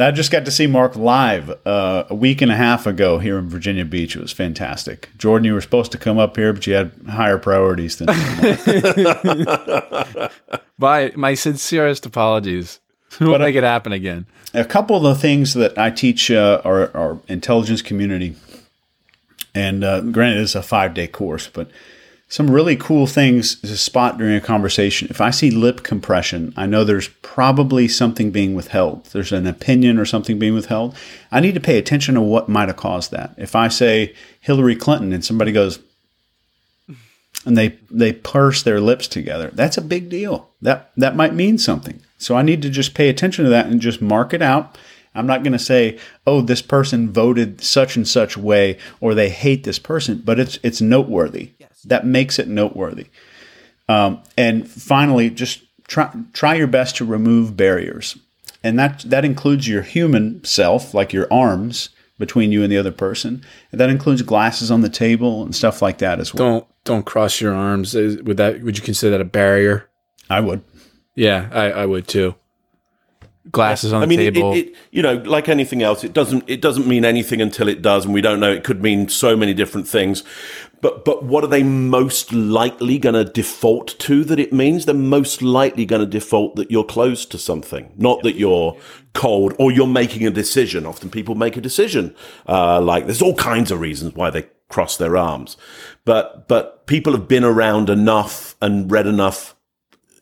I 0.00 0.12
just 0.12 0.30
got 0.30 0.46
to 0.46 0.50
see 0.50 0.66
Mark 0.66 0.96
live 0.96 1.50
uh, 1.66 2.04
a 2.08 2.14
week 2.14 2.40
and 2.40 2.50
a 2.50 2.56
half 2.56 2.86
ago 2.86 3.18
here 3.18 3.36
in 3.38 3.50
Virginia 3.50 3.84
Beach. 3.84 4.16
It 4.16 4.20
was 4.22 4.32
fantastic. 4.32 5.10
Jordan, 5.18 5.44
you 5.44 5.52
were 5.52 5.60
supposed 5.60 5.92
to 5.92 5.98
come 5.98 6.18
up 6.18 6.36
here, 6.36 6.54
but 6.54 6.66
you 6.66 6.72
had 6.72 6.92
higher 7.08 7.36
priorities 7.38 7.96
than. 7.98 8.06
My 10.78 11.12
my 11.16 11.34
sincerest 11.34 12.06
apologies. 12.06 12.80
We'll 13.20 13.38
make 13.38 13.54
it 13.56 13.64
happen 13.64 13.92
again. 13.92 14.26
A 14.56 14.64
couple 14.64 14.96
of 14.96 15.02
the 15.02 15.14
things 15.20 15.54
that 15.54 15.76
I 15.76 15.90
teach 15.90 16.30
uh, 16.30 16.62
our, 16.64 16.96
our 16.96 17.18
intelligence 17.28 17.82
community, 17.82 18.34
and 19.54 19.84
uh, 19.84 20.00
granted, 20.00 20.42
it's 20.42 20.54
a 20.54 20.62
five 20.62 20.94
day 20.94 21.06
course, 21.06 21.48
but 21.48 21.70
some 22.28 22.50
really 22.50 22.74
cool 22.74 23.06
things 23.06 23.60
to 23.60 23.76
spot 23.76 24.18
during 24.18 24.34
a 24.34 24.40
conversation. 24.40 25.08
If 25.10 25.20
I 25.20 25.30
see 25.30 25.50
lip 25.50 25.84
compression, 25.84 26.52
I 26.56 26.66
know 26.66 26.82
there's 26.82 27.08
probably 27.22 27.86
something 27.86 28.32
being 28.32 28.54
withheld. 28.54 29.04
There's 29.06 29.30
an 29.30 29.46
opinion 29.46 29.98
or 29.98 30.04
something 30.04 30.38
being 30.38 30.54
withheld. 30.54 30.96
I 31.30 31.38
need 31.38 31.54
to 31.54 31.60
pay 31.60 31.78
attention 31.78 32.16
to 32.16 32.20
what 32.20 32.48
might 32.48 32.68
have 32.68 32.76
caused 32.76 33.12
that. 33.12 33.34
If 33.36 33.54
I 33.54 33.68
say 33.68 34.14
Hillary 34.40 34.74
Clinton 34.74 35.12
and 35.12 35.24
somebody 35.24 35.52
goes, 35.52 35.78
and 37.44 37.56
they 37.56 37.78
they 37.90 38.12
purse 38.12 38.62
their 38.62 38.80
lips 38.80 39.06
together, 39.06 39.50
that's 39.52 39.76
a 39.76 39.82
big 39.82 40.08
deal. 40.08 40.48
That 40.62 40.90
that 40.96 41.14
might 41.14 41.34
mean 41.34 41.58
something. 41.58 42.02
So 42.18 42.36
I 42.36 42.42
need 42.42 42.62
to 42.62 42.70
just 42.70 42.94
pay 42.94 43.08
attention 43.08 43.44
to 43.44 43.50
that 43.50 43.66
and 43.66 43.80
just 43.80 44.00
mark 44.00 44.32
it 44.32 44.42
out. 44.42 44.78
I'm 45.14 45.26
not 45.26 45.42
going 45.42 45.52
to 45.52 45.58
say, 45.58 45.98
"Oh, 46.26 46.40
this 46.42 46.62
person 46.62 47.10
voted 47.10 47.62
such 47.62 47.96
and 47.96 48.06
such 48.06 48.36
way," 48.36 48.78
or 49.00 49.14
they 49.14 49.30
hate 49.30 49.64
this 49.64 49.78
person, 49.78 50.22
but 50.24 50.38
it's 50.38 50.58
it's 50.62 50.80
noteworthy. 50.80 51.52
Yes. 51.58 51.82
That 51.84 52.06
makes 52.06 52.38
it 52.38 52.48
noteworthy. 52.48 53.06
Um, 53.88 54.20
and 54.36 54.68
finally, 54.68 55.30
just 55.30 55.62
try 55.88 56.10
try 56.32 56.54
your 56.54 56.66
best 56.66 56.96
to 56.96 57.04
remove 57.04 57.56
barriers, 57.56 58.18
and 58.62 58.78
that 58.78 59.00
that 59.06 59.24
includes 59.24 59.66
your 59.68 59.82
human 59.82 60.44
self, 60.44 60.92
like 60.92 61.12
your 61.12 61.32
arms 61.32 61.90
between 62.18 62.52
you 62.52 62.62
and 62.62 62.72
the 62.72 62.78
other 62.78 62.92
person. 62.92 63.44
And 63.72 63.80
that 63.80 63.90
includes 63.90 64.22
glasses 64.22 64.70
on 64.70 64.80
the 64.80 64.88
table 64.88 65.42
and 65.42 65.54
stuff 65.54 65.82
like 65.82 65.98
that 65.98 66.18
as 66.18 66.32
well. 66.34 66.48
Don't 66.50 66.66
don't 66.84 67.06
cross 67.06 67.40
your 67.40 67.54
arms. 67.54 67.94
Would 67.94 68.36
that 68.36 68.62
would 68.62 68.76
you 68.76 68.84
consider 68.84 69.10
that 69.12 69.20
a 69.20 69.24
barrier? 69.24 69.88
I 70.28 70.40
would. 70.40 70.62
Yeah, 71.16 71.48
I, 71.50 71.72
I 71.72 71.86
would 71.86 72.06
too. 72.06 72.36
Glasses 73.50 73.92
on 73.92 74.00
the 74.00 74.06
mean, 74.06 74.18
table. 74.18 74.52
It, 74.52 74.58
it, 74.58 74.74
you 74.90 75.02
know, 75.02 75.14
like 75.14 75.48
anything 75.48 75.80
else, 75.82 76.04
it 76.04 76.12
doesn't 76.12 76.44
it 76.48 76.60
doesn't 76.60 76.86
mean 76.86 77.04
anything 77.04 77.40
until 77.40 77.68
it 77.68 77.80
does, 77.80 78.04
and 78.04 78.12
we 78.12 78.20
don't 78.20 78.40
know. 78.40 78.52
It 78.52 78.64
could 78.64 78.82
mean 78.82 79.08
so 79.08 79.36
many 79.36 79.54
different 79.54 79.88
things. 79.88 80.24
But 80.80 81.04
but 81.04 81.24
what 81.24 81.42
are 81.44 81.46
they 81.46 81.62
most 81.62 82.32
likely 82.32 82.98
going 82.98 83.14
to 83.14 83.24
default 83.24 83.98
to 84.00 84.24
that 84.24 84.38
it 84.40 84.52
means? 84.52 84.84
They're 84.84 84.94
most 84.94 85.42
likely 85.42 85.86
going 85.86 86.00
to 86.00 86.06
default 86.06 86.56
that 86.56 86.70
you're 86.70 86.84
close 86.84 87.24
to 87.26 87.38
something, 87.38 87.92
not 87.96 88.22
that 88.24 88.34
you're 88.34 88.76
cold 89.14 89.54
or 89.58 89.72
you're 89.72 89.86
making 89.86 90.26
a 90.26 90.30
decision. 90.30 90.84
Often 90.84 91.10
people 91.10 91.34
make 91.34 91.56
a 91.56 91.60
decision. 91.60 92.14
Uh, 92.48 92.80
like 92.80 93.06
there's 93.06 93.22
all 93.22 93.36
kinds 93.36 93.70
of 93.70 93.80
reasons 93.80 94.14
why 94.14 94.28
they 94.28 94.48
cross 94.68 94.96
their 94.96 95.16
arms, 95.16 95.56
but 96.04 96.48
but 96.48 96.86
people 96.86 97.12
have 97.12 97.28
been 97.28 97.44
around 97.44 97.88
enough 97.88 98.56
and 98.60 98.90
read 98.90 99.06
enough 99.06 99.55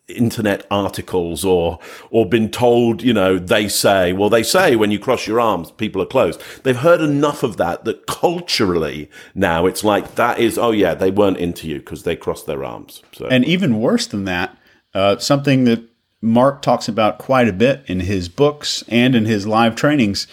internet 0.09 0.67
articles 0.71 1.47
or 1.47 1.79
or 2.11 2.29
been 2.29 2.51
told 2.51 3.03
you 3.03 3.13
know 3.13 3.39
they 3.39 3.67
say 3.67 4.13
well 4.13 4.29
they 4.29 4.43
say 4.43 4.77
when 4.77 4.91
you 4.91 4.99
cross 4.99 5.27
your 5.27 5.41
arms 5.41 5.71
people 5.73 6.03
are 6.03 6.07
closed. 6.07 6.43
They've 6.63 6.77
heard 6.77 7.01
enough 7.01 7.43
of 7.43 7.57
that 7.57 7.85
that 7.85 8.07
culturally 8.07 9.11
now 9.35 9.65
it's 9.67 9.83
like 9.83 10.17
that 10.17 10.39
is 10.39 10.59
oh 10.59 10.73
yeah 10.73 10.95
they 10.95 11.11
weren't 11.11 11.39
into 11.39 11.67
you 11.67 11.79
because 11.79 12.03
they 12.03 12.17
crossed 12.17 12.47
their 12.47 12.65
arms 12.65 13.03
so. 13.13 13.27
And 13.29 13.45
even 13.47 13.81
worse 13.81 14.07
than 14.07 14.25
that 14.27 14.57
uh, 14.93 15.19
something 15.19 15.65
that 15.65 15.83
mark 16.21 16.63
talks 16.63 16.89
about 16.89 17.19
quite 17.19 17.49
a 17.49 17.53
bit 17.53 17.83
in 17.87 18.01
his 18.01 18.29
books 18.29 18.85
and 18.89 19.15
in 19.15 19.25
his 19.25 19.47
live 19.47 19.75
trainings 19.75 20.27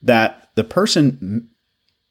that 0.00 0.50
the 0.54 0.64
person 0.64 1.48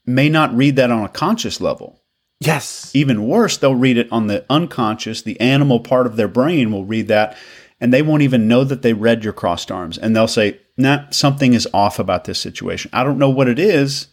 may 0.05 0.29
not 0.29 0.55
read 0.55 0.75
that 0.75 0.91
on 0.91 1.03
a 1.03 1.09
conscious 1.09 1.61
level 1.61 2.00
Yes. 2.41 2.89
Even 2.95 3.27
worse, 3.27 3.55
they'll 3.57 3.75
read 3.75 3.97
it 3.97 4.11
on 4.11 4.25
the 4.25 4.43
unconscious, 4.49 5.21
the 5.21 5.39
animal 5.39 5.79
part 5.79 6.07
of 6.07 6.15
their 6.15 6.27
brain 6.27 6.71
will 6.71 6.85
read 6.85 7.07
that, 7.07 7.37
and 7.79 7.93
they 7.93 8.01
won't 8.01 8.23
even 8.23 8.47
know 8.47 8.63
that 8.63 8.81
they 8.81 8.93
read 8.93 9.23
your 9.23 9.31
crossed 9.31 9.71
arms. 9.71 9.95
And 9.99 10.15
they'll 10.15 10.27
say, 10.27 10.59
nah, 10.75 11.07
something 11.11 11.53
is 11.53 11.67
off 11.71 11.99
about 11.99 12.23
this 12.25 12.39
situation. 12.39 12.89
I 12.93 13.03
don't 13.03 13.19
know 13.19 13.29
what 13.29 13.47
it 13.47 13.59
is, 13.59 14.07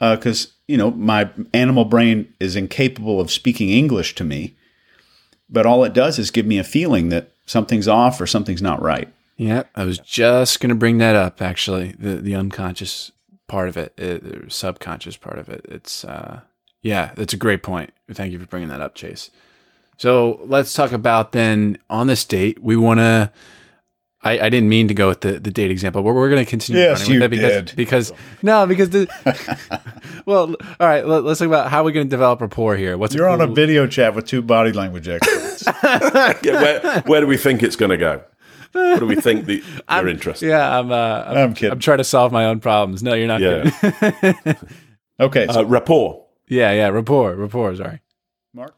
because, 0.00 0.46
uh, 0.46 0.50
you 0.66 0.78
know, 0.78 0.92
my 0.92 1.28
animal 1.52 1.84
brain 1.84 2.32
is 2.40 2.56
incapable 2.56 3.20
of 3.20 3.30
speaking 3.30 3.68
English 3.68 4.14
to 4.14 4.24
me. 4.24 4.56
But 5.50 5.66
all 5.66 5.84
it 5.84 5.92
does 5.92 6.18
is 6.18 6.30
give 6.30 6.46
me 6.46 6.58
a 6.58 6.64
feeling 6.64 7.10
that 7.10 7.32
something's 7.44 7.86
off 7.86 8.18
or 8.18 8.26
something's 8.26 8.62
not 8.62 8.80
right. 8.80 9.12
Yeah, 9.36 9.64
I 9.74 9.84
was 9.84 9.98
just 9.98 10.60
going 10.60 10.70
to 10.70 10.74
bring 10.74 10.96
that 10.98 11.16
up, 11.16 11.42
actually, 11.42 11.92
the, 11.98 12.16
the 12.16 12.34
unconscious 12.34 13.12
part 13.46 13.68
of 13.68 13.76
it, 13.76 13.94
the 13.98 14.46
subconscious 14.48 15.18
part 15.18 15.38
of 15.38 15.50
it. 15.50 15.66
It's, 15.68 16.02
uh, 16.06 16.40
yeah, 16.82 17.12
that's 17.14 17.32
a 17.32 17.36
great 17.36 17.62
point. 17.62 17.92
Thank 18.10 18.32
you 18.32 18.38
for 18.38 18.46
bringing 18.46 18.68
that 18.68 18.80
up, 18.80 18.94
Chase. 18.94 19.30
So 19.96 20.40
let's 20.44 20.74
talk 20.74 20.92
about 20.92 21.32
then 21.32 21.78
on 21.88 22.08
this 22.08 22.24
date, 22.24 22.62
we 22.62 22.76
want 22.76 22.98
to. 22.98 23.32
I, 24.24 24.38
I 24.38 24.50
didn't 24.50 24.68
mean 24.68 24.86
to 24.86 24.94
go 24.94 25.08
with 25.08 25.20
the, 25.20 25.40
the 25.40 25.50
date 25.50 25.72
example, 25.72 26.02
but 26.02 26.12
we're 26.12 26.30
going 26.30 26.44
to 26.44 26.48
continue 26.48 26.80
yes, 26.80 27.02
running 27.02 27.20
with 27.20 27.30
that 27.30 27.36
because, 27.36 27.64
did. 27.64 27.76
because 27.76 28.12
no, 28.40 28.66
because 28.68 28.90
the 28.90 29.08
well, 30.26 30.54
all 30.78 30.86
right. 30.86 31.04
Let, 31.04 31.24
us 31.24 31.38
talk 31.38 31.48
about 31.48 31.70
how 31.70 31.82
we're 31.82 31.90
going 31.90 32.06
to 32.06 32.10
develop 32.10 32.40
rapport 32.40 32.76
here. 32.76 32.96
What's 32.96 33.14
you're 33.14 33.26
a 33.26 33.36
cool, 33.36 33.42
on 33.42 33.50
a 33.50 33.52
video 33.52 33.86
chat 33.88 34.14
with 34.14 34.26
two 34.26 34.42
body 34.42 34.72
language 34.72 35.08
experts? 35.08 35.64
yeah, 35.84 36.42
where, 36.42 37.00
where 37.02 37.20
do 37.20 37.26
we 37.26 37.36
think 37.36 37.64
it's 37.64 37.76
going 37.76 37.90
to 37.90 37.96
go? 37.96 38.22
What 38.72 39.00
do 39.00 39.06
we 39.06 39.16
think 39.16 39.46
the, 39.46 39.62
you're 39.90 40.08
interested? 40.08 40.48
Yeah, 40.48 40.78
I'm. 40.78 40.90
Uh, 40.90 41.24
I'm, 41.26 41.36
I'm 41.36 41.54
kidding. 41.54 41.72
I'm 41.72 41.80
trying 41.80 41.98
to 41.98 42.04
solve 42.04 42.32
my 42.32 42.46
own 42.46 42.60
problems. 42.60 43.02
No, 43.02 43.14
you're 43.14 43.28
not. 43.28 43.40
Yeah. 43.40 43.70
kidding. 43.70 44.56
okay, 45.20 45.46
so, 45.48 45.60
uh, 45.60 45.64
rapport. 45.64 46.21
Yeah, 46.52 46.72
yeah, 46.72 46.88
rapport, 46.88 47.34
rapport. 47.34 47.74
Sorry, 47.76 48.00
Mark. 48.52 48.74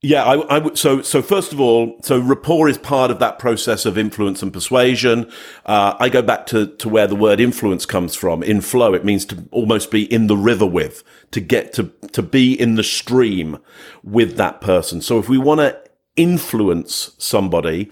Yeah, 0.00 0.24
I, 0.24 0.56
I. 0.56 0.74
So, 0.74 1.02
so 1.02 1.20
first 1.20 1.52
of 1.52 1.60
all, 1.60 1.98
so 2.02 2.18
rapport 2.18 2.70
is 2.70 2.78
part 2.78 3.10
of 3.10 3.18
that 3.18 3.38
process 3.38 3.84
of 3.84 3.98
influence 3.98 4.42
and 4.42 4.50
persuasion. 4.50 5.30
Uh, 5.66 5.94
I 6.00 6.08
go 6.08 6.22
back 6.22 6.46
to 6.46 6.68
to 6.68 6.88
where 6.88 7.06
the 7.06 7.14
word 7.14 7.38
influence 7.38 7.84
comes 7.84 8.14
from. 8.14 8.42
In 8.42 8.62
flow, 8.62 8.94
it 8.94 9.04
means 9.04 9.26
to 9.26 9.46
almost 9.50 9.90
be 9.90 10.10
in 10.10 10.26
the 10.26 10.38
river 10.38 10.64
with, 10.64 11.04
to 11.32 11.40
get 11.40 11.74
to 11.74 11.92
to 12.12 12.22
be 12.22 12.58
in 12.58 12.76
the 12.76 12.82
stream 12.82 13.58
with 14.02 14.36
that 14.38 14.62
person. 14.62 15.02
So, 15.02 15.18
if 15.18 15.28
we 15.28 15.36
want 15.36 15.60
to 15.60 15.78
influence 16.16 17.14
somebody, 17.18 17.90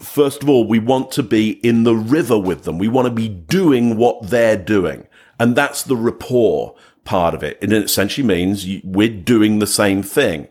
first 0.00 0.42
of 0.42 0.48
all, 0.48 0.66
we 0.66 0.78
want 0.78 1.12
to 1.12 1.22
be 1.22 1.50
in 1.62 1.84
the 1.84 1.94
river 1.94 2.38
with 2.38 2.64
them. 2.64 2.78
We 2.78 2.88
want 2.88 3.08
to 3.08 3.14
be 3.14 3.28
doing 3.28 3.98
what 3.98 4.30
they're 4.30 4.56
doing, 4.56 5.06
and 5.38 5.54
that's 5.54 5.82
the 5.82 5.96
rapport 5.96 6.74
part 7.08 7.34
of 7.34 7.42
it. 7.42 7.58
And 7.62 7.72
it 7.72 7.84
essentially 7.84 8.26
means 8.26 8.66
we're 8.84 9.08
doing 9.08 9.58
the 9.58 9.66
same 9.66 10.02
thing. 10.02 10.46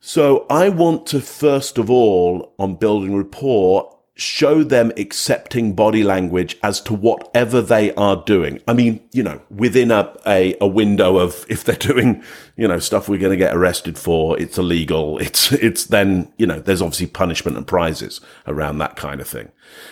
So 0.00 0.46
I 0.48 0.70
want 0.70 1.06
to, 1.08 1.20
first 1.20 1.76
of 1.76 1.90
all, 1.90 2.54
on 2.58 2.76
building 2.76 3.14
rapport, 3.14 3.94
show 4.14 4.64
them 4.64 4.92
accepting 4.96 5.74
body 5.74 6.02
language 6.02 6.56
as 6.62 6.80
to 6.82 6.94
whatever 6.94 7.60
they 7.60 7.94
are 7.94 8.16
doing. 8.24 8.60
I 8.66 8.72
mean, 8.72 9.00
you 9.12 9.22
know, 9.22 9.40
within 9.50 9.90
a, 9.90 10.12
a, 10.26 10.56
a 10.60 10.66
window 10.66 11.18
of 11.18 11.44
if 11.48 11.64
they're 11.64 11.76
doing, 11.76 12.22
you 12.56 12.66
know, 12.66 12.78
stuff 12.78 13.08
we're 13.08 13.18
going 13.18 13.38
to 13.38 13.44
get 13.44 13.54
arrested 13.54 13.98
for, 13.98 14.40
it's 14.40 14.56
illegal. 14.56 15.18
It's, 15.18 15.52
it's 15.52 15.84
then, 15.86 16.32
you 16.38 16.46
know, 16.46 16.60
there's 16.60 16.82
obviously 16.82 17.08
punishment 17.08 17.58
and 17.58 17.66
prizes 17.66 18.20
around 18.46 18.78
that 18.78 18.96
kind 18.96 19.20
of 19.20 19.28
thing. 19.28 19.50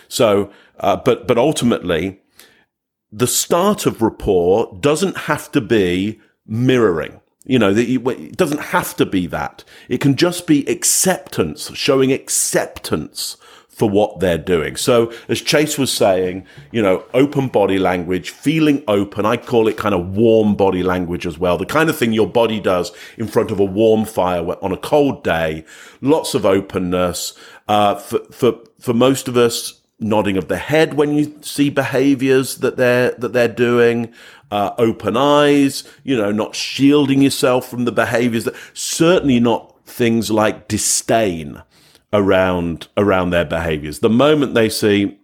So, 0.08 0.50
uh, 0.80 0.96
but, 0.96 1.26
but 1.26 1.36
ultimately, 1.38 2.20
the 3.12 3.26
start 3.26 3.86
of 3.86 4.02
rapport 4.02 4.76
doesn't 4.80 5.16
have 5.16 5.50
to 5.52 5.61
be 5.61 6.20
mirroring. 6.46 7.20
You 7.44 7.58
know, 7.58 7.74
it 7.74 8.36
doesn't 8.36 8.61
have 8.61 8.94
to 8.96 9.06
be 9.06 9.26
that. 9.28 9.64
It 9.88 10.00
can 10.00 10.14
just 10.14 10.46
be 10.46 10.64
acceptance, 10.66 11.70
showing 11.74 12.12
acceptance 12.12 13.36
for 13.68 13.88
what 13.88 14.20
they're 14.20 14.36
doing. 14.36 14.76
So, 14.76 15.11
as 15.26 15.40
Chase 15.40 15.78
was 15.78 15.90
saying, 15.90 16.46
you 16.70 16.82
know, 16.82 17.02
open 17.14 17.48
body 17.48 17.78
language, 17.78 18.28
feeling 18.28 18.84
open. 18.86 19.24
I 19.24 19.38
call 19.38 19.68
it 19.68 19.78
kind 19.78 19.94
of 19.94 20.11
warm 20.11 20.54
body 20.54 20.82
language 20.82 21.24
as 21.26 21.38
well. 21.38 21.56
The 21.56 21.64
kind 21.64 21.88
of 21.88 21.96
thing 21.96 22.12
your 22.12 22.28
body 22.28 22.61
does 22.61 22.92
in 23.16 23.26
front 23.26 23.50
of 23.50 23.58
a 23.58 23.64
warm 23.64 24.04
fire 24.04 24.44
on 24.62 24.70
a 24.70 24.76
cold 24.76 25.24
day. 25.24 25.64
Lots 26.02 26.34
of 26.34 26.44
openness. 26.44 27.32
Uh, 27.68 27.94
for, 27.94 28.18
for, 28.30 28.58
for 28.78 28.92
most 28.92 29.28
of 29.28 29.38
us, 29.38 29.80
nodding 30.01 30.36
of 30.36 30.48
the 30.48 30.57
head 30.57 30.94
when 30.94 31.12
you 31.12 31.38
see 31.42 31.70
behaviors 31.70 32.57
that 32.59 32.76
they're 32.76 33.12
that 33.12 33.32
they're 33.32 33.48
doing 33.48 34.12
uh, 34.51 34.72
open 34.78 35.16
eyes 35.16 35.84
you 36.03 36.16
know 36.16 36.32
not 36.32 36.57
shielding 36.57 37.22
yourself 37.22 37.68
from 37.68 37.84
the 37.84 37.92
behaviors 37.92 38.44
that 38.44 38.55
certainly 38.72 39.38
not 39.38 39.76
things 39.86 40.30
like 40.30 40.68
disdain 40.68 41.62
around 42.12 42.88
around 42.96 43.30
their 43.30 43.44
behaviors. 43.44 44.01
The 44.01 44.11
moment 44.11 44.55
they 44.55 44.68
see 44.68 45.18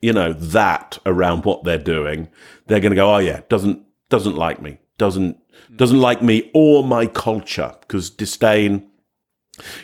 you 0.00 0.12
know 0.12 0.32
that 0.32 0.98
around 1.04 1.44
what 1.44 1.64
they're 1.64 1.76
doing 1.76 2.28
they're 2.66 2.80
going 2.80 2.92
to 2.92 2.96
go 2.96 3.14
oh 3.14 3.18
yeah 3.18 3.40
doesn't 3.48 3.84
doesn't 4.10 4.36
like 4.36 4.62
me 4.62 4.78
doesn't 4.96 5.36
doesn't 5.74 6.00
like 6.00 6.22
me 6.22 6.50
or 6.54 6.84
my 6.84 7.06
culture 7.06 7.74
because 7.80 8.08
disdain 8.08 8.87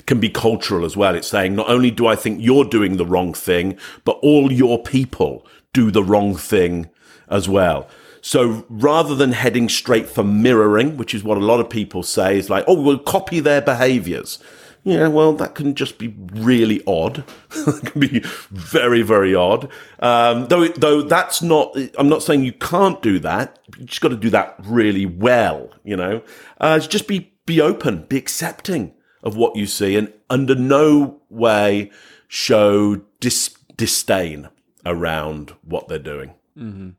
can 0.07 0.21
be 0.21 0.29
cultural 0.29 0.85
as 0.85 0.97
well. 0.97 1.15
It's 1.15 1.29
saying 1.29 1.55
not 1.55 1.69
only 1.69 1.91
do 1.91 2.07
I 2.07 2.17
think 2.17 2.41
you're 2.41 2.65
doing 2.65 2.97
the 2.97 3.07
wrong 3.07 3.35
thing, 3.35 3.79
but 4.05 4.19
all 4.23 4.53
your 4.53 4.83
people 4.83 5.47
do 5.73 5.91
the 5.91 6.05
wrong 6.05 6.37
thing 6.37 6.89
as 7.29 7.49
well. 7.49 7.89
So 8.21 8.65
rather 8.71 9.15
than 9.15 9.33
heading 9.33 9.69
straight 9.69 10.09
for 10.09 10.25
mirroring, 10.25 10.97
which 10.97 11.15
is 11.15 11.23
what 11.23 11.37
a 11.37 11.45
lot 11.45 11.61
of 11.61 11.69
people 11.69 12.03
say, 12.03 12.39
is 12.39 12.49
like, 12.49 12.65
oh, 12.67 12.81
we'll 12.81 12.99
copy 12.99 13.39
their 13.39 13.61
behaviors. 13.61 14.39
Yeah, 14.83 15.09
well, 15.09 15.33
that 15.35 15.55
can 15.55 15.75
just 15.75 15.99
be 15.99 16.15
really 16.33 16.83
odd. 16.87 17.25
it 17.51 17.87
can 17.87 18.01
be 18.01 18.21
very, 18.51 19.03
very 19.03 19.35
odd. 19.35 19.71
Um, 19.99 20.47
though, 20.49 20.69
though 20.69 21.03
that's 21.03 21.43
not, 21.43 21.77
I'm 21.99 22.09
not 22.09 22.23
saying 22.23 22.45
you 22.45 22.53
can't 22.53 23.01
do 23.03 23.19
that. 23.21 23.59
You 23.79 23.87
just 23.87 24.01
got 24.01 24.09
to 24.09 24.17
do 24.17 24.31
that 24.31 24.57
really 24.63 25.07
well, 25.07 25.71
you 25.85 25.97
know. 25.97 26.23
Uh, 26.59 26.79
just 26.79 27.09
be, 27.09 27.35
be 27.45 27.61
open, 27.61 28.05
be 28.05 28.17
accepting 28.17 28.95
of 29.25 29.37
what 29.37 29.57
you 29.57 29.67
see 29.67 29.97
and 29.97 30.13
under 30.31 30.55
no 30.55 31.21
way 31.31 31.91
show 32.29 32.97
dis- 33.19 33.57
disdain 33.77 34.49
around 34.87 35.55
what 35.63 35.89
they're 35.89 35.99
doing. 35.99 36.35
Mm-hmm. 36.57 36.91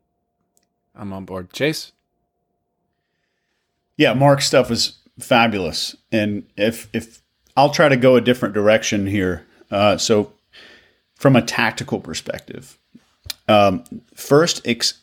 I'm 0.95 1.13
on 1.13 1.23
board. 1.25 1.53
Chase? 1.53 1.91
Yeah, 3.95 4.13
Mark's 4.13 4.47
stuff 4.47 4.69
was 4.69 4.97
fabulous. 5.19 5.95
And 6.11 6.45
if, 6.57 6.89
if 6.91 7.21
I'll 7.55 7.69
try 7.69 7.87
to 7.87 7.95
go 7.95 8.15
a 8.15 8.21
different 8.21 8.53
direction 8.53 9.07
here. 9.07 9.45
Uh, 9.71 9.97
so 9.97 10.33
from 11.15 11.35
a 11.35 11.41
tactical 11.41 11.99
perspective. 11.99 12.77
Um, 13.47 13.83
first, 14.15 14.65
ex- 14.65 15.01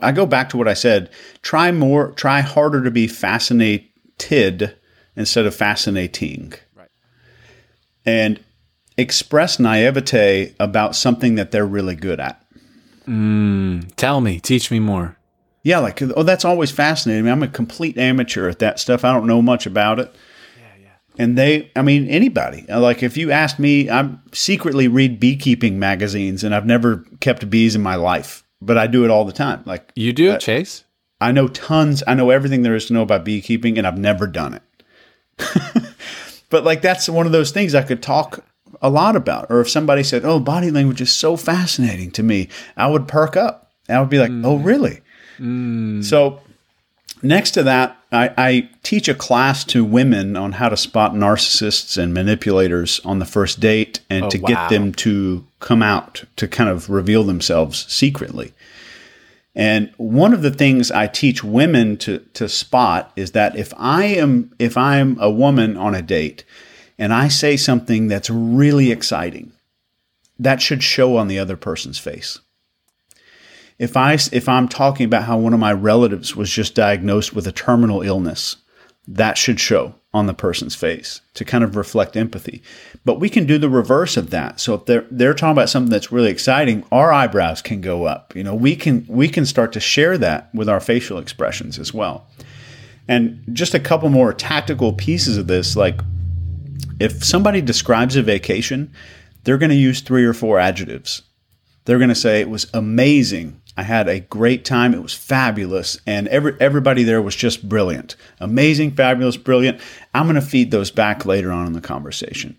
I 0.00 0.12
go 0.12 0.26
back 0.26 0.48
to 0.50 0.56
what 0.56 0.68
I 0.68 0.74
said. 0.74 1.10
Try 1.42 1.72
more, 1.72 2.12
try 2.12 2.40
harder 2.40 2.82
to 2.84 2.90
be 2.90 3.06
fascinated 3.06 4.76
instead 5.16 5.46
of 5.46 5.54
fascinating. 5.54 6.54
Right. 6.74 6.88
And 8.04 8.40
express 8.96 9.58
naivete 9.58 10.54
about 10.60 10.94
something 10.94 11.36
that 11.36 11.50
they're 11.50 11.66
really 11.66 11.96
good 11.96 12.20
at. 12.20 12.44
Mm, 13.06 13.92
tell 13.96 14.20
me, 14.20 14.38
teach 14.40 14.70
me 14.70 14.78
more. 14.78 15.16
Yeah, 15.62 15.78
like 15.78 16.00
oh, 16.00 16.22
that's 16.22 16.44
always 16.44 16.70
fascinating. 16.70 17.20
I 17.20 17.24
mean, 17.24 17.32
I'm 17.32 17.42
a 17.42 17.48
complete 17.48 17.98
amateur 17.98 18.48
at 18.48 18.60
that 18.60 18.78
stuff. 18.78 19.04
I 19.04 19.12
don't 19.12 19.26
know 19.26 19.42
much 19.42 19.66
about 19.66 19.98
it. 19.98 20.14
Yeah, 20.58 20.84
yeah. 20.84 21.22
And 21.22 21.36
they, 21.36 21.70
I 21.76 21.82
mean, 21.82 22.08
anybody. 22.08 22.64
Like 22.68 23.02
if 23.02 23.16
you 23.16 23.30
ask 23.30 23.58
me, 23.58 23.90
I 23.90 24.10
secretly 24.32 24.88
read 24.88 25.20
beekeeping 25.20 25.78
magazines, 25.78 26.44
and 26.44 26.54
I've 26.54 26.66
never 26.66 27.04
kept 27.20 27.50
bees 27.50 27.74
in 27.74 27.82
my 27.82 27.96
life, 27.96 28.42
but 28.62 28.78
I 28.78 28.86
do 28.86 29.04
it 29.04 29.10
all 29.10 29.24
the 29.24 29.32
time. 29.32 29.62
Like 29.66 29.92
you 29.94 30.12
do, 30.12 30.38
Chase. 30.38 30.84
I 31.20 31.32
know 31.32 31.48
tons. 31.48 32.02
I 32.06 32.14
know 32.14 32.30
everything 32.30 32.62
there 32.62 32.74
is 32.74 32.86
to 32.86 32.94
know 32.94 33.02
about 33.02 33.24
beekeeping, 33.24 33.76
and 33.76 33.86
I've 33.86 33.98
never 33.98 34.26
done 34.26 34.54
it. 34.54 34.62
but 36.50 36.64
like 36.64 36.82
that's 36.82 37.08
one 37.08 37.26
of 37.26 37.32
those 37.32 37.50
things 37.50 37.74
I 37.74 37.82
could 37.82 38.02
talk 38.02 38.44
a 38.82 38.90
lot 38.90 39.16
about. 39.16 39.46
Or 39.50 39.60
if 39.60 39.70
somebody 39.70 40.02
said, 40.02 40.24
"Oh, 40.24 40.40
body 40.40 40.70
language 40.70 41.00
is 41.00 41.12
so 41.12 41.36
fascinating 41.36 42.10
to 42.12 42.22
me," 42.22 42.48
I 42.76 42.86
would 42.88 43.08
perk 43.08 43.36
up. 43.36 43.70
I 43.88 44.00
would 44.00 44.10
be 44.10 44.18
like, 44.18 44.30
mm. 44.30 44.44
"Oh, 44.44 44.56
really?" 44.56 45.00
Mm. 45.38 46.04
So, 46.04 46.40
next 47.22 47.52
to 47.52 47.62
that, 47.62 47.96
I, 48.12 48.30
I, 48.36 48.68
teach 48.82 49.08
a 49.08 49.14
class 49.14 49.64
to 49.64 49.84
women 49.84 50.36
on 50.36 50.52
how 50.52 50.68
to 50.68 50.76
spot 50.76 51.14
narcissists 51.14 51.96
and 51.96 52.12
manipulators 52.12 53.00
on 53.04 53.20
the 53.20 53.24
first 53.24 53.60
date 53.60 54.00
and 54.10 54.24
oh, 54.24 54.30
to 54.30 54.38
wow. 54.38 54.48
get 54.48 54.68
them 54.68 54.92
to 54.94 55.46
come 55.60 55.82
out 55.82 56.24
to 56.36 56.48
kind 56.48 56.68
of 56.68 56.90
reveal 56.90 57.24
themselves 57.24 57.90
secretly. 57.92 58.52
And 59.54 59.92
one 59.96 60.32
of 60.32 60.42
the 60.42 60.52
things 60.52 60.90
I 60.90 61.06
teach 61.06 61.42
women 61.42 61.96
to, 61.98 62.20
to 62.34 62.48
spot 62.48 63.12
is 63.16 63.32
that 63.32 63.56
if 63.56 63.72
I 63.76 64.04
am 64.04 64.52
if 64.58 64.76
I'm 64.76 65.18
a 65.20 65.30
woman 65.30 65.76
on 65.76 65.94
a 65.94 66.02
date 66.02 66.44
and 66.98 67.12
I 67.12 67.28
say 67.28 67.56
something 67.56 68.08
that's 68.08 68.30
really 68.30 68.90
exciting, 68.92 69.52
that 70.38 70.62
should 70.62 70.82
show 70.82 71.16
on 71.16 71.28
the 71.28 71.38
other 71.38 71.56
person's 71.56 71.98
face. 71.98 72.38
If 73.78 73.96
I 73.96 74.14
if 74.30 74.48
I'm 74.48 74.68
talking 74.68 75.06
about 75.06 75.24
how 75.24 75.38
one 75.38 75.54
of 75.54 75.60
my 75.60 75.72
relatives 75.72 76.36
was 76.36 76.50
just 76.50 76.74
diagnosed 76.74 77.34
with 77.34 77.46
a 77.46 77.52
terminal 77.52 78.02
illness, 78.02 78.56
that 79.08 79.36
should 79.36 79.58
show 79.58 79.94
on 80.12 80.26
the 80.26 80.34
person's 80.34 80.74
face 80.74 81.20
to 81.34 81.44
kind 81.44 81.62
of 81.62 81.76
reflect 81.76 82.16
empathy. 82.16 82.62
But 83.04 83.20
we 83.20 83.28
can 83.28 83.46
do 83.46 83.58
the 83.58 83.70
reverse 83.70 84.16
of 84.16 84.30
that. 84.30 84.58
So 84.58 84.74
if 84.74 84.86
they're 84.86 85.06
they're 85.10 85.34
talking 85.34 85.52
about 85.52 85.68
something 85.68 85.90
that's 85.90 86.10
really 86.10 86.30
exciting, 86.30 86.84
our 86.90 87.12
eyebrows 87.12 87.62
can 87.62 87.80
go 87.80 88.04
up. 88.04 88.34
You 88.34 88.42
know, 88.42 88.54
we 88.54 88.74
can 88.74 89.06
we 89.08 89.28
can 89.28 89.46
start 89.46 89.72
to 89.72 89.80
share 89.80 90.18
that 90.18 90.52
with 90.54 90.68
our 90.68 90.80
facial 90.80 91.18
expressions 91.18 91.78
as 91.78 91.94
well. 91.94 92.26
And 93.06 93.42
just 93.52 93.74
a 93.74 93.80
couple 93.80 94.08
more 94.08 94.32
tactical 94.32 94.92
pieces 94.92 95.36
of 95.36 95.46
this 95.46 95.76
like 95.76 96.00
if 96.98 97.24
somebody 97.24 97.60
describes 97.60 98.16
a 98.16 98.22
vacation, 98.22 98.92
they're 99.44 99.58
going 99.58 99.70
to 99.70 99.76
use 99.76 100.00
three 100.00 100.24
or 100.24 100.34
four 100.34 100.58
adjectives. 100.58 101.22
They're 101.84 101.98
going 101.98 102.10
to 102.10 102.14
say 102.14 102.40
it 102.40 102.50
was 102.50 102.66
amazing 102.74 103.60
I 103.80 103.82
had 103.84 104.08
a 104.08 104.20
great 104.20 104.66
time. 104.66 104.92
It 104.92 105.02
was 105.02 105.14
fabulous, 105.14 105.98
and 106.06 106.28
every 106.28 106.54
everybody 106.60 107.02
there 107.02 107.22
was 107.22 107.34
just 107.34 107.66
brilliant, 107.66 108.14
amazing, 108.38 108.90
fabulous, 108.92 109.38
brilliant. 109.38 109.80
I'm 110.14 110.26
going 110.26 110.34
to 110.34 110.40
feed 110.40 110.70
those 110.70 110.90
back 110.90 111.24
later 111.24 111.52
on 111.52 111.66
in 111.66 111.72
the 111.72 111.80
conversation, 111.80 112.56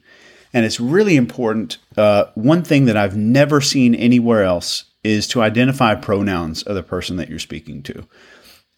and 0.54 0.66
it's 0.66 0.80
really 0.80 1.16
important. 1.16 1.78
Uh, 1.98 2.26
one 2.36 2.64
thing 2.64 2.86
that 2.86 2.98
I've 2.98 3.18
never 3.18 3.62
seen 3.62 3.96
anywhere 3.96 4.44
else 4.44 4.86
is 5.04 5.28
to 5.30 5.42
identify 5.42 5.96
pronouns 5.96 6.64
of 6.64 6.76
the 6.76 6.84
person 6.84 7.18
that 7.18 7.30
you're 7.30 7.40
speaking 7.40 7.84
to, 7.84 8.08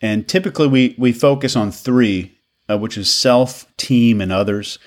and 0.01 0.28
typically 0.28 0.67
we 0.67 0.95
we 0.97 1.11
focus 1.11 1.55
on 1.55 1.71
three, 1.71 2.38
uh, 2.69 2.78
which 2.78 2.97
is 2.97 3.13
self, 3.13 3.65
team, 3.78 4.21
and 4.21 4.32
others. 4.32 4.80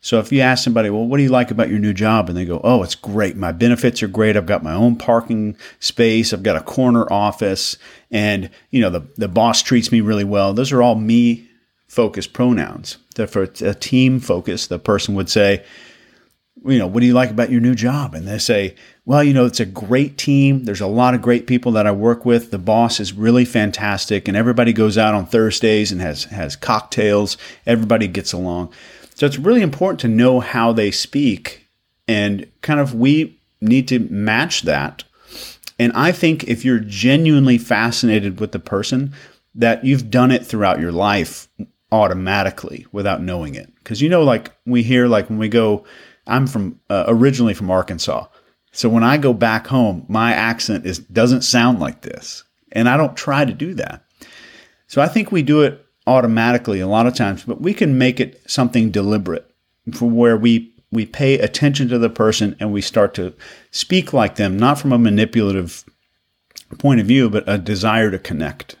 So 0.00 0.20
if 0.20 0.30
you 0.30 0.40
ask 0.40 0.62
somebody, 0.62 0.90
well, 0.90 1.06
what 1.06 1.16
do 1.16 1.24
you 1.24 1.28
like 1.28 1.50
about 1.50 1.68
your 1.68 1.80
new 1.80 1.92
job? 1.92 2.28
And 2.28 2.38
they 2.38 2.44
go, 2.44 2.60
oh, 2.62 2.82
it's 2.82 2.94
great. 2.94 3.36
My 3.36 3.50
benefits 3.50 4.02
are 4.02 4.08
great. 4.08 4.36
I've 4.36 4.46
got 4.46 4.62
my 4.62 4.72
own 4.72 4.96
parking 4.96 5.56
space. 5.80 6.32
I've 6.32 6.44
got 6.44 6.56
a 6.56 6.60
corner 6.60 7.12
office 7.12 7.76
and, 8.10 8.48
you 8.70 8.80
know, 8.80 8.90
the, 8.90 9.08
the 9.16 9.28
boss 9.28 9.60
treats 9.60 9.90
me 9.90 10.00
really 10.00 10.24
well. 10.24 10.54
Those 10.54 10.70
are 10.70 10.82
all 10.82 10.94
me 10.94 11.47
focused 11.88 12.32
pronouns. 12.32 12.98
That 13.16 13.30
for 13.30 13.42
a 13.42 13.74
team 13.74 14.20
focus, 14.20 14.66
the 14.66 14.78
person 14.78 15.14
would 15.14 15.28
say, 15.28 15.64
you 16.64 16.78
know, 16.78 16.86
what 16.86 17.00
do 17.00 17.06
you 17.06 17.14
like 17.14 17.30
about 17.30 17.50
your 17.50 17.60
new 17.60 17.74
job? 17.74 18.14
And 18.14 18.26
they 18.26 18.38
say, 18.38 18.74
well, 19.04 19.22
you 19.22 19.32
know, 19.32 19.46
it's 19.46 19.60
a 19.60 19.66
great 19.66 20.18
team. 20.18 20.64
There's 20.64 20.80
a 20.80 20.86
lot 20.86 21.14
of 21.14 21.22
great 21.22 21.46
people 21.46 21.72
that 21.72 21.86
I 21.86 21.92
work 21.92 22.24
with. 22.24 22.50
The 22.50 22.58
boss 22.58 23.00
is 23.00 23.12
really 23.12 23.44
fantastic 23.44 24.28
and 24.28 24.36
everybody 24.36 24.72
goes 24.72 24.98
out 24.98 25.14
on 25.14 25.26
Thursdays 25.26 25.92
and 25.92 26.00
has, 26.00 26.24
has 26.24 26.56
cocktails. 26.56 27.36
Everybody 27.66 28.06
gets 28.06 28.32
along. 28.32 28.72
So 29.14 29.26
it's 29.26 29.38
really 29.38 29.62
important 29.62 30.00
to 30.00 30.08
know 30.08 30.40
how 30.40 30.72
they 30.72 30.90
speak 30.90 31.66
and 32.06 32.46
kind 32.60 32.80
of 32.80 32.94
we 32.94 33.40
need 33.60 33.88
to 33.88 34.00
match 34.00 34.62
that. 34.62 35.04
And 35.78 35.92
I 35.92 36.12
think 36.12 36.44
if 36.44 36.64
you're 36.64 36.80
genuinely 36.80 37.58
fascinated 37.58 38.40
with 38.40 38.52
the 38.52 38.58
person, 38.58 39.14
that 39.54 39.84
you've 39.84 40.10
done 40.10 40.30
it 40.30 40.46
throughout 40.46 40.80
your 40.80 40.92
life 40.92 41.48
automatically 41.92 42.86
without 42.92 43.22
knowing 43.22 43.54
it. 43.54 43.72
Because 43.76 44.00
you 44.00 44.08
know, 44.08 44.22
like 44.22 44.52
we 44.66 44.82
hear, 44.82 45.06
like 45.06 45.28
when 45.28 45.38
we 45.38 45.48
go, 45.48 45.84
I'm 46.26 46.46
from 46.46 46.80
uh, 46.90 47.04
originally 47.08 47.54
from 47.54 47.70
Arkansas. 47.70 48.26
So 48.72 48.88
when 48.88 49.02
I 49.02 49.16
go 49.16 49.32
back 49.32 49.66
home, 49.66 50.04
my 50.08 50.32
accent 50.32 50.86
is 50.86 50.98
doesn't 50.98 51.42
sound 51.42 51.80
like 51.80 52.02
this, 52.02 52.44
and 52.72 52.88
I 52.88 52.96
don't 52.96 53.16
try 53.16 53.44
to 53.44 53.52
do 53.52 53.74
that. 53.74 54.04
So 54.86 55.02
I 55.02 55.08
think 55.08 55.32
we 55.32 55.42
do 55.42 55.62
it 55.62 55.84
automatically 56.06 56.80
a 56.80 56.86
lot 56.86 57.06
of 57.06 57.14
times, 57.14 57.44
but 57.44 57.60
we 57.60 57.74
can 57.74 57.98
make 57.98 58.20
it 58.20 58.40
something 58.50 58.90
deliberate 58.90 59.50
for 59.92 60.08
where 60.08 60.36
we 60.36 60.72
we 60.90 61.04
pay 61.04 61.38
attention 61.38 61.88
to 61.88 61.98
the 61.98 62.08
person 62.08 62.56
and 62.60 62.72
we 62.72 62.80
start 62.80 63.14
to 63.14 63.34
speak 63.70 64.12
like 64.12 64.36
them, 64.36 64.58
not 64.58 64.78
from 64.78 64.92
a 64.92 64.98
manipulative 64.98 65.84
point 66.78 67.00
of 67.00 67.06
view, 67.06 67.28
but 67.28 67.44
a 67.46 67.58
desire 67.58 68.10
to 68.10 68.18
connect. 68.18 68.76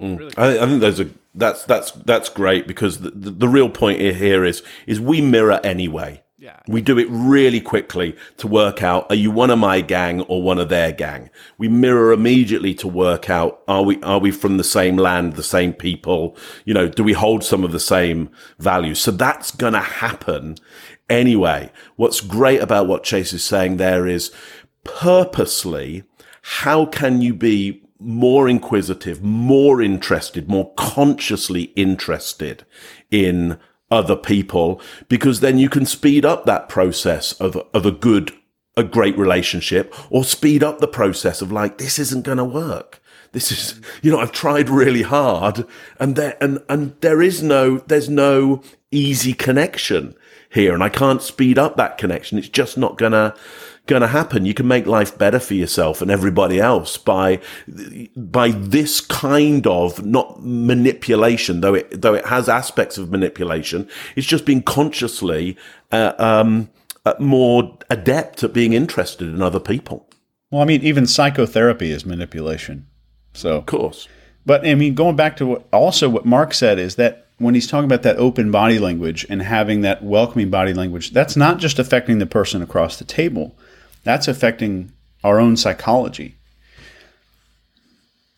Mm. 0.00 0.32
I, 0.36 0.58
I, 0.58 0.66
think 0.66 0.80
those 0.80 1.00
are 1.00 1.10
that's 1.34 1.64
that's 1.64 1.90
that's 1.92 2.28
great 2.28 2.66
because 2.66 2.98
the, 2.98 3.10
the, 3.10 3.30
the 3.30 3.48
real 3.48 3.68
point 3.68 4.00
here 4.00 4.44
is 4.44 4.62
is 4.86 5.00
we 5.00 5.20
mirror 5.20 5.60
anyway. 5.64 6.22
Yeah. 6.36 6.60
We 6.68 6.82
do 6.82 6.98
it 6.98 7.06
really 7.08 7.60
quickly 7.62 8.14
to 8.36 8.46
work 8.46 8.82
out, 8.82 9.06
are 9.08 9.14
you 9.14 9.30
one 9.30 9.48
of 9.48 9.58
my 9.58 9.80
gang 9.80 10.20
or 10.22 10.42
one 10.42 10.58
of 10.58 10.68
their 10.68 10.92
gang? 10.92 11.30
We 11.56 11.68
mirror 11.68 12.12
immediately 12.12 12.74
to 12.74 12.88
work 12.88 13.30
out, 13.30 13.62
are 13.66 13.82
we, 13.82 13.98
are 14.02 14.18
we 14.18 14.30
from 14.30 14.58
the 14.58 14.64
same 14.64 14.98
land, 14.98 15.36
the 15.36 15.42
same 15.42 15.72
people? 15.72 16.36
You 16.66 16.74
know, 16.74 16.86
do 16.86 17.02
we 17.02 17.14
hold 17.14 17.44
some 17.44 17.64
of 17.64 17.72
the 17.72 17.80
same 17.80 18.28
values? 18.58 19.00
So 19.00 19.10
that's 19.10 19.52
going 19.52 19.72
to 19.72 19.80
happen 19.80 20.56
anyway. 21.08 21.72
What's 21.96 22.20
great 22.20 22.60
about 22.60 22.88
what 22.88 23.04
Chase 23.04 23.32
is 23.32 23.42
saying 23.42 23.78
there 23.78 24.06
is 24.06 24.30
purposely, 24.84 26.04
how 26.42 26.84
can 26.84 27.22
you 27.22 27.32
be 27.32 27.83
more 28.04 28.48
inquisitive, 28.48 29.22
more 29.22 29.80
interested, 29.80 30.48
more 30.48 30.72
consciously 30.74 31.64
interested 31.74 32.64
in 33.10 33.58
other 33.90 34.16
people 34.16 34.80
because 35.08 35.40
then 35.40 35.58
you 35.58 35.68
can 35.68 35.86
speed 35.86 36.24
up 36.24 36.44
that 36.44 36.68
process 36.68 37.32
of, 37.34 37.56
of 37.72 37.86
a 37.86 37.90
good, 37.90 38.32
a 38.76 38.84
great 38.84 39.16
relationship 39.16 39.94
or 40.10 40.24
speed 40.24 40.62
up 40.62 40.78
the 40.78 40.88
process 40.88 41.40
of 41.40 41.52
like, 41.52 41.78
this 41.78 41.98
isn't 41.98 42.24
going 42.24 42.38
to 42.38 42.44
work. 42.44 43.00
This 43.32 43.50
is, 43.50 43.80
you 44.02 44.12
know, 44.12 44.20
I've 44.20 44.32
tried 44.32 44.68
really 44.68 45.02
hard 45.02 45.66
and 45.98 46.14
there, 46.14 46.36
and, 46.40 46.60
and 46.68 46.94
there 47.00 47.20
is 47.20 47.42
no, 47.42 47.78
there's 47.78 48.08
no 48.08 48.62
easy 48.90 49.32
connection 49.32 50.14
here 50.50 50.72
and 50.72 50.84
I 50.84 50.88
can't 50.88 51.22
speed 51.22 51.58
up 51.58 51.76
that 51.76 51.98
connection. 51.98 52.38
It's 52.38 52.48
just 52.48 52.78
not 52.78 52.96
gonna, 52.96 53.34
going 53.86 54.02
to 54.02 54.08
happen. 54.08 54.46
You 54.46 54.54
can 54.54 54.66
make 54.66 54.86
life 54.86 55.16
better 55.18 55.38
for 55.38 55.54
yourself 55.54 56.00
and 56.00 56.10
everybody 56.10 56.60
else 56.60 56.96
by 56.96 57.40
by 58.16 58.50
this 58.50 59.00
kind 59.00 59.66
of 59.66 60.04
not 60.04 60.42
manipulation, 60.42 61.60
though 61.60 61.74
it 61.74 62.00
though 62.02 62.14
it 62.14 62.26
has 62.26 62.48
aspects 62.48 62.98
of 62.98 63.10
manipulation. 63.10 63.88
It's 64.16 64.26
just 64.26 64.46
being 64.46 64.62
consciously 64.62 65.56
uh, 65.92 66.14
um, 66.18 66.70
uh, 67.04 67.14
more 67.18 67.78
adept 67.90 68.42
at 68.42 68.52
being 68.52 68.72
interested 68.72 69.28
in 69.28 69.42
other 69.42 69.60
people. 69.60 70.08
Well, 70.50 70.62
I 70.62 70.64
mean, 70.64 70.82
even 70.82 71.06
psychotherapy 71.06 71.90
is 71.90 72.06
manipulation. 72.06 72.86
So, 73.32 73.56
of 73.56 73.66
course. 73.66 74.08
But 74.46 74.66
I 74.66 74.74
mean, 74.74 74.94
going 74.94 75.16
back 75.16 75.36
to 75.38 75.46
what 75.46 75.68
also 75.72 76.08
what 76.08 76.24
Mark 76.24 76.54
said 76.54 76.78
is 76.78 76.96
that 76.96 77.26
when 77.38 77.54
he's 77.54 77.66
talking 77.66 77.86
about 77.86 78.02
that 78.02 78.16
open 78.16 78.50
body 78.50 78.78
language 78.78 79.26
and 79.28 79.42
having 79.42 79.80
that 79.80 80.04
welcoming 80.04 80.50
body 80.50 80.72
language, 80.72 81.10
that's 81.10 81.36
not 81.36 81.58
just 81.58 81.78
affecting 81.78 82.18
the 82.18 82.26
person 82.26 82.62
across 82.62 82.98
the 82.98 83.04
table 83.04 83.56
that's 84.04 84.28
affecting 84.28 84.92
our 85.22 85.40
own 85.40 85.56
psychology. 85.56 86.36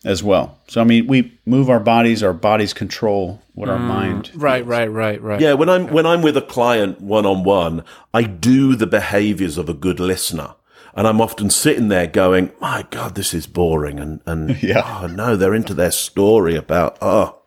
as 0.05 0.23
well. 0.23 0.57
So 0.67 0.79
I 0.79 0.83
mean, 0.85 1.07
we 1.07 1.37
move 1.45 1.69
our 1.69 1.79
bodies, 1.79 2.23
our 2.23 2.33
bodies 2.33 2.73
control 2.73 3.41
what 3.53 3.67
our 3.67 3.79
mm, 3.79 3.87
mind. 3.87 4.31
Right, 4.35 4.65
right, 4.65 4.87
right, 4.87 5.21
right. 5.21 5.41
Yeah, 5.41 5.53
when 5.53 5.69
I'm 5.69 5.87
when 5.87 6.05
I'm 6.05 6.21
with 6.21 6.37
a 6.37 6.41
client 6.41 7.01
one 7.01 7.25
on 7.25 7.43
one, 7.43 7.83
I 8.13 8.21
do 8.23 8.75
the 8.75 8.87
behaviors 8.87 9.57
of 9.57 9.67
a 9.67 9.73
good 9.73 9.99
listener. 9.99 10.55
And 10.93 11.05
I'm 11.07 11.21
often 11.21 11.49
sitting 11.49 11.89
there 11.89 12.07
going, 12.07 12.51
My 12.61 12.85
God, 12.89 13.15
this 13.15 13.33
is 13.33 13.47
boring 13.47 13.99
and, 13.99 14.21
and 14.25 14.61
Yeah. 14.63 15.01
oh 15.03 15.07
no, 15.07 15.35
they're 15.35 15.53
into 15.53 15.73
their 15.73 15.91
story 15.91 16.55
about 16.55 16.97
oh 17.01 17.41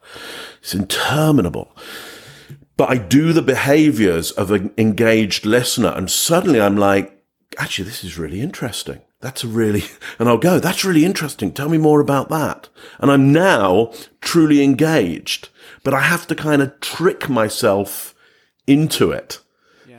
it's 0.60 0.74
interminable. 0.74 1.74
But 2.76 2.90
I 2.90 2.96
do 2.96 3.32
the 3.32 3.42
behaviors 3.42 4.30
of 4.32 4.50
an 4.50 4.72
engaged 4.78 5.44
listener, 5.44 5.92
and 5.94 6.10
suddenly 6.10 6.60
I'm 6.60 6.76
like, 6.76 7.19
actually, 7.60 7.84
this 7.84 8.02
is 8.02 8.18
really 8.18 8.40
interesting. 8.40 9.02
That's 9.20 9.44
a 9.44 9.48
really, 9.48 9.84
and 10.18 10.28
I'll 10.28 10.38
go, 10.38 10.58
that's 10.58 10.84
really 10.84 11.04
interesting. 11.04 11.52
Tell 11.52 11.68
me 11.68 11.78
more 11.78 12.00
about 12.00 12.28
that. 12.30 12.68
And 12.98 13.10
I'm 13.10 13.32
now 13.32 13.92
truly 14.20 14.62
engaged, 14.62 15.50
but 15.84 15.94
I 15.94 16.00
have 16.00 16.26
to 16.28 16.34
kind 16.34 16.62
of 16.62 16.78
trick 16.80 17.28
myself 17.28 18.14
into 18.66 19.10
it. 19.10 19.40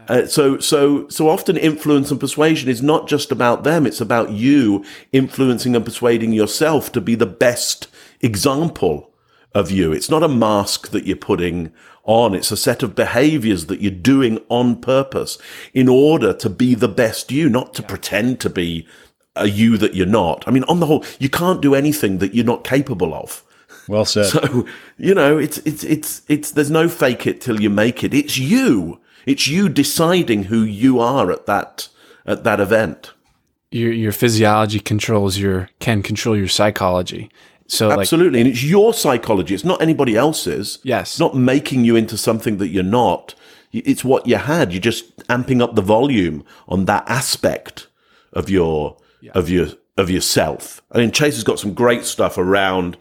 Uh, 0.08 0.26
so, 0.26 0.58
so, 0.60 1.08
so 1.08 1.30
often 1.30 1.56
influence 1.56 2.12
and 2.12 2.20
persuasion 2.20 2.70
is 2.70 2.82
not 2.82 3.08
just 3.08 3.32
about 3.32 3.64
them. 3.64 3.86
It's 3.86 4.02
about 4.02 4.32
you 4.32 4.84
influencing 5.12 5.76
and 5.76 5.86
persuading 5.86 6.34
yourself 6.34 6.92
to 6.94 7.02
be 7.02 7.16
the 7.16 7.26
best 7.26 7.88
example 8.20 9.11
of 9.54 9.72
you. 9.72 9.92
It's 9.92 10.10
not 10.10 10.24
a 10.24 10.28
mask 10.28 10.90
that 10.90 11.06
you're 11.06 11.18
putting 11.18 11.72
on. 12.04 12.34
It's 12.34 12.52
a 12.52 12.58
set 12.58 12.84
of 12.84 12.96
behaviors 12.96 13.68
that 13.68 13.82
you're 13.82 13.92
doing 13.92 14.40
on 14.50 14.82
purpose 14.82 15.38
in 15.74 15.88
order 15.88 16.34
to 16.34 16.50
be 16.50 16.76
the 16.76 16.88
best 16.88 17.32
you, 17.32 17.50
not 17.50 17.74
to 17.76 17.84
pretend 17.84 18.40
to 18.42 18.50
be 18.50 18.88
a 19.36 19.48
you 19.48 19.78
that 19.78 19.94
you're 19.94 20.06
not. 20.06 20.48
I 20.48 20.52
mean, 20.52 20.64
on 20.66 20.80
the 20.80 20.86
whole, 20.86 21.06
you 21.20 21.30
can't 21.30 21.62
do 21.62 21.76
anything 21.76 22.18
that 22.20 22.34
you're 22.34 22.46
not 22.46 22.64
capable 22.64 23.14
of. 23.14 23.44
Well 23.88 24.06
said. 24.06 24.26
So, 24.32 24.66
you 24.98 25.14
know, 25.14 25.38
it's, 25.38 25.58
it's, 25.60 25.84
it's, 25.84 26.22
it's, 26.28 26.52
there's 26.52 26.72
no 26.72 26.88
fake 26.88 27.28
it 27.28 27.42
till 27.42 27.62
you 27.62 27.70
make 27.70 28.04
it. 28.04 28.14
It's 28.14 28.38
you. 28.38 29.00
It's 29.26 29.48
you 29.48 29.70
deciding 29.70 30.46
who 30.46 30.62
you 30.62 31.00
are 31.00 31.32
at 31.32 31.46
that, 31.46 31.90
at 32.26 32.44
that 32.44 32.60
event. 32.60 33.14
Your 33.74 33.94
your 33.94 34.12
physiology 34.12 34.82
controls 34.82 35.38
your 35.38 35.70
can 35.80 36.04
control 36.04 36.36
your 36.36 36.50
psychology. 36.50 37.32
So 37.72 37.88
like 37.88 38.00
Absolutely. 38.00 38.42
And 38.42 38.50
it's 38.50 38.64
your 38.64 38.94
psychology. 38.94 39.56
It's 39.56 39.64
not 39.64 39.82
anybody 39.82 40.18
else's. 40.18 40.80
Yes. 40.84 41.12
It's 41.12 41.20
not 41.22 41.38
making 41.38 41.86
you 41.86 41.96
into 41.96 42.18
something 42.18 42.58
that 42.58 42.68
you're 42.68 42.84
not. 42.84 43.34
It's 43.72 44.04
what 44.04 44.28
you 44.28 44.36
had. 44.36 44.74
You're 44.74 44.82
just 44.82 45.16
amping 45.28 45.62
up 45.62 45.76
the 45.76 45.82
volume 45.82 46.44
on 46.68 46.84
that 46.86 47.10
aspect 47.10 47.88
of 48.34 48.50
your, 48.50 48.98
of 49.34 49.50
your, 49.50 49.68
of 49.98 50.10
yourself. 50.10 50.82
I 50.92 50.98
mean, 50.98 51.12
Chase 51.12 51.36
has 51.36 51.46
got 51.46 51.60
some 51.60 51.74
great 51.74 52.04
stuff 52.04 52.38
around, 52.38 52.98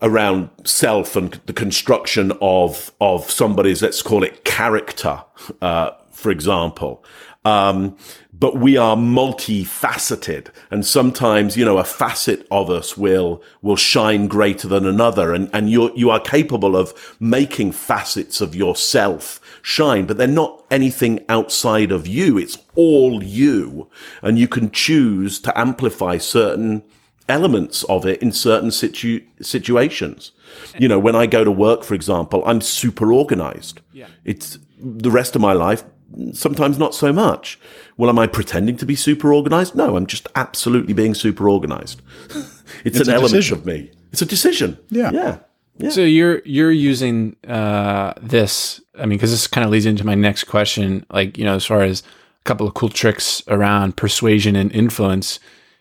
around 0.00 0.48
self 0.64 1.14
and 1.14 1.38
the 1.44 1.52
construction 1.52 2.32
of, 2.40 2.92
of 2.98 3.30
somebody's, 3.30 3.82
let's 3.82 4.00
call 4.00 4.24
it 4.24 4.46
character, 4.46 5.22
uh, 5.60 5.90
for 6.12 6.30
example. 6.30 7.04
Um, 7.44 7.98
but 8.38 8.56
we 8.56 8.76
are 8.76 8.96
multifaceted 8.96 10.48
and 10.70 10.84
sometimes, 10.84 11.56
you 11.56 11.64
know, 11.64 11.78
a 11.78 11.84
facet 11.84 12.46
of 12.50 12.68
us 12.68 12.96
will, 12.96 13.42
will 13.62 13.76
shine 13.76 14.26
greater 14.26 14.68
than 14.68 14.86
another. 14.86 15.32
And, 15.32 15.48
and 15.52 15.70
you're, 15.70 15.90
you 15.94 16.10
are 16.10 16.20
capable 16.20 16.76
of 16.76 17.16
making 17.18 17.72
facets 17.72 18.40
of 18.40 18.54
yourself 18.54 19.40
shine, 19.62 20.06
but 20.06 20.18
they're 20.18 20.26
not 20.26 20.64
anything 20.70 21.24
outside 21.28 21.90
of 21.90 22.06
you. 22.06 22.36
It's 22.36 22.58
all 22.74 23.22
you. 23.22 23.88
And 24.22 24.38
you 24.38 24.48
can 24.48 24.70
choose 24.70 25.40
to 25.40 25.58
amplify 25.58 26.18
certain 26.18 26.82
elements 27.28 27.84
of 27.84 28.06
it 28.06 28.22
in 28.22 28.32
certain 28.32 28.70
situ- 28.70 29.24
situations. 29.40 30.32
You 30.78 30.88
know, 30.88 30.98
when 30.98 31.16
I 31.16 31.26
go 31.26 31.42
to 31.42 31.50
work, 31.50 31.84
for 31.84 31.94
example, 31.94 32.42
I'm 32.46 32.60
super 32.60 33.12
organized. 33.12 33.80
Yeah. 33.92 34.06
It's 34.24 34.58
the 34.78 35.10
rest 35.10 35.34
of 35.34 35.42
my 35.42 35.52
life, 35.52 35.84
sometimes 36.32 36.78
not 36.78 36.94
so 36.94 37.12
much. 37.12 37.58
Well, 37.96 38.10
am 38.10 38.18
I 38.18 38.26
pretending 38.26 38.76
to 38.78 38.86
be 38.86 38.94
super 38.94 39.32
organized? 39.32 39.74
No, 39.74 39.96
I'm 39.96 40.06
just 40.06 40.28
absolutely 40.34 40.92
being 40.92 41.14
super 41.14 41.48
organized. 41.48 42.02
it's, 42.84 43.00
an 43.00 43.08
element 43.08 43.32
decision. 43.32 43.58
of 43.58 43.66
me. 43.66 43.90
It's 44.12 44.22
a 44.22 44.26
decision. 44.26 44.78
Yeah. 44.90 45.10
Yeah. 45.12 45.38
Yeah. 45.78 45.90
So 45.90 46.02
you're 46.02 46.40
you're 46.44 46.70
using 46.70 47.36
uh, 47.46 48.14
this. 48.20 48.80
I 48.98 49.00
mean, 49.00 49.18
because 49.18 49.30
this 49.30 49.46
kind 49.46 49.64
of 49.64 49.70
leads 49.70 49.86
into 49.86 50.04
my 50.04 50.14
next 50.14 50.44
question. 50.44 51.04
Like 51.10 51.36
you 51.36 51.44
know, 51.44 51.54
as 51.54 51.66
far 51.66 51.82
as 51.82 52.00
a 52.00 52.44
couple 52.44 52.66
of 52.66 52.74
cool 52.74 52.88
tricks 52.88 53.42
around 53.48 53.96
persuasion 53.96 54.56
and 54.56 54.72
influence, 54.72 55.38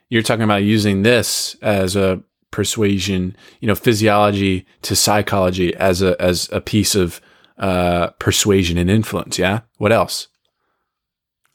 you're 0.10 0.22
talking 0.22 0.44
about 0.44 0.64
using 0.64 1.04
this 1.04 1.56
as 1.62 1.96
a 1.96 2.22
persuasion, 2.52 3.36
you 3.60 3.68
know, 3.68 3.76
physiology 3.76 4.66
to 4.82 4.96
psychology 4.96 5.76
as 5.76 6.02
a 6.02 6.22
as 6.22 6.50
a 6.52 6.60
piece 6.60 6.96
of 6.96 7.22
uh, 7.58 8.08
persuasion 8.20 8.78
and 8.78 8.90
influence. 8.90 9.40
Yeah. 9.40 9.62
What 9.78 9.92
else? 9.94 10.28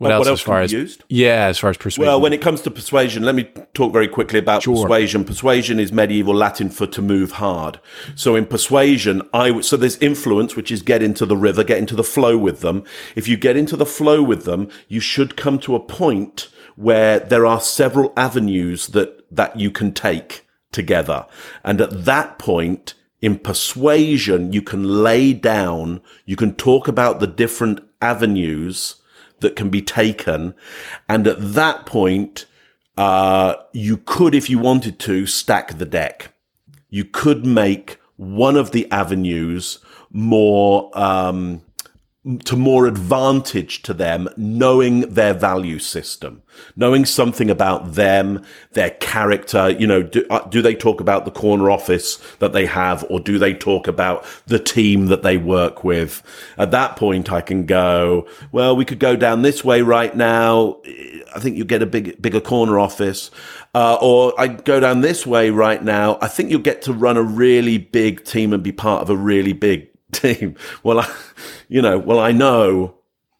What, 0.00 0.08
What- 0.08 0.14
else, 0.14 0.28
else 0.28 0.40
as 0.40 0.44
far 0.46 0.60
as 0.62 0.72
used? 0.72 1.04
yeah, 1.10 1.44
as 1.48 1.58
far 1.58 1.68
as 1.68 1.76
persuasion? 1.76 2.08
Well, 2.08 2.22
when 2.22 2.32
it 2.32 2.40
comes 2.40 2.62
to 2.62 2.70
persuasion, 2.70 3.22
let 3.22 3.34
me 3.34 3.50
talk 3.74 3.92
very 3.92 4.08
quickly 4.08 4.38
about 4.38 4.62
Sure. 4.62 4.74
persuasion. 4.74 5.24
Persuasion 5.24 5.78
is 5.78 5.92
medieval 5.92 6.34
Latin 6.34 6.70
for 6.70 6.86
to 6.86 7.02
move 7.02 7.32
hard. 7.32 7.78
So 8.14 8.34
in 8.34 8.46
persuasion, 8.46 9.20
I 9.34 9.60
so 9.60 9.76
there's 9.76 9.98
influence, 9.98 10.56
which 10.56 10.72
is 10.72 10.80
get 10.80 11.02
into 11.02 11.26
the 11.26 11.36
river, 11.36 11.62
get 11.62 11.76
into 11.76 11.94
the 11.94 12.02
flow 12.02 12.38
with 12.38 12.60
them. 12.60 12.82
If 13.14 13.28
you 13.28 13.36
get 13.36 13.58
into 13.58 13.76
the 13.76 13.84
flow 13.84 14.22
with 14.22 14.44
them, 14.44 14.68
you 14.88 15.00
should 15.00 15.36
come 15.36 15.58
to 15.58 15.74
a 15.74 15.80
point 15.80 16.48
where 16.76 17.18
there 17.20 17.44
are 17.44 17.60
several 17.60 18.14
avenues 18.16 18.86
that 18.88 19.22
that 19.30 19.60
you 19.60 19.70
can 19.70 19.92
take 19.92 20.46
together, 20.72 21.26
and 21.62 21.78
at 21.80 22.06
that 22.06 22.38
point. 22.38 22.94
In 23.22 23.38
persuasion, 23.38 24.50
you 24.54 24.62
can 24.62 25.02
lay 25.02 25.34
down, 25.34 26.00
you 26.24 26.36
can 26.36 26.54
talk 26.54 26.88
about 26.88 27.20
the 27.20 27.26
different 27.26 27.80
avenues 28.00 28.94
that 29.40 29.56
can 29.56 29.68
be 29.68 29.82
taken. 29.82 30.54
And 31.08 31.26
at 31.26 31.54
that 31.54 31.86
point, 31.86 32.46
uh, 32.96 33.54
you 33.72 33.96
could, 33.96 34.34
if 34.34 34.50
you 34.50 34.58
wanted 34.58 34.98
to, 35.00 35.26
stack 35.26 35.78
the 35.78 35.86
deck. 35.86 36.32
You 36.88 37.04
could 37.04 37.46
make 37.46 37.98
one 38.16 38.56
of 38.56 38.72
the 38.72 38.90
avenues 38.90 39.78
more, 40.10 40.90
um, 40.94 41.62
to 42.44 42.54
more 42.54 42.86
advantage 42.86 43.80
to 43.82 43.94
them, 43.94 44.28
knowing 44.36 45.00
their 45.12 45.32
value 45.32 45.78
system, 45.78 46.42
knowing 46.76 47.06
something 47.06 47.48
about 47.48 47.94
them, 47.94 48.44
their 48.72 48.90
character. 48.90 49.70
You 49.70 49.86
know, 49.86 50.02
do, 50.02 50.26
uh, 50.28 50.46
do 50.48 50.60
they 50.60 50.74
talk 50.74 51.00
about 51.00 51.24
the 51.24 51.30
corner 51.30 51.70
office 51.70 52.16
that 52.38 52.52
they 52.52 52.66
have, 52.66 53.06
or 53.08 53.20
do 53.20 53.38
they 53.38 53.54
talk 53.54 53.88
about 53.88 54.26
the 54.46 54.58
team 54.58 55.06
that 55.06 55.22
they 55.22 55.38
work 55.38 55.82
with? 55.82 56.22
At 56.58 56.72
that 56.72 56.96
point, 56.96 57.32
I 57.32 57.40
can 57.40 57.64
go, 57.64 58.28
well, 58.52 58.76
we 58.76 58.84
could 58.84 58.98
go 58.98 59.16
down 59.16 59.40
this 59.40 59.64
way 59.64 59.80
right 59.80 60.14
now. 60.14 60.82
I 61.34 61.40
think 61.40 61.56
you 61.56 61.64
get 61.64 61.80
a 61.80 61.86
big, 61.86 62.20
bigger 62.20 62.40
corner 62.40 62.78
office. 62.78 63.30
Uh, 63.74 63.96
or 64.02 64.38
I 64.38 64.48
go 64.48 64.78
down 64.78 65.00
this 65.00 65.26
way 65.26 65.48
right 65.50 65.82
now. 65.82 66.18
I 66.20 66.28
think 66.28 66.50
you'll 66.50 66.60
get 66.60 66.82
to 66.82 66.92
run 66.92 67.16
a 67.16 67.22
really 67.22 67.78
big 67.78 68.24
team 68.24 68.52
and 68.52 68.62
be 68.62 68.72
part 68.72 69.00
of 69.00 69.08
a 69.08 69.16
really 69.16 69.52
big 69.54 69.89
team. 70.12 70.56
Well, 70.82 71.00
I, 71.00 71.14
you 71.68 71.82
know, 71.82 71.98
well, 71.98 72.18
I 72.18 72.32
know 72.32 72.94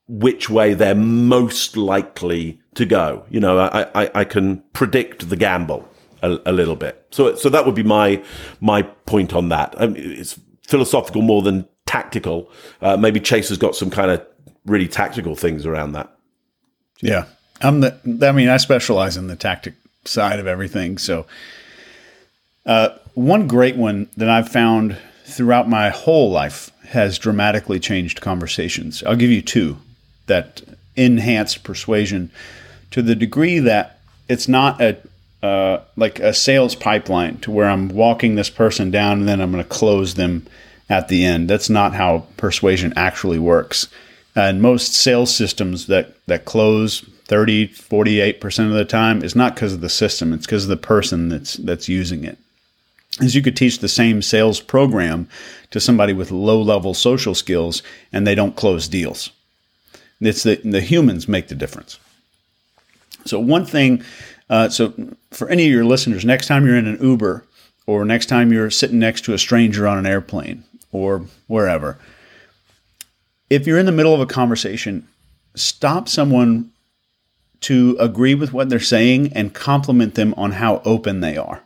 which 0.09 0.51
way 0.51 0.75
they're 0.75 0.95
most 0.95 1.77
likely 1.77 2.61
to 2.75 2.85
go. 2.85 3.25
You 3.31 3.41
know, 3.41 3.59
I, 3.59 3.87
I, 3.95 4.11
I 4.15 4.25
can 4.25 4.63
predict 4.73 5.29
the 5.29 5.37
gamble 5.37 5.89
a, 6.23 6.39
a 6.47 6.53
little 6.53 6.77
bit. 6.77 7.07
So, 7.11 7.35
so 7.35 7.49
that 7.49 7.65
would 7.67 7.75
be 7.75 7.83
my, 7.83 8.23
my 8.61 8.83
point 8.83 9.33
on 9.35 9.49
that. 9.51 9.75
I 9.79 9.87
mean, 9.87 10.13
it's 10.13 10.39
philosophical 10.67 11.23
more 11.23 11.43
than 11.43 11.69
tactical. 11.87 12.51
Uh, 12.81 12.97
maybe 12.97 13.21
Chase 13.21 13.49
has 13.49 13.59
got 13.59 13.75
some 13.77 13.91
kind 13.91 14.11
of 14.11 14.27
really 14.67 14.89
tactical 14.89 15.37
things 15.37 15.67
around 15.67 15.93
that. 15.93 16.17
Yeah. 17.01 17.27
I'm 17.61 17.81
the, 17.81 17.97
I 18.23 18.33
mean, 18.33 18.49
I 18.49 18.57
specialize 18.57 19.17
in 19.17 19.27
the 19.27 19.37
tactic 19.37 19.75
side 20.05 20.39
of 20.39 20.47
everything. 20.47 20.99
So, 20.99 21.27
uh, 22.67 22.91
one 23.15 23.49
great 23.49 23.77
one 23.77 24.09
that 24.17 24.29
I've 24.29 24.49
found 24.49 24.97
throughout 25.31 25.69
my 25.69 25.91
whole 25.91 26.31
life 26.31 26.71
has 26.89 27.19
dramatically 27.19 27.79
changed 27.79 28.21
conversations. 28.21 29.03
I'll 29.05 29.17
give 29.17 29.31
you 29.31 29.43
two 29.43 29.79
that 30.27 30.63
enhance 30.97 31.57
persuasion 31.57 32.31
to 32.91 33.03
the 33.03 33.15
degree 33.15 33.59
that 33.61 34.01
it's 34.29 34.49
not 34.49 34.81
a 34.81 34.99
uh, 35.43 35.83
like 35.97 36.21
a 36.21 36.35
sales 36.35 36.75
pipeline 36.75 37.39
to 37.39 37.51
where 37.51 37.69
I'm 37.69 37.89
walking 37.89 38.35
this 38.35 38.51
person 38.51 38.91
down 38.91 39.21
and 39.21 39.29
then 39.29 39.41
I'm 39.41 39.51
going 39.51 39.65
to 39.65 39.69
close 39.69 40.15
them 40.15 40.47
at 40.91 41.09
the 41.09 41.25
end. 41.25 41.49
That's 41.49 41.71
not 41.71 41.95
how 41.95 42.27
persuasion 42.37 42.93
actually 42.95 43.39
works. 43.39 43.89
And 44.37 44.61
most 44.61 44.93
sales 44.93 45.35
systems 45.35 45.87
that, 45.87 46.15
that 46.27 46.45
close 46.45 47.01
30, 47.25 47.69
48% 47.69 48.67
of 48.67 48.73
the 48.73 48.85
time 48.85 49.23
is 49.23 49.35
not 49.35 49.55
because 49.55 49.73
of 49.73 49.81
the 49.81 49.89
system, 49.89 50.33
it's 50.33 50.47
because 50.47 50.65
of 50.65 50.71
the 50.71 50.77
person 50.77 51.31
that's 51.31 51.55
that's 51.55 51.89
using 51.89 52.25
it. 52.25 52.37
Is 53.19 53.35
you 53.35 53.43
could 53.43 53.57
teach 53.57 53.79
the 53.79 53.89
same 53.89 54.23
sales 54.23 54.61
program 54.61 55.29
to 55.71 55.81
somebody 55.81 56.13
with 56.13 56.31
low 56.31 56.63
level 56.63 56.95
social 56.95 57.35
skills 57.35 57.83
and 58.13 58.27
they 58.27 58.35
don't 58.35 58.57
close 58.57 58.89
deals. 58.89 59.31
It's 60.21 60.43
the, 60.43 60.57
the 60.57 60.81
humans 60.81 61.29
make 61.29 61.49
the 61.49 61.55
difference. 61.55 61.99
So 63.25 63.39
one 63.41 63.67
thing, 63.67 64.05
uh, 64.49 64.69
so 64.69 64.95
for 65.31 65.49
any 65.49 65.67
of 65.67 65.73
your 65.73 65.85
listeners, 65.85 66.25
next 66.25 66.47
time 66.47 66.67
you're 66.67 66.77
in 66.77 66.87
an 66.87 67.03
Uber 67.03 67.45
or 67.87 68.05
next 68.05 68.27
time 68.27 68.53
you're 68.53 68.71
sitting 68.71 68.99
next 68.99 69.23
to 69.23 69.35
a 69.35 69.39
stranger 69.39 69.87
on 69.87 69.99
an 69.99 70.07
airplane 70.07 70.65
or 70.93 71.25
wherever. 71.47 71.99
If 73.49 73.67
you're 73.67 73.79
in 73.79 73.87
the 73.87 73.93
middle 73.93 74.15
of 74.15 74.21
a 74.21 74.27
conversation, 74.27 75.09
stop 75.55 76.09
someone 76.09 76.71
to 77.63 77.97
agree 78.01 78.35
with 78.35 78.53
what 78.53 78.69
they're 78.69 78.81
saying 78.81 79.33
and 79.35 79.53
compliment 79.53 80.15
them 80.15 80.35
on 80.37 80.53
how 80.53 80.81
open 80.85 81.21
they 81.21 81.37
are. 81.37 81.63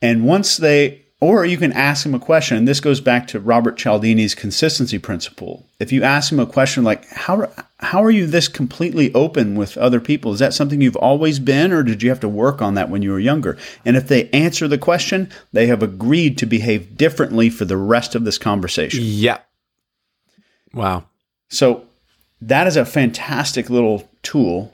And 0.00 0.24
once 0.24 0.56
they, 0.56 1.02
or 1.20 1.44
you 1.44 1.56
can 1.56 1.72
ask 1.72 2.04
them 2.04 2.14
a 2.14 2.20
question, 2.20 2.56
and 2.56 2.68
this 2.68 2.80
goes 2.80 3.00
back 3.00 3.26
to 3.28 3.40
Robert 3.40 3.76
Cialdini's 3.76 4.34
consistency 4.34 4.98
principle. 4.98 5.66
If 5.80 5.90
you 5.90 6.04
ask 6.04 6.30
them 6.30 6.38
a 6.38 6.46
question 6.46 6.84
like, 6.84 7.08
how, 7.08 7.50
how 7.80 8.04
are 8.04 8.10
you 8.10 8.26
this 8.26 8.46
completely 8.46 9.12
open 9.14 9.56
with 9.56 9.76
other 9.76 10.00
people? 10.00 10.32
Is 10.32 10.38
that 10.38 10.54
something 10.54 10.80
you've 10.80 10.96
always 10.96 11.40
been, 11.40 11.72
or 11.72 11.82
did 11.82 12.02
you 12.02 12.08
have 12.10 12.20
to 12.20 12.28
work 12.28 12.62
on 12.62 12.74
that 12.74 12.90
when 12.90 13.02
you 13.02 13.10
were 13.10 13.18
younger? 13.18 13.58
And 13.84 13.96
if 13.96 14.06
they 14.06 14.28
answer 14.30 14.68
the 14.68 14.78
question, 14.78 15.30
they 15.52 15.66
have 15.66 15.82
agreed 15.82 16.38
to 16.38 16.46
behave 16.46 16.96
differently 16.96 17.50
for 17.50 17.64
the 17.64 17.76
rest 17.76 18.14
of 18.14 18.24
this 18.24 18.38
conversation. 18.38 19.00
Yeah. 19.02 19.38
Wow. 20.72 21.06
So 21.48 21.84
that 22.40 22.66
is 22.66 22.76
a 22.76 22.84
fantastic 22.84 23.70
little 23.70 24.08
tool 24.22 24.72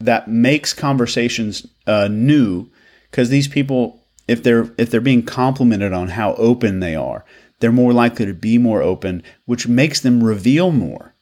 that 0.00 0.28
makes 0.28 0.72
conversations 0.72 1.66
uh, 1.86 2.08
new 2.10 2.70
because 3.10 3.28
these 3.28 3.48
people 3.48 4.01
if 4.28 4.42
they're 4.42 4.72
if 4.78 4.90
they're 4.90 5.00
being 5.00 5.22
complimented 5.22 5.92
on 5.92 6.08
how 6.08 6.34
open 6.34 6.80
they 6.80 6.94
are 6.94 7.24
they're 7.60 7.72
more 7.72 7.92
likely 7.92 8.26
to 8.26 8.34
be 8.34 8.58
more 8.58 8.82
open 8.82 9.22
which 9.44 9.68
makes 9.68 10.00
them 10.00 10.22
reveal 10.22 10.72
more 10.72 11.14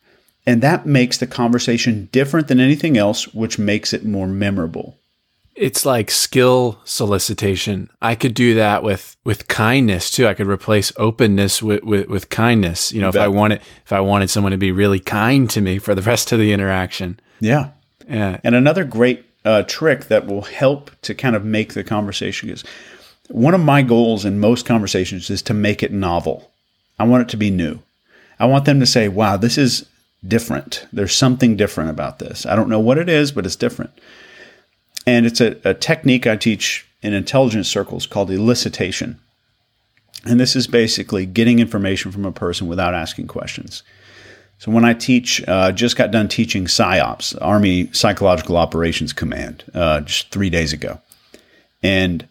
and 0.46 0.62
that 0.62 0.86
makes 0.86 1.18
the 1.18 1.26
conversation 1.26 2.08
different 2.12 2.48
than 2.48 2.60
anything 2.60 2.96
else 2.96 3.32
which 3.34 3.58
makes 3.58 3.92
it 3.92 4.04
more 4.04 4.26
memorable 4.26 4.96
it's 5.60 5.84
like 5.84 6.10
skill 6.10 6.80
solicitation. 6.84 7.90
I 8.00 8.14
could 8.14 8.32
do 8.32 8.54
that 8.54 8.82
with 8.82 9.16
with 9.24 9.46
kindness 9.46 10.10
too. 10.10 10.26
I 10.26 10.32
could 10.32 10.46
replace 10.46 10.90
openness 10.96 11.62
with 11.62 11.82
with, 11.82 12.08
with 12.08 12.30
kindness. 12.30 12.92
You 12.92 13.00
know, 13.00 13.08
you 13.08 13.10
if 13.10 13.14
bet. 13.14 13.22
I 13.24 13.28
wanted 13.28 13.60
if 13.84 13.92
I 13.92 14.00
wanted 14.00 14.30
someone 14.30 14.52
to 14.52 14.58
be 14.58 14.72
really 14.72 15.00
kind 15.00 15.50
to 15.50 15.60
me 15.60 15.78
for 15.78 15.94
the 15.94 16.00
rest 16.00 16.32
of 16.32 16.38
the 16.38 16.54
interaction. 16.54 17.20
Yeah. 17.40 17.72
Yeah. 18.08 18.40
And 18.42 18.54
another 18.54 18.84
great 18.84 19.24
uh, 19.44 19.62
trick 19.62 20.06
that 20.06 20.26
will 20.26 20.42
help 20.42 20.90
to 21.02 21.14
kind 21.14 21.34
of 21.34 21.44
make 21.44 21.74
the 21.74 21.84
conversation 21.84 22.50
is 22.50 22.64
one 23.28 23.54
of 23.54 23.60
my 23.60 23.82
goals 23.82 24.24
in 24.24 24.40
most 24.40 24.66
conversations 24.66 25.30
is 25.30 25.40
to 25.42 25.54
make 25.54 25.82
it 25.82 25.92
novel. 25.92 26.50
I 26.98 27.04
want 27.04 27.22
it 27.22 27.28
to 27.30 27.36
be 27.36 27.50
new. 27.50 27.78
I 28.38 28.46
want 28.46 28.64
them 28.64 28.80
to 28.80 28.86
say, 28.86 29.08
"Wow, 29.08 29.36
this 29.36 29.56
is 29.56 29.86
different. 30.26 30.86
There's 30.92 31.14
something 31.14 31.56
different 31.56 31.90
about 31.90 32.18
this. 32.18 32.44
I 32.44 32.56
don't 32.56 32.68
know 32.68 32.80
what 32.80 32.98
it 32.98 33.08
is, 33.08 33.32
but 33.32 33.46
it's 33.46 33.56
different." 33.56 33.92
And 35.06 35.26
it's 35.26 35.40
a, 35.40 35.56
a 35.64 35.74
technique 35.74 36.26
I 36.26 36.36
teach 36.36 36.86
in 37.02 37.14
intelligence 37.14 37.68
circles 37.68 38.06
called 38.06 38.30
elicitation. 38.30 39.16
And 40.24 40.38
this 40.38 40.54
is 40.54 40.66
basically 40.66 41.24
getting 41.24 41.58
information 41.58 42.12
from 42.12 42.26
a 42.26 42.32
person 42.32 42.66
without 42.66 42.94
asking 42.94 43.28
questions. 43.28 43.82
So 44.60 44.70
when 44.70 44.84
I 44.84 44.92
teach, 44.92 45.42
uh, 45.48 45.72
just 45.72 45.96
got 45.96 46.10
done 46.10 46.28
teaching 46.28 46.66
PSYOPS, 46.66 47.36
Army 47.40 47.88
Psychological 47.92 48.56
Operations 48.56 49.12
Command, 49.12 49.64
uh, 49.74 50.02
just 50.02 50.30
three 50.30 50.50
days 50.50 50.72
ago. 50.72 51.00
And 51.82 52.28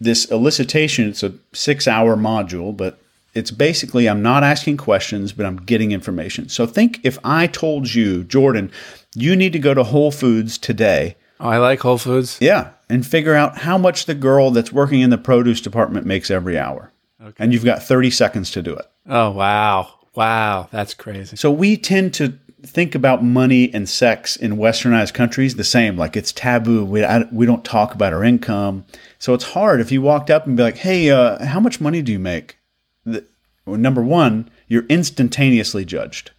this 0.00 0.26
elicitation, 0.26 1.08
it's 1.08 1.22
a 1.22 1.32
six 1.52 1.86
hour 1.86 2.16
module, 2.16 2.76
but 2.76 2.98
it's 3.34 3.52
basically 3.52 4.08
I'm 4.08 4.20
not 4.20 4.42
asking 4.42 4.78
questions, 4.78 5.32
but 5.32 5.46
I'm 5.46 5.58
getting 5.58 5.92
information. 5.92 6.48
So 6.48 6.66
think 6.66 6.98
if 7.04 7.18
I 7.24 7.46
told 7.46 7.94
you, 7.94 8.24
Jordan, 8.24 8.72
you 9.14 9.36
need 9.36 9.52
to 9.52 9.60
go 9.60 9.74
to 9.74 9.84
Whole 9.84 10.10
Foods 10.10 10.58
today 10.58 11.16
Oh, 11.42 11.48
I 11.48 11.58
like 11.58 11.80
Whole 11.80 11.98
Foods. 11.98 12.38
Yeah, 12.40 12.70
and 12.88 13.04
figure 13.04 13.34
out 13.34 13.58
how 13.58 13.76
much 13.76 14.06
the 14.06 14.14
girl 14.14 14.52
that's 14.52 14.72
working 14.72 15.00
in 15.00 15.10
the 15.10 15.18
produce 15.18 15.60
department 15.60 16.06
makes 16.06 16.30
every 16.30 16.56
hour. 16.56 16.92
Okay. 17.20 17.34
And 17.36 17.52
you've 17.52 17.64
got 17.64 17.82
30 17.82 18.10
seconds 18.10 18.52
to 18.52 18.62
do 18.62 18.76
it. 18.76 18.86
Oh, 19.08 19.32
wow. 19.32 19.92
Wow, 20.14 20.68
that's 20.70 20.94
crazy. 20.94 21.36
So 21.36 21.50
we 21.50 21.76
tend 21.76 22.14
to 22.14 22.38
think 22.64 22.94
about 22.94 23.24
money 23.24 23.72
and 23.74 23.88
sex 23.88 24.36
in 24.36 24.56
westernized 24.56 25.14
countries 25.14 25.56
the 25.56 25.64
same. 25.64 25.96
Like 25.96 26.16
it's 26.16 26.32
taboo. 26.32 26.84
We, 26.84 27.02
I, 27.02 27.24
we 27.32 27.46
don't 27.46 27.64
talk 27.64 27.94
about 27.94 28.12
our 28.12 28.22
income. 28.22 28.84
So 29.18 29.34
it's 29.34 29.44
hard. 29.44 29.80
If 29.80 29.90
you 29.90 30.00
walked 30.00 30.30
up 30.30 30.46
and 30.46 30.56
be 30.56 30.62
like 30.62 30.78
hey 30.78 31.10
uh, 31.10 31.44
how 31.44 31.60
much 31.60 31.80
money 31.80 32.02
do 32.02 32.12
you 32.12 32.18
make? 32.18 32.58
The, 33.04 33.24
well, 33.66 33.78
number 33.78 34.02
one 34.02 34.50
you're 34.68 34.86
instantaneously 34.86 35.84
judged. 35.84 36.30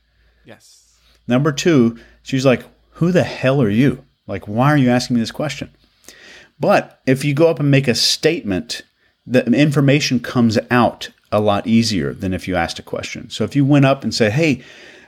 Yes. 0.45 0.97
Number 1.27 1.51
two 1.51 1.99
she's 2.21 2.45
like 2.45 2.63
who 2.93 3.11
the 3.11 3.23
hell 3.23 3.61
are 3.61 3.69
you? 3.69 4.05
Like, 4.27 4.47
why 4.47 4.67
are 4.67 4.77
you 4.77 4.89
asking 4.89 5.15
me 5.15 5.19
this 5.19 5.31
question? 5.31 5.71
But 6.59 7.01
if 7.05 7.25
you 7.25 7.33
go 7.33 7.49
up 7.49 7.59
and 7.59 7.69
make 7.69 7.87
a 7.87 7.95
statement, 7.95 8.83
the 9.25 9.43
information 9.45 10.19
comes 10.19 10.57
out 10.69 11.09
a 11.33 11.41
lot 11.41 11.67
easier 11.67 12.13
than 12.13 12.33
if 12.33 12.47
you 12.47 12.55
asked 12.55 12.79
a 12.79 12.83
question. 12.83 13.29
So 13.29 13.43
if 13.43 13.55
you 13.55 13.65
went 13.65 13.85
up 13.85 14.03
and 14.03 14.13
said, 14.13 14.33
"Hey, 14.33 14.61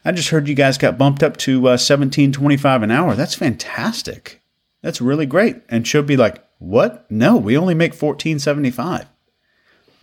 I 0.04 0.12
just 0.12 0.30
heard 0.30 0.50
you 0.50 0.56
guys 0.56 0.78
got 0.78 0.98
bumped 0.98 1.24
up 1.24 1.38
to 1.38 1.70
uh, 1.70 1.78
17.25 1.78 2.84
an 2.84 2.92
hour. 2.92 3.16
That's 3.16 3.36
fantastic. 3.36 4.42
That's 4.82 5.00
really 5.00 5.28
great." 5.28 5.62
And 5.70 5.88
she'll 5.88 6.02
be 6.02 6.18
like, 6.18 6.44
"What? 6.58 7.10
No, 7.10 7.38
we 7.38 7.56
only 7.56 7.76
make 7.76 7.94
14.75." 7.94 9.06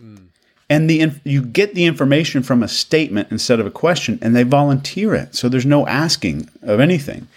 Mm. 0.01 0.27
And 0.69 0.89
the 0.89 1.11
you 1.25 1.43
get 1.43 1.75
the 1.75 1.85
information 1.85 2.41
from 2.41 2.63
a 2.63 2.69
statement 2.69 3.27
instead 3.29 3.59
of 3.59 3.67
a 3.67 3.71
question, 3.71 4.17
and 4.21 4.33
they 4.33 4.43
volunteer 4.43 5.13
it. 5.13 5.35
So 5.35 5.49
there's 5.49 5.65
no 5.65 5.85
asking 5.87 6.49
of 6.61 6.79
anything. 6.79 7.27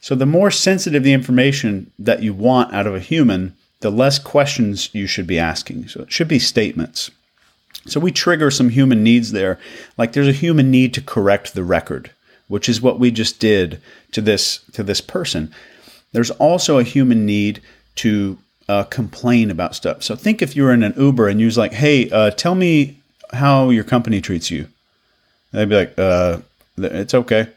So 0.00 0.14
the 0.14 0.26
more 0.26 0.50
sensitive 0.50 1.02
the 1.02 1.12
information 1.12 1.92
that 1.98 2.22
you 2.22 2.32
want 2.34 2.74
out 2.74 2.86
of 2.86 2.94
a 2.94 3.00
human, 3.00 3.54
the 3.80 3.90
less 3.90 4.18
questions 4.18 4.88
you 4.94 5.06
should 5.06 5.26
be 5.26 5.38
asking. 5.38 5.88
So 5.88 6.02
it 6.02 6.12
should 6.12 6.28
be 6.28 6.38
statements. 6.38 7.10
So 7.86 8.00
we 8.00 8.12
trigger 8.12 8.50
some 8.50 8.70
human 8.70 9.02
needs 9.02 9.32
there. 9.32 9.58
Like 9.98 10.12
there's 10.12 10.28
a 10.28 10.32
human 10.32 10.70
need 10.70 10.94
to 10.94 11.02
correct 11.02 11.54
the 11.54 11.64
record, 11.64 12.10
which 12.48 12.68
is 12.68 12.80
what 12.80 12.98
we 12.98 13.10
just 13.10 13.40
did 13.40 13.80
to 14.12 14.20
this 14.20 14.58
to 14.72 14.82
this 14.82 15.00
person. 15.00 15.52
There's 16.12 16.30
also 16.32 16.78
a 16.78 16.84
human 16.84 17.26
need 17.26 17.60
to 17.96 18.38
uh, 18.68 18.84
complain 18.84 19.50
about 19.50 19.74
stuff. 19.74 20.02
So 20.02 20.16
think 20.16 20.40
if 20.40 20.56
you 20.56 20.62
were 20.62 20.72
in 20.72 20.82
an 20.82 20.94
Uber 20.96 21.28
and 21.28 21.40
you 21.40 21.46
was 21.46 21.58
like, 21.58 21.72
"Hey, 21.72 22.08
uh, 22.10 22.30
tell 22.30 22.54
me 22.54 22.98
how 23.32 23.70
your 23.70 23.84
company 23.84 24.20
treats 24.20 24.50
you," 24.50 24.68
they'd 25.52 25.68
be 25.68 25.76
like, 25.76 25.98
uh, 25.98 26.38
"It's 26.78 27.14
okay." 27.14 27.48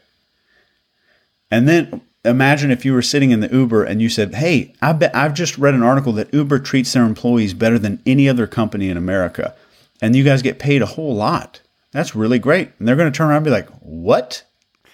And 1.50 1.66
then 1.66 2.02
imagine 2.24 2.70
if 2.70 2.84
you 2.84 2.92
were 2.92 3.00
sitting 3.00 3.30
in 3.30 3.40
the 3.40 3.52
Uber 3.52 3.84
and 3.84 4.02
you 4.02 4.10
said, 4.10 4.34
"Hey, 4.34 4.74
I 4.82 4.92
bet 4.92 5.14
I've 5.16 5.34
just 5.34 5.56
read 5.56 5.74
an 5.74 5.82
article 5.82 6.12
that 6.14 6.34
Uber 6.34 6.58
treats 6.58 6.92
their 6.92 7.04
employees 7.04 7.54
better 7.54 7.78
than 7.78 8.02
any 8.04 8.28
other 8.28 8.46
company 8.46 8.90
in 8.90 8.98
America, 8.98 9.54
and 10.00 10.14
you 10.14 10.24
guys 10.24 10.42
get 10.42 10.58
paid 10.58 10.82
a 10.82 10.86
whole 10.86 11.14
lot. 11.14 11.60
That's 11.92 12.14
really 12.14 12.38
great." 12.38 12.70
And 12.78 12.86
they're 12.86 12.96
going 12.96 13.10
to 13.10 13.16
turn 13.16 13.28
around 13.28 13.38
and 13.38 13.44
be 13.44 13.50
like, 13.50 13.68
"What?" 13.80 14.44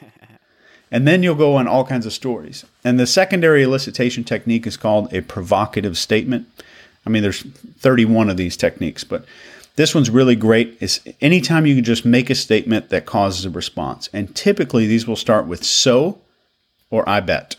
and 0.91 1.07
then 1.07 1.23
you'll 1.23 1.35
go 1.35 1.57
on 1.57 1.69
all 1.69 1.85
kinds 1.85 2.07
of 2.07 2.13
stories. 2.13 2.65
And 2.85 2.99
the 2.99 3.07
secondary 3.07 3.65
elicitation 3.65 4.25
technique 4.25 4.67
is 4.67 4.77
called 4.77 5.13
a 5.13 5.23
provocative 5.23 5.97
statement. 5.99 6.47
I 7.07 7.11
mean, 7.11 7.23
there's 7.23 7.43
31 7.43 8.31
of 8.31 8.37
these 8.37 8.57
techniques, 8.57 9.05
but 9.05 9.27
this 9.77 9.95
one's 9.95 10.11
really 10.11 10.37
great. 10.37 10.77
Is 10.81 11.01
anytime 11.21 11.67
you 11.67 11.75
can 11.75 11.85
just 11.85 12.05
make 12.05 12.31
a 12.31 12.35
statement 12.35 12.91
that 12.91 13.07
causes 13.07 13.45
a 13.45 13.51
response. 13.51 14.09
And 14.13 14.35
typically 14.35 14.87
these 14.87 15.07
will 15.07 15.17
start 15.17 15.47
with 15.47 15.65
so 15.65 16.21
or 16.91 17.09
I 17.09 17.21
bet. 17.21 17.57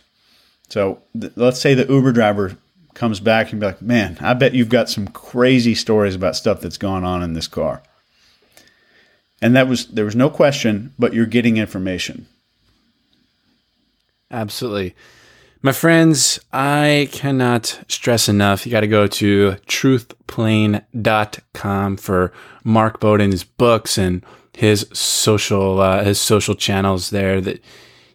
So 0.70 1.02
th- 1.20 1.34
let's 1.36 1.60
say 1.60 1.74
the 1.74 1.92
Uber 1.92 2.14
driver 2.14 2.58
comes 2.96 3.20
back 3.20 3.52
and 3.52 3.60
be 3.60 3.68
like, 3.68 3.82
man, 3.82 4.18
I 4.20 4.34
bet 4.34 4.56
you've 4.56 4.70
got 4.70 4.90
some 4.90 5.08
crazy 5.08 5.76
stories 5.76 6.16
about 6.16 6.36
stuff 6.36 6.62
that's 6.62 6.78
gone 6.78 7.04
on 7.04 7.22
in 7.22 7.34
this 7.34 7.48
car. 7.48 7.84
And 9.42 9.56
that 9.56 9.68
was, 9.68 9.86
there 9.88 10.06
was 10.06 10.16
no 10.16 10.32
question, 10.32 10.94
but 10.98 11.14
you're 11.14 11.28
getting 11.28 11.58
information. 11.58 12.26
Absolutely. 14.32 14.96
My 15.62 15.72
friends, 15.72 16.40
I 16.52 17.08
cannot 17.12 17.82
stress 17.88 18.28
enough. 18.30 18.66
You 18.66 18.72
got 18.72 18.82
to 18.82 18.88
go 18.88 19.08
to 19.08 19.52
truthplane.com 19.68 21.98
for 21.98 22.34
Mark 22.64 23.00
Bowden's 23.00 23.44
books 23.44 23.98
and 23.98 24.24
his 24.54 24.88
social 24.94 25.82
uh, 25.82 26.04
his 26.04 26.20
social 26.20 26.54
channels 26.56 27.10
there 27.10 27.42
that 27.42 27.64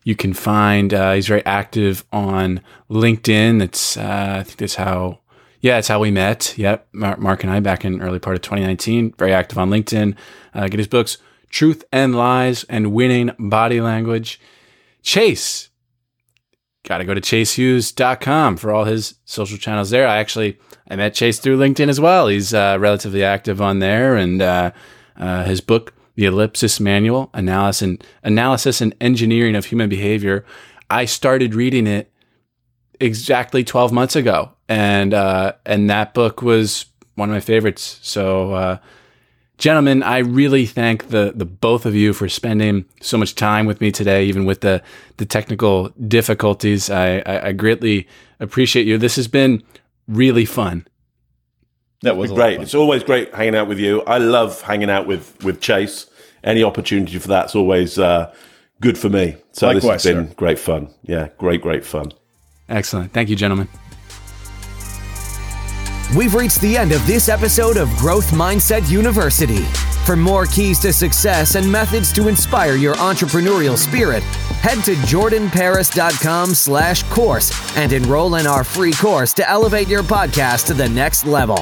you 0.02 0.16
can 0.16 0.32
find. 0.32 0.92
Uh, 0.92 1.14
he's 1.14 1.28
very 1.28 1.44
active 1.44 2.04
on 2.12 2.60
LinkedIn. 2.90 3.58
That's 3.58 3.96
uh, 3.96 4.36
I 4.40 4.42
think 4.42 4.58
that's 4.58 4.76
how. 4.76 5.20
Yeah, 5.62 5.76
it's 5.76 5.88
how 5.88 6.00
we 6.00 6.10
met. 6.10 6.56
Yep, 6.56 6.88
Mark 6.94 7.42
and 7.44 7.52
I 7.52 7.60
back 7.60 7.84
in 7.84 8.00
early 8.00 8.18
part 8.18 8.34
of 8.34 8.40
2019. 8.40 9.12
Very 9.18 9.34
active 9.34 9.58
on 9.58 9.68
LinkedIn. 9.68 10.16
Uh, 10.54 10.68
get 10.68 10.78
his 10.78 10.88
books, 10.88 11.18
Truth 11.50 11.84
and 11.92 12.14
Lies 12.14 12.64
and 12.64 12.92
Winning 12.92 13.32
Body 13.38 13.82
Language. 13.82 14.40
Chase, 15.02 15.68
got 16.84 16.98
to 16.98 17.04
go 17.04 17.12
to 17.12 17.20
chasehughes.com 17.20 18.56
for 18.56 18.72
all 18.72 18.84
his 18.84 19.16
social 19.26 19.58
channels 19.58 19.90
there. 19.90 20.08
I 20.08 20.16
actually 20.16 20.58
I 20.90 20.96
met 20.96 21.14
Chase 21.14 21.38
through 21.38 21.58
LinkedIn 21.58 21.88
as 21.88 22.00
well. 22.00 22.28
He's 22.28 22.54
uh, 22.54 22.78
relatively 22.80 23.22
active 23.22 23.60
on 23.60 23.80
there, 23.80 24.16
and 24.16 24.40
uh, 24.40 24.70
uh, 25.16 25.44
his 25.44 25.60
book 25.60 25.92
the 26.20 26.26
Ellipsis 26.26 26.78
Manual, 26.80 27.30
Analysis 27.32 27.80
and, 27.80 28.04
Analysis 28.22 28.82
and 28.82 28.94
Engineering 29.00 29.56
of 29.56 29.64
Human 29.64 29.88
Behavior. 29.88 30.44
I 30.90 31.06
started 31.06 31.54
reading 31.54 31.86
it 31.86 32.12
exactly 33.00 33.64
12 33.64 33.90
months 33.90 34.16
ago. 34.16 34.50
And, 34.68 35.14
uh, 35.14 35.54
and 35.64 35.88
that 35.88 36.12
book 36.12 36.42
was 36.42 36.84
one 37.14 37.30
of 37.30 37.34
my 37.34 37.40
favorites. 37.40 38.00
So, 38.02 38.52
uh, 38.52 38.78
gentlemen, 39.56 40.02
I 40.02 40.18
really 40.18 40.66
thank 40.66 41.08
the, 41.08 41.32
the 41.34 41.46
both 41.46 41.86
of 41.86 41.94
you 41.94 42.12
for 42.12 42.28
spending 42.28 42.84
so 43.00 43.16
much 43.16 43.34
time 43.34 43.64
with 43.64 43.80
me 43.80 43.90
today, 43.90 44.26
even 44.26 44.44
with 44.44 44.60
the, 44.60 44.82
the 45.16 45.24
technical 45.24 45.88
difficulties. 46.06 46.90
I, 46.90 47.20
I, 47.20 47.46
I 47.46 47.52
greatly 47.52 48.06
appreciate 48.40 48.86
you. 48.86 48.98
This 48.98 49.16
has 49.16 49.26
been 49.26 49.62
really 50.06 50.44
fun. 50.44 50.86
That 52.02 52.18
was 52.18 52.30
great. 52.30 52.60
It's 52.60 52.74
always 52.74 53.02
great 53.02 53.34
hanging 53.34 53.54
out 53.54 53.68
with 53.68 53.78
you. 53.78 54.02
I 54.02 54.18
love 54.18 54.62
hanging 54.62 54.90
out 54.90 55.06
with 55.06 55.42
with 55.44 55.60
Chase. 55.60 56.09
Any 56.42 56.62
opportunity 56.62 57.18
for 57.18 57.28
that's 57.28 57.54
always 57.54 57.98
uh, 57.98 58.34
good 58.80 58.96
for 58.98 59.08
me. 59.08 59.36
So 59.52 59.66
Likewise, 59.66 59.82
this 59.82 59.90
has 60.04 60.14
been 60.14 60.28
sir. 60.28 60.34
great 60.34 60.58
fun. 60.58 60.88
Yeah, 61.02 61.28
great, 61.38 61.60
great 61.62 61.84
fun. 61.84 62.12
Excellent. 62.68 63.12
Thank 63.12 63.28
you, 63.28 63.36
gentlemen. 63.36 63.68
We've 66.16 66.34
reached 66.34 66.60
the 66.60 66.76
end 66.76 66.90
of 66.92 67.06
this 67.06 67.28
episode 67.28 67.76
of 67.76 67.88
Growth 67.96 68.30
Mindset 68.32 68.90
University. 68.90 69.62
For 70.06 70.16
more 70.16 70.46
keys 70.46 70.80
to 70.80 70.92
success 70.92 71.54
and 71.54 71.70
methods 71.70 72.12
to 72.14 72.26
inspire 72.26 72.74
your 72.74 72.94
entrepreneurial 72.96 73.76
spirit, 73.76 74.22
head 74.62 74.82
to 74.84 74.94
jordanparis.com 74.94 76.54
slash 76.54 77.02
course 77.04 77.76
and 77.76 77.92
enroll 77.92 78.34
in 78.36 78.46
our 78.46 78.64
free 78.64 78.92
course 78.92 79.32
to 79.34 79.48
elevate 79.48 79.88
your 79.88 80.02
podcast 80.02 80.66
to 80.66 80.74
the 80.74 80.88
next 80.88 81.26
level. 81.26 81.58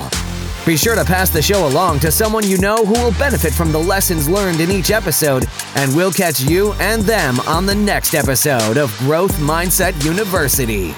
Be 0.69 0.77
sure 0.77 0.95
to 0.97 1.03
pass 1.03 1.31
the 1.31 1.41
show 1.41 1.67
along 1.67 2.01
to 2.01 2.13
someone 2.13 2.47
you 2.47 2.59
know 2.59 2.85
who 2.85 2.93
will 2.93 3.13
benefit 3.13 3.55
from 3.55 3.73
the 3.73 3.79
lessons 3.79 4.29
learned 4.29 4.61
in 4.61 4.71
each 4.71 4.91
episode, 4.91 5.47
and 5.77 5.97
we'll 5.97 6.13
catch 6.13 6.43
you 6.43 6.75
and 6.75 7.01
them 7.05 7.41
on 7.47 7.65
the 7.65 7.75
next 7.75 8.13
episode 8.13 8.77
of 8.77 8.95
Growth 8.99 9.33
Mindset 9.39 10.05
University. 10.05 10.95